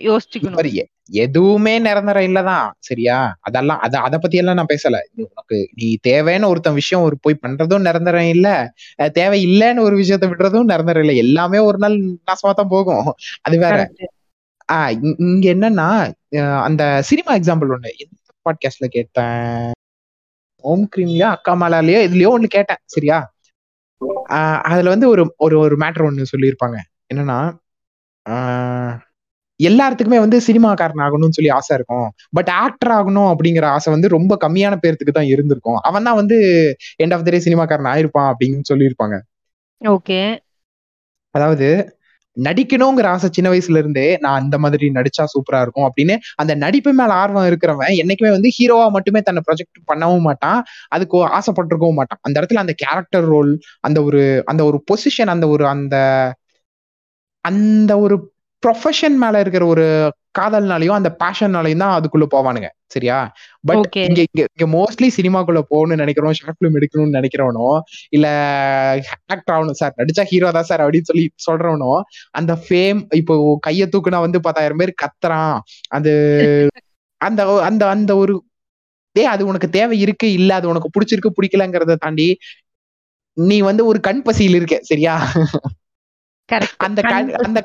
யோசிச்சுக்கணும். 0.07 0.69
எதுவுமே 1.11 1.75
நிரந்தரம் 1.79 2.23
இல்ல 2.23 2.41
தான். 2.43 2.69
சரியா? 2.81 3.17
அதெல்லாம் 3.41 3.81
அத 3.81 3.95
அத 4.01 4.19
பத்தியெல்லாம் 4.19 4.59
நான் 4.61 4.71
பேசல. 4.73 4.99
உனக்கு 5.25 5.59
நீ 5.75 5.89
தேவைன்னு 6.07 6.51
ஒருத்தன் 6.51 6.79
விஷயம் 6.81 7.05
ஒரு 7.05 7.17
போய் 7.23 7.43
பண்றதும் 7.43 7.87
நிரந்தரம் 7.89 8.31
இல்ல. 8.35 8.49
தேவை 9.17 9.39
இல்லன்னு 9.49 9.81
ஒரு 9.81 9.97
விஷயத்த 10.03 10.29
விடுறதும் 10.31 10.71
நிரந்தரம் 10.73 11.05
இல்ல. 11.05 11.15
எல்லாமே 11.25 11.61
ஒரு 11.69 11.79
நாள் 11.79 11.97
நாசமா 12.29 12.53
தான் 12.55 12.73
போகும். 12.73 13.09
அது 13.43 13.59
வேற. 13.59 13.77
கரெக்ட். 13.77 14.11
ஆ 14.69 14.77
இ 14.99 15.11
இங்க 15.27 15.47
என்னன்னா, 15.55 15.89
அந்த 16.65 16.83
சினிமா 17.09 17.33
எக்ஸாம்பிள் 17.39 17.73
ஒண்ணு 17.75 17.91
எந்த 18.03 18.17
பாட்காஸ்ட்ல 18.47 18.87
கேட்டேன்? 18.91 19.51
ஓம் 20.65 20.87
கிரீம்லயோ, 20.93 21.29
அக்கா 21.37 21.53
மாலாலயோ 21.63 22.01
எதுலயோ 22.07 22.31
ஒண்ணு 22.37 22.49
கேட்டேன். 22.51 22.83
சரியா? 22.95 23.19
ஆ 24.31 24.39
அதுல 24.71 24.93
வந்து 24.95 25.09
ஒரு 25.11 25.25
ஒரு 25.39 25.57
ஒரு 25.61 25.77
மேட்டர் 25.83 26.07
ஒண்ணு 26.09 26.33
சொல்லியிருப்பாங்க. 26.33 26.79
என்னன்னா, 27.11 27.39
ஆ 28.27 28.37
எல்லாத்துக்குமே 29.61 30.19
வந்து 30.19 30.41
சினிமாக்காரன் 30.47 31.03
ஆகணும்னு 31.07 31.37
சொல்லி 31.39 31.51
ஆசை 31.51 31.77
இருக்கும். 31.77 32.11
பட் 32.31 32.51
ஆக்டர் 32.51 32.91
ஆகணும் 32.91 33.31
அப்படிங்கிற 33.33 33.65
ஆசை 33.65 33.93
வந்து 33.93 34.09
ரொம்ப 34.09 34.37
கம்மியான 34.41 34.77
பேர்த்துக்கு 34.83 35.11
தான் 35.11 35.27
இருந்திருக்கும். 35.27 35.77
அவன் 35.77 36.03
தான் 36.03 36.15
வந்து 36.15 36.39
எண்ட் 37.03 37.15
ஆஃப் 37.15 37.23
த 37.23 37.31
டே 37.31 37.39
சினிமாக்காரன் 37.39 37.91
ஆயிருப்பான் 37.93 38.31
அப்படின்னு 38.33 38.69
சொல்லியிருப்பாங்க. 38.73 39.19
ஓகே. 39.81 40.43
அதாவது 41.31 41.69
நடிக்கணுங்கிற 42.37 43.05
ஆசை 43.05 43.29
சின்ன 43.33 43.51
வயசுல 43.51 43.77
இருந்தே, 43.77 44.17
நான் 44.21 44.41
அந்த 44.43 44.59
மாதிரி 44.59 44.91
நடிச்சா 44.91 45.25
சூப்பரா 45.35 45.61
இருக்கும் 45.61 45.87
அப்படின்னு, 45.89 46.15
அந்த 46.37 46.55
நடிப்பு 46.55 46.93
மேல 46.93 47.13
ஆர்வம் 47.13 47.47
இருக்கிறவன் 47.51 47.93
என்னைக்குமே 48.03 48.31
வந்து 48.31 48.51
ஹீரோவா 48.59 48.91
மட்டுமே 48.91 49.21
தன்னை 49.21 49.43
ப்ரொஜெக்ட் 49.49 49.81
பண்ணவும் 49.93 50.21
மாட்டான். 50.21 50.65
அதுக்கு 50.89 51.19
ஆசைப்பட்டுருக்கவும் 51.39 51.93
மாட்டான். 51.93 52.19
அந்த 52.23 52.41
இடத்துல 52.41 52.55
அந்த 52.55 52.75
கேரக்டர் 52.77 53.25
ரோல், 53.25 53.53
அந்த 53.81 54.03
ஒரு 54.03 54.43
அந்த 54.47 54.65
ஒரு 54.65 54.85
பொசிஷன், 54.93 55.27
அந்த 55.27 55.49
ஒரு 55.49 55.67
அந்த 55.67 55.97
அந்த 57.45 57.99
ஒரு 57.99 58.34
ப்ரொஃபஷன் 58.65 59.17
மேல 59.23 59.41
இருக்கிற 59.45 59.65
ஒரு 59.67 59.85
காதல்னாலயும், 60.39 60.97
அந்த 60.97 61.11
பேஷன்னாலயும் 61.21 61.83
தான் 61.83 61.97
அதுக்குள்ள 61.97 62.27
போவானுங்க. 62.33 62.69
சரியா? 62.95 63.19
பட். 63.69 63.85
இங்க 64.09 64.21
இங்க 64.27 64.43
இங்க 64.55 64.67
மோஸ்ட்லி 64.75 65.09
சினிமாக்குள்ள 65.17 65.61
போகணும்னு 65.71 66.01
நினைக்கிறவன், 66.03 66.39
ஷார்ட் 66.39 66.59
ஃபிலிம் 66.59 66.77
எடுக்கணும்னு 66.79 67.17
நினைக்கிறவனோ, 67.19 67.69
இல்ல 68.11 68.27
ஆக்டர் 69.35 69.55
ஆகணும் 69.57 69.79
சார், 69.81 69.95
நடிச்சா 70.01 70.25
ஹீரோ 70.33 70.51
தான் 70.51 70.69
சார் 70.71 70.83
அப்படின்னு 70.85 71.11
சொல்லி 71.11 71.25
சொல்றவனோ, 71.47 71.93
அந்த 72.33 72.55
ஃபேம் 72.65 73.01
இப்போ 73.13 73.37
கைய 73.67 73.87
தூக்குனா 73.95 74.21
வந்து 74.27 74.41
10,000 74.41 74.81
பேர் 74.83 74.93
கத்துறான். 75.05 75.57
அது 75.89 76.13
அந்த 77.21 77.43
அந்த 77.61 77.83
அந்த 77.89 78.13
ஒரு 78.17 78.35
டேய் 79.17 79.33
அது 79.33 79.43
உனக்கு 79.47 79.69
தேவை 79.71 79.97
இருக்கு, 80.01 80.29
இல்ல 80.33 80.51
அது 80.55 80.67
உனக்கு 80.73 80.89
புடிச்சிருக்கு, 80.95 81.37
புடிக்கலங்கிறத 81.37 81.97
தாண்டி, 81.97 82.29
நீ 83.37 83.59
வந்து 83.63 83.83
ஒரு 83.87 83.99
கண் 84.01 84.25
பசியில 84.27 84.59
இருக்க. 84.61 84.77
சரியா? 84.83 85.15
அந்த 86.79 87.01
கண் 87.13 87.31
அந்த 87.47 87.61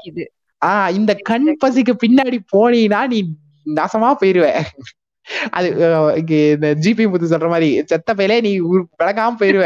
பசிக்குது. 0.61 0.79
ஆ 0.85 0.89
இந்த 0.91 1.13
கண். 1.23 1.49
பசிக்கு 1.63 1.93
பின்னாடி 2.03 2.39
போனீன்னா, 2.53 3.01
நீ 3.07 3.19
நாசமா 3.65 4.09
போயிருவ. 4.21 4.47
அது 5.51 5.67
இந்த 6.55 6.67
ஜிபி 6.83 7.05
முத்து 7.09 7.27
சொல்ற 7.27 7.49
மாரி, 7.49 7.69
"செத்த 7.85 8.13
பயலே 8.15 8.37
நீ 8.41 8.51
விளங்காம 8.99 9.33
போயிருவ." 9.39 9.65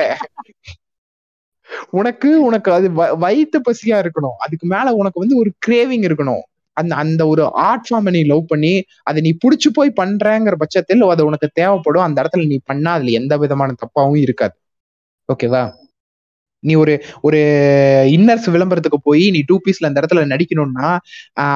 உனக்கு 1.94 2.30
உனக்கு 2.46 2.70
அது 2.74 2.88
வ 2.92 3.04
வயித்து 3.22 3.60
பசியா 3.68 3.98
இருக்கணும். 4.04 4.38
அதுக்கு 4.46 4.68
மேல 4.68 4.94
உனக்கு 4.94 5.20
வந்து 5.20 5.38
ஒரு 5.38 5.52
கிரேவிங் 5.66 6.06
இருக்கணும். 6.08 6.44
அந்த 6.78 6.94
அந்த 6.96 7.24
ஒரு 7.28 7.44
ஆர்ட் 7.64 7.88
ஃபார்ம 7.90 8.12
நீ 8.12 8.22
லவ் 8.24 8.46
பண்ணி, 8.48 8.74
அத 9.04 9.22
நீ 9.22 9.32
புடிச்சு 9.44 9.70
போய் 9.74 9.98
பண்றேங்கிற 10.02 10.56
பட்சத்தில் 10.56 11.04
அது 11.10 11.26
உனக்கு 11.26 11.50
தேவைப்படும். 11.54 12.04
அந்த 12.04 12.20
இடத்துல 12.24 12.48
நீ 12.48 12.60
பண்ணா 12.66 12.94
அதுல 12.94 13.14
எந்த 13.22 13.38
விதமான 13.38 13.76
தப்பாவும் 13.82 14.22
இருக்காது. 14.22 14.56
ஓகேவா? 15.30 15.64
நீ 16.64 16.74
ஒரு 16.76 16.94
ஒரு 17.22 17.40
இன்னர்ஸ் 18.16 18.48
விளம்பரத்துக்கு 18.56 19.00
போயி 19.08 19.26
நீ 19.36 19.42
2 19.44 19.58
பீஸ்ல 19.64 19.90
அந்த 19.90 20.02
இடத்துல 20.02 20.26
நடிக்கணும்னா, 20.34 20.90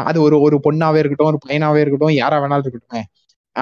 அது 0.10 0.18
ஒரு 0.22 0.38
ஒரு 0.46 0.58
பொண்ணாவே 0.66 1.02
இருக்கட்டும், 1.02 1.32
ஒரு 1.32 1.40
பையனாவே 1.46 1.82
இருக்கட்டும், 1.84 2.16
யாரா 2.16 2.40
வேணாலும் 2.44 2.66
இருக்கட்டுமே. 2.66 3.04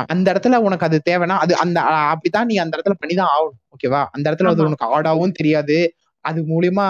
அந்த 0.09 0.27
இடத்துல 0.33 0.55
உனக்கு 0.67 0.87
அது 0.87 0.97
தேவைன்னா, 1.09 1.35
அது 1.43 1.53
அந்த 1.63 1.77
அப்படித்தான் 2.05 2.49
நீ 2.49 2.55
அந்த 2.63 2.73
இடத்துல 2.77 2.95
பண்ணி 3.01 3.15
தான் 3.19 3.31
ஆகணும். 3.33 3.59
ஓகேவா? 3.75 4.01
அந்த 4.15 4.25
இடத்துல 4.29 4.51
அது. 4.51 4.67
உனக்கு 4.69 4.89
ஆடாவும் 4.95 5.37
தெரியாது. 5.37 5.77
அது 6.25 6.39
மூலியமா 6.51 6.85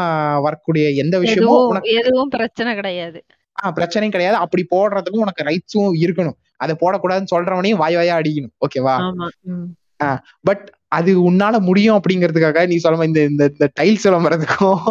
வரக்கூடிய 0.45 0.85
எந்த 1.03 1.15
விஷயமும் 1.23 1.69
உனக்கு 1.71 1.91
எதுவும் 2.01 2.31
பிரச்சனை 2.35 2.71
கிடையாது. 2.75 3.19
ஆ 3.57 3.71
பிரச்சனையும் 3.77 4.13
கிடையாது. 4.13 4.37
அப்படி 4.43 4.63
போடுறதுக்கும் 4.71 5.23
உனக்கு 5.25 5.47
ரைட்ஸும் 5.47 5.97
இருக்கணும். 6.03 6.37
அத 6.61 6.73
போடக்கூடாதுன்னு 6.81 7.33
சொல்றவனையும் 7.33 7.81
வாய் 7.81 7.97
வாயா 7.97 8.15
அடிக்கணும். 8.19 8.53
ஓகேவா? 8.65 8.95
பட் 10.47 10.63
அது 10.95 11.11
உன்னால 11.29 11.55
முடியும் 11.61 11.97
அப்படிங்கிறதுக்காக 11.97 12.61
நீ 12.67 12.75
சொல்ல 12.77 13.07
இந்த 13.09 13.21
இந்த 13.31 13.67
டைல்ஸ் 13.79 14.07
விளம்பரத்துக்கும் 14.07 14.81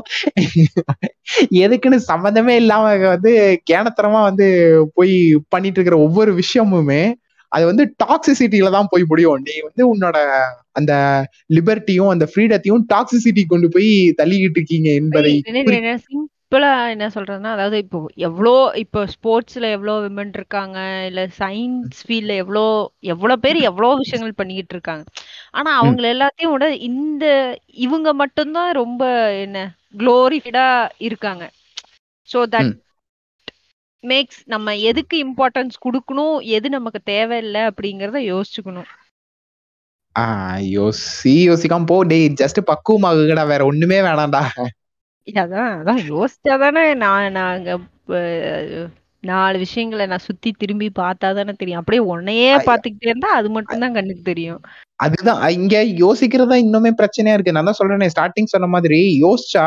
எதுக்குன்னு 1.63 1.99
சம்மந்தமே 2.11 2.55
இல்லாம 2.63 2.85
வந்து 3.07 3.33
கேணத்தனமா 3.71 4.23
வந்து 4.23 4.49
போய் 4.95 5.15
பண்ணிட்டு 5.49 5.79
இருக்கிற 5.79 5.99
ஒவ்வொரு 6.07 6.33
விஷயமுமே, 6.41 7.03
அது 7.53 7.65
வந்து 7.67 7.85
டாக்ஸிசிட்டில 8.05 8.71
தான் 8.71 8.91
போய் 8.91 9.05
முடியும். 9.05 9.43
நீ 9.47 9.57
வந்து 9.65 9.83
உன்னோட 9.93 10.19
அந்த 10.73 10.93
லிபர்ட்டியும், 11.55 12.13
அந்த 12.15 12.27
ஃப்ரீடத்தையும் 12.31 12.87
டாக்ஸிசிட்டி 12.95 13.45
கொண்டு 13.45 13.69
போய் 13.69 13.91
தள்ளிக்கிட்டு 14.21 14.59
இருக்கீங்க 14.61 14.89
என்பதை 15.01 15.35
சிம்பிளா 16.05 16.73
என்ன 16.91 17.07
சொல்றதுன்னா, 17.15 17.53
அதாவது 17.53 17.77
இப்போ 17.79 17.99
எவ்ளோ 18.29 18.53
இப்போ 18.77 19.01
ஸ்போர்ட்ஸ்ல 19.07 19.67
எவ்ளோ 19.77 19.95
விமன் 20.05 20.33
இருக்காங்க. 20.35 20.77
இல்ல 21.07 21.21
சயின்ஸ் 21.39 22.01
ஃபீல்ட்ல 22.07 22.35
எவ்ளோ 22.43 22.65
எவ்ளோ 23.15 23.37
பேர் 23.37 23.59
எவ்ளோ 23.71 23.91
விஷயங்கள் 24.03 24.39
பண்ணிக்கிட்டு 24.41 24.75
இருக்காங்க. 24.75 25.05
ஆனா. 25.55 25.71
அவங்கள 25.81 26.07
எல்லாத்தையும் 26.15 26.55
விட 26.55 26.67
இந்த 26.89 27.25
இவங்க 27.87 28.09
மட்டும் 28.21 28.55
தான் 28.57 28.71
ரொம்ப 28.81 29.03
என்ன 29.45 29.59
குளோரிஃபைடா 30.01 30.67
இருக்காங்க. 31.09 31.45
So 32.29 32.41
that. 32.55 32.73
மேக்ஸ் 34.05 34.41
நம்ம 34.53 34.75
எதுக்கு 34.91 35.17
இம்பார்ட்டன்ஸ் 35.27 35.77
குடுக்கணும், 35.85 36.37
எது 36.57 36.69
நமக்கு 36.77 37.01
தேவையில்ல 37.13 37.59
அப்படிங்கிறத 37.71 38.21
யோசிச்சுக்கணும். 38.33 38.89
யோசி 40.75 41.33
யோசிக்காம 41.49 41.89
போ. 41.91 41.97
டேய் 42.11 42.27
ஜஸ்ட் 42.41 42.61
பக்குவமாகுங்கடா. 42.71 43.45
வேற 43.53 43.63
ஒண்ணுமே 43.71 43.99
வேணாம்டா. 44.07 44.43
அதான் 45.27 45.71
அதான் 45.79 46.01
யோசிச்சா 46.09 46.55
தானே 46.63 46.83
நான் 47.03 47.37
நாங்க 47.39 47.69
4 49.23 49.61
விஷயங்கள 49.63 50.07
நான் 50.11 50.27
சுத்தி 50.27 50.51
திரும்பி 50.63 50.89
பார்த்தா 50.99 51.29
தானே 51.39 51.53
தெரியும். 51.61 51.81
அப்படியே 51.81 52.03
உன்னையே 52.13 52.51
ஐ 52.55 52.65
பார்த்துக்கிட்டே 52.69 53.09
இருந்தா 53.11 53.31
அது 53.39 53.49
மட்டும் 53.57 53.83
தான் 53.85 53.97
கண்ணுக்கு 53.99 54.25
தெரியும். 54.31 54.61
அதுதான் 55.01 55.41
இங்க 55.59 55.77
யோசிக்கிறது 56.03 56.51
தான் 56.53 56.65
இன்னுமே 56.65 56.91
பிரச்சனையா 57.01 57.37
இருக்கு. 57.37 57.55
நான் 57.57 57.69
தான் 57.69 57.79
சொல்றேனே 57.81 58.09
ஸ்டார்ட்டிங் 58.15 58.53
சொன்ன 58.55 58.69
மாதிரி, 58.75 59.01
யோசிச்சா 59.25 59.65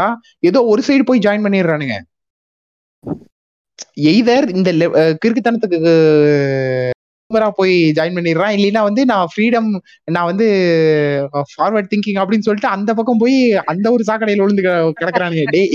ஏதோ 0.50 0.60
ஒரு 0.74 0.82
சைடு 0.88 1.04
போய் 1.10 1.24
ஜாயின் 1.26 1.46
பண்ணிடுறானுங்க. 1.46 1.98
எய்தர் 4.12 4.48
இந்த 4.58 4.70
கிறுக்குத்தனத்துக்கு 5.24 5.80
போய் 7.60 7.76
ஜாயின் 7.98 8.18
பண்ணிடுறான். 8.18 8.54
இல்லைன்னா 8.58 8.82
வந்து 8.90 9.02
நான் 9.12 9.32
ஃப்ரீடம் 9.32 9.70
நான் 10.16 10.30
வந்து 10.32 10.46
ஃபார்வர்ட் 11.54 11.90
திங்கிங் 11.94 12.20
அப்படின்னு 12.22 12.48
சொல்லிட்டு 12.48 12.76
அந்த 12.76 12.92
பக்கம் 13.00 13.22
போய் 13.24 13.38
அந்த 13.72 13.88
ஒரு 13.96 14.04
சாக்கடையில 14.10 14.46
விழுந்து 14.46 14.68
கிடக்குறானுங்க. 15.02 15.46
டேய் 15.56 15.74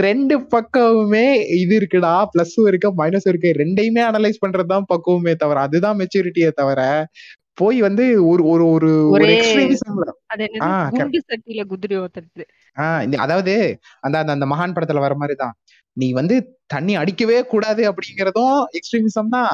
2 0.00 0.36
பக்கமுமே 0.54 1.26
இது 1.60 1.74
இருக்குடா. 1.80 2.14
பிளஸும் 2.32 2.66
இருக்கு, 2.70 2.88
மைனஸும் 3.00 3.30
இருக்கு. 3.32 3.50
2யுமே 3.60 4.02
அனலைஸ் 4.08 4.42
பண்றது 4.42 4.68
தான் 4.72 4.88
பக்குவமே 4.90 5.34
தவிர, 5.42 5.60
அதுதான் 5.68 5.98
மெச்சூரிட்டியே 6.00 6.50
தவிர, 6.60 6.80
போய் 7.58 7.78
வந்து 7.80 8.04
ஒரு 8.22 8.42
ஒரு 8.44 8.64
ஒரு 8.74 8.90
ஒரு 9.14 9.24
அதாவது 13.24 13.54
அந்த 14.00 14.16
அந்த 14.18 14.32
அந்த 14.32 14.46
மகான் 14.46 14.74
படத்துல 14.76 15.04
வர 15.06 15.14
மாரி 15.14 15.34
தான். 15.34 15.54
நீ 15.96 16.06
வந்து 16.12 16.36
தண்ணி 16.66 16.92
அடிக்கவே 16.96 17.38
கூடாது 17.44 17.82
அப்படிங்கறதும் 17.90 18.58
எக்ஸ்ட்ரீமிசம் 18.78 19.32
தான். 19.34 19.50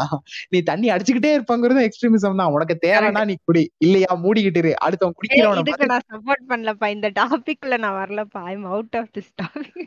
நீ 0.49 0.59
தண்ணி 0.63 0.89
அடிச்சுக்கிட்டே 0.91 1.33
இருப்பாங்கிறதும் 1.37 1.87
எக்ஸ்ட்ரீமிசம் 1.89 2.39
தான். 2.41 2.53
உனக்கு 2.57 2.75
தேவைன்னா 2.87 3.23
நீ 3.25 3.37
குடி. 3.49 3.65
இல்லையா 3.79 4.11
மூடிக்கிட்டு 4.25 4.75
அடுத்தவன் 4.87 5.17
குடிக்கிறவன 5.19 5.89
நான் 5.95 6.07
சப்போர்ட் 6.13 6.47
பண்ணலப்பா. 6.53 6.89
இந்த 6.97 7.11
டாபிக்ல 7.21 7.79
நான் 7.87 7.99
வரலப்பா. 8.03 8.43
I 8.45 8.55
out 8.75 8.97
of 9.01 9.11
this 9.19 9.33
topic 9.43 9.83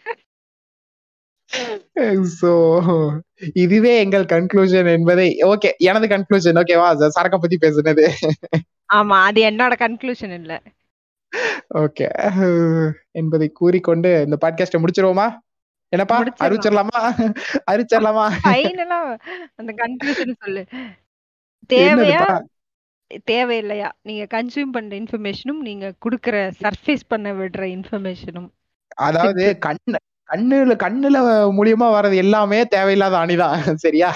so 2.40 2.52
இதுவே 3.54 3.94
எங்கள் 4.00 4.26
கன்க்ளூஷன் 4.26 4.90
என்பதை 4.94 5.28
ஓகே 5.52 5.70
எனது 5.78 6.08
கன்க்ளூஷன் 6.08 6.60
ஓகேவா 6.62 6.88
சரக்க 7.16 7.38
பத்தி 7.38 7.58
பேசுனது. 7.62 8.06
ஆமா 8.94 9.18
அது 9.30 9.42
என்னோட 9.50 9.74
கன்க்ளூஷன் 9.84 10.34
இல்ல. 10.40 10.54
ஓகே 11.74 12.08
என்பதை 13.12 13.48
கூறிக்கொண்டு 13.50 14.10
இந்த 14.26 14.38
பாட்காஸ்ட 14.42 14.80
முடிச்சிருவோமா? 14.84 15.28
என்னப்பா 15.94 16.16
முடிச்சிடலாம். 16.20 16.44
அறிவிச்சிடலாமா? 16.46 17.00
அறிவிச்சிடலாமா? 17.72 18.26
ஃபைனலா 18.44 19.00
அந்த 19.56 19.72
கன்க்ளூஷன் 19.78 20.40
சொல்லு. 20.40 20.64
தேவையா? 21.74 22.26
தேவையில்லையா? 23.32 23.90
நீங்க 24.02 24.24
கன்சியூம் 24.36 24.76
பண்ற 24.76 24.94
இன்ஃபர்மேஷனும் 24.98 25.62
நீங்க 25.62 25.88
குடுக்குற 26.06 26.38
சர்ஃபேஸ் 26.62 27.04
பண்ண 27.08 27.34
விடுற 27.34 27.64
இன்ஃபர்மேஷனும் 27.78 28.50
அதாவது 29.08 29.44
கண்ணு 29.66 30.00
கண்ணுல 30.32 30.74
கண்ணுல 30.84 31.18
மூலியமா 31.58 31.88
வர்றது 31.96 32.16
எல்லாமே 32.24 32.60
தேவையில்லாத 32.76 33.16
அணிதான். 33.24 33.62
சரியா? 33.86 34.10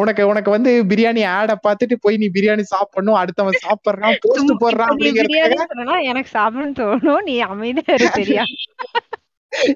உனக்கு 0.00 0.22
உனக்கு 0.30 0.50
வந்து 0.54 0.72
பிரியாணி 0.90 1.22
ஆட 1.36 1.52
பார்த்துட்டு 1.66 1.96
போய் 2.00 2.20
நீ 2.22 2.26
பிரியாணி 2.34 2.64
சாப்பிடணும் 2.72 3.18
அடுத்தவன் 3.20 3.62
சாப்பிடுறான் 3.64 4.20
போஸ்ட் 4.24 4.52
போடுறான் 4.62 5.00
எனக்கு 6.10 6.30
சாப்பிடணும்னு 6.38 6.78
தோணும். 6.82 7.24
நீ 7.28 7.34
அமைதியா 7.52 7.94
இரு 7.96 8.08
சரியா 8.18 8.44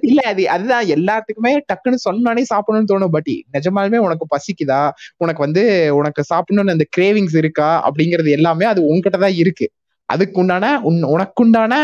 இல்ல 0.02 0.20
அது 0.30 0.42
அதுதான் 0.50 0.84
எல்லாத்துக்குமே 0.96 1.52
டக்குன்னு 1.70 1.98
சொன்னானே 2.04 2.42
சாப்பிடணும்னு 2.50 2.90
தோணும். 2.92 3.14
பட் 3.16 3.30
நிஜமாலுமே 3.56 3.98
உனக்கு 4.06 4.26
பசிக்குதா? 4.34 4.82
உனக்கு 5.16 5.40
வந்து 5.46 5.62
உனக்கு 5.96 6.22
சாப்பிடணும்னு 6.32 6.74
அந்த 6.76 6.86
கிரேவிங்ஸ் 6.96 7.36
இருக்கா? 7.36 7.70
அப்படிங்கிறது 7.86 8.30
எல்லாமே 8.30 8.66
அது 8.72 8.82
உன்கிட்ட 8.90 9.18
தான் 9.18 9.38
இருக்கு. 9.42 9.68
அதுக்கு 10.08 10.40
உண்டான 10.40 10.66
உன் 10.80 11.00
உனக்குண்டான 11.14 11.74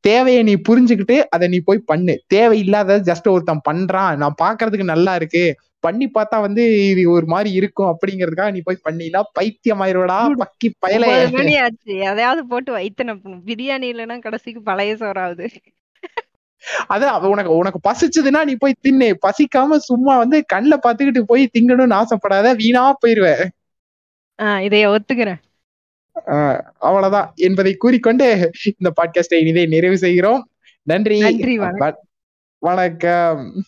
தேவையை 0.00 0.42
நீ 0.42 0.54
புரிஞ்சுக்கிட்டு 0.68 1.22
அதை 1.28 1.48
நீ 1.48 1.60
போய் 1.64 1.78
பண்ணு. 1.78 2.22
தேவையில்லாத 2.26 2.98
ஜஸ்ட் 2.98 3.28
ஒருத்தன் 3.28 3.60
பண்றான். 3.70 4.16
நான் 4.16 4.34
பாக்குறதுக்கு 4.42 4.84
நல்லா 4.84 5.14
இருக்கு. 5.14 5.56
பண்ணி 5.80 6.10
பார்த்தா 6.14 6.40
வந்து 6.40 6.86
இது 6.88 7.10
ஒரு 7.10 7.26
மாதிரி 7.26 7.50
இருக்கும் 7.54 7.96
அப்படிங்கிறதுக்காக 7.96 8.52
நீ 8.52 8.60
போய் 8.64 8.80
பண்ணினா 8.84 9.22
பைத்தியம் 9.32 9.80
ஆயிருவடா 9.80 10.34
பக்கி 10.34 10.70
பயல. 10.86 11.06
ஒன்பது 11.06 11.30
மணி 11.30 11.58
ஆச்சு 11.58 11.96
எதையாவது 11.96 12.46
போட்டு 12.46 12.76
வைத்தனுப்பணும் 12.76 13.40
பிரியாணி 13.46 13.86
இல்லைன்னா 13.92 14.18
கடைசிக்கு 14.18 14.62
பழைய 14.62 14.96
சோறாவது. 14.96 15.50
அதான் 16.88 17.14
அவ 17.16 17.28
உனக்கு 17.28 17.56
உனக்கு 17.56 17.90
பசிச்சதுன்னா 17.90 18.44
நீ 18.44 18.54
போய் 18.54 18.74
தின்னு. 18.82 19.14
பசிக்காம 19.26 19.76
சும்மா 19.76 20.16
வந்து 20.16 20.44
கண்ணுல 20.52 20.76
பாத்துக்கிட்டு 20.82 21.20
போய் 21.20 21.50
திங்கணும்னு 21.58 22.02
ஆசைப்படாத. 22.02 22.56
வீணா 22.56 22.96
போயிருவ. 23.06 23.44
ஆஹ் 24.42 24.62
இதைய 24.66 24.96
ஒத்துக்கிறேன். 24.96 25.40
அவ்வளவுதான் 26.78 27.32
என்பதை 27.34 27.74
கூறிக்கொண்டு 27.74 28.50
இந்த 28.78 28.92
பாட்காஸ்டை 29.02 29.34
இனிதே 29.34 29.66
நிறைவு 29.66 29.98
செய்கிறோம். 29.98 30.48
நன்றி. 30.82 31.18
வணக்கம். 32.58 33.64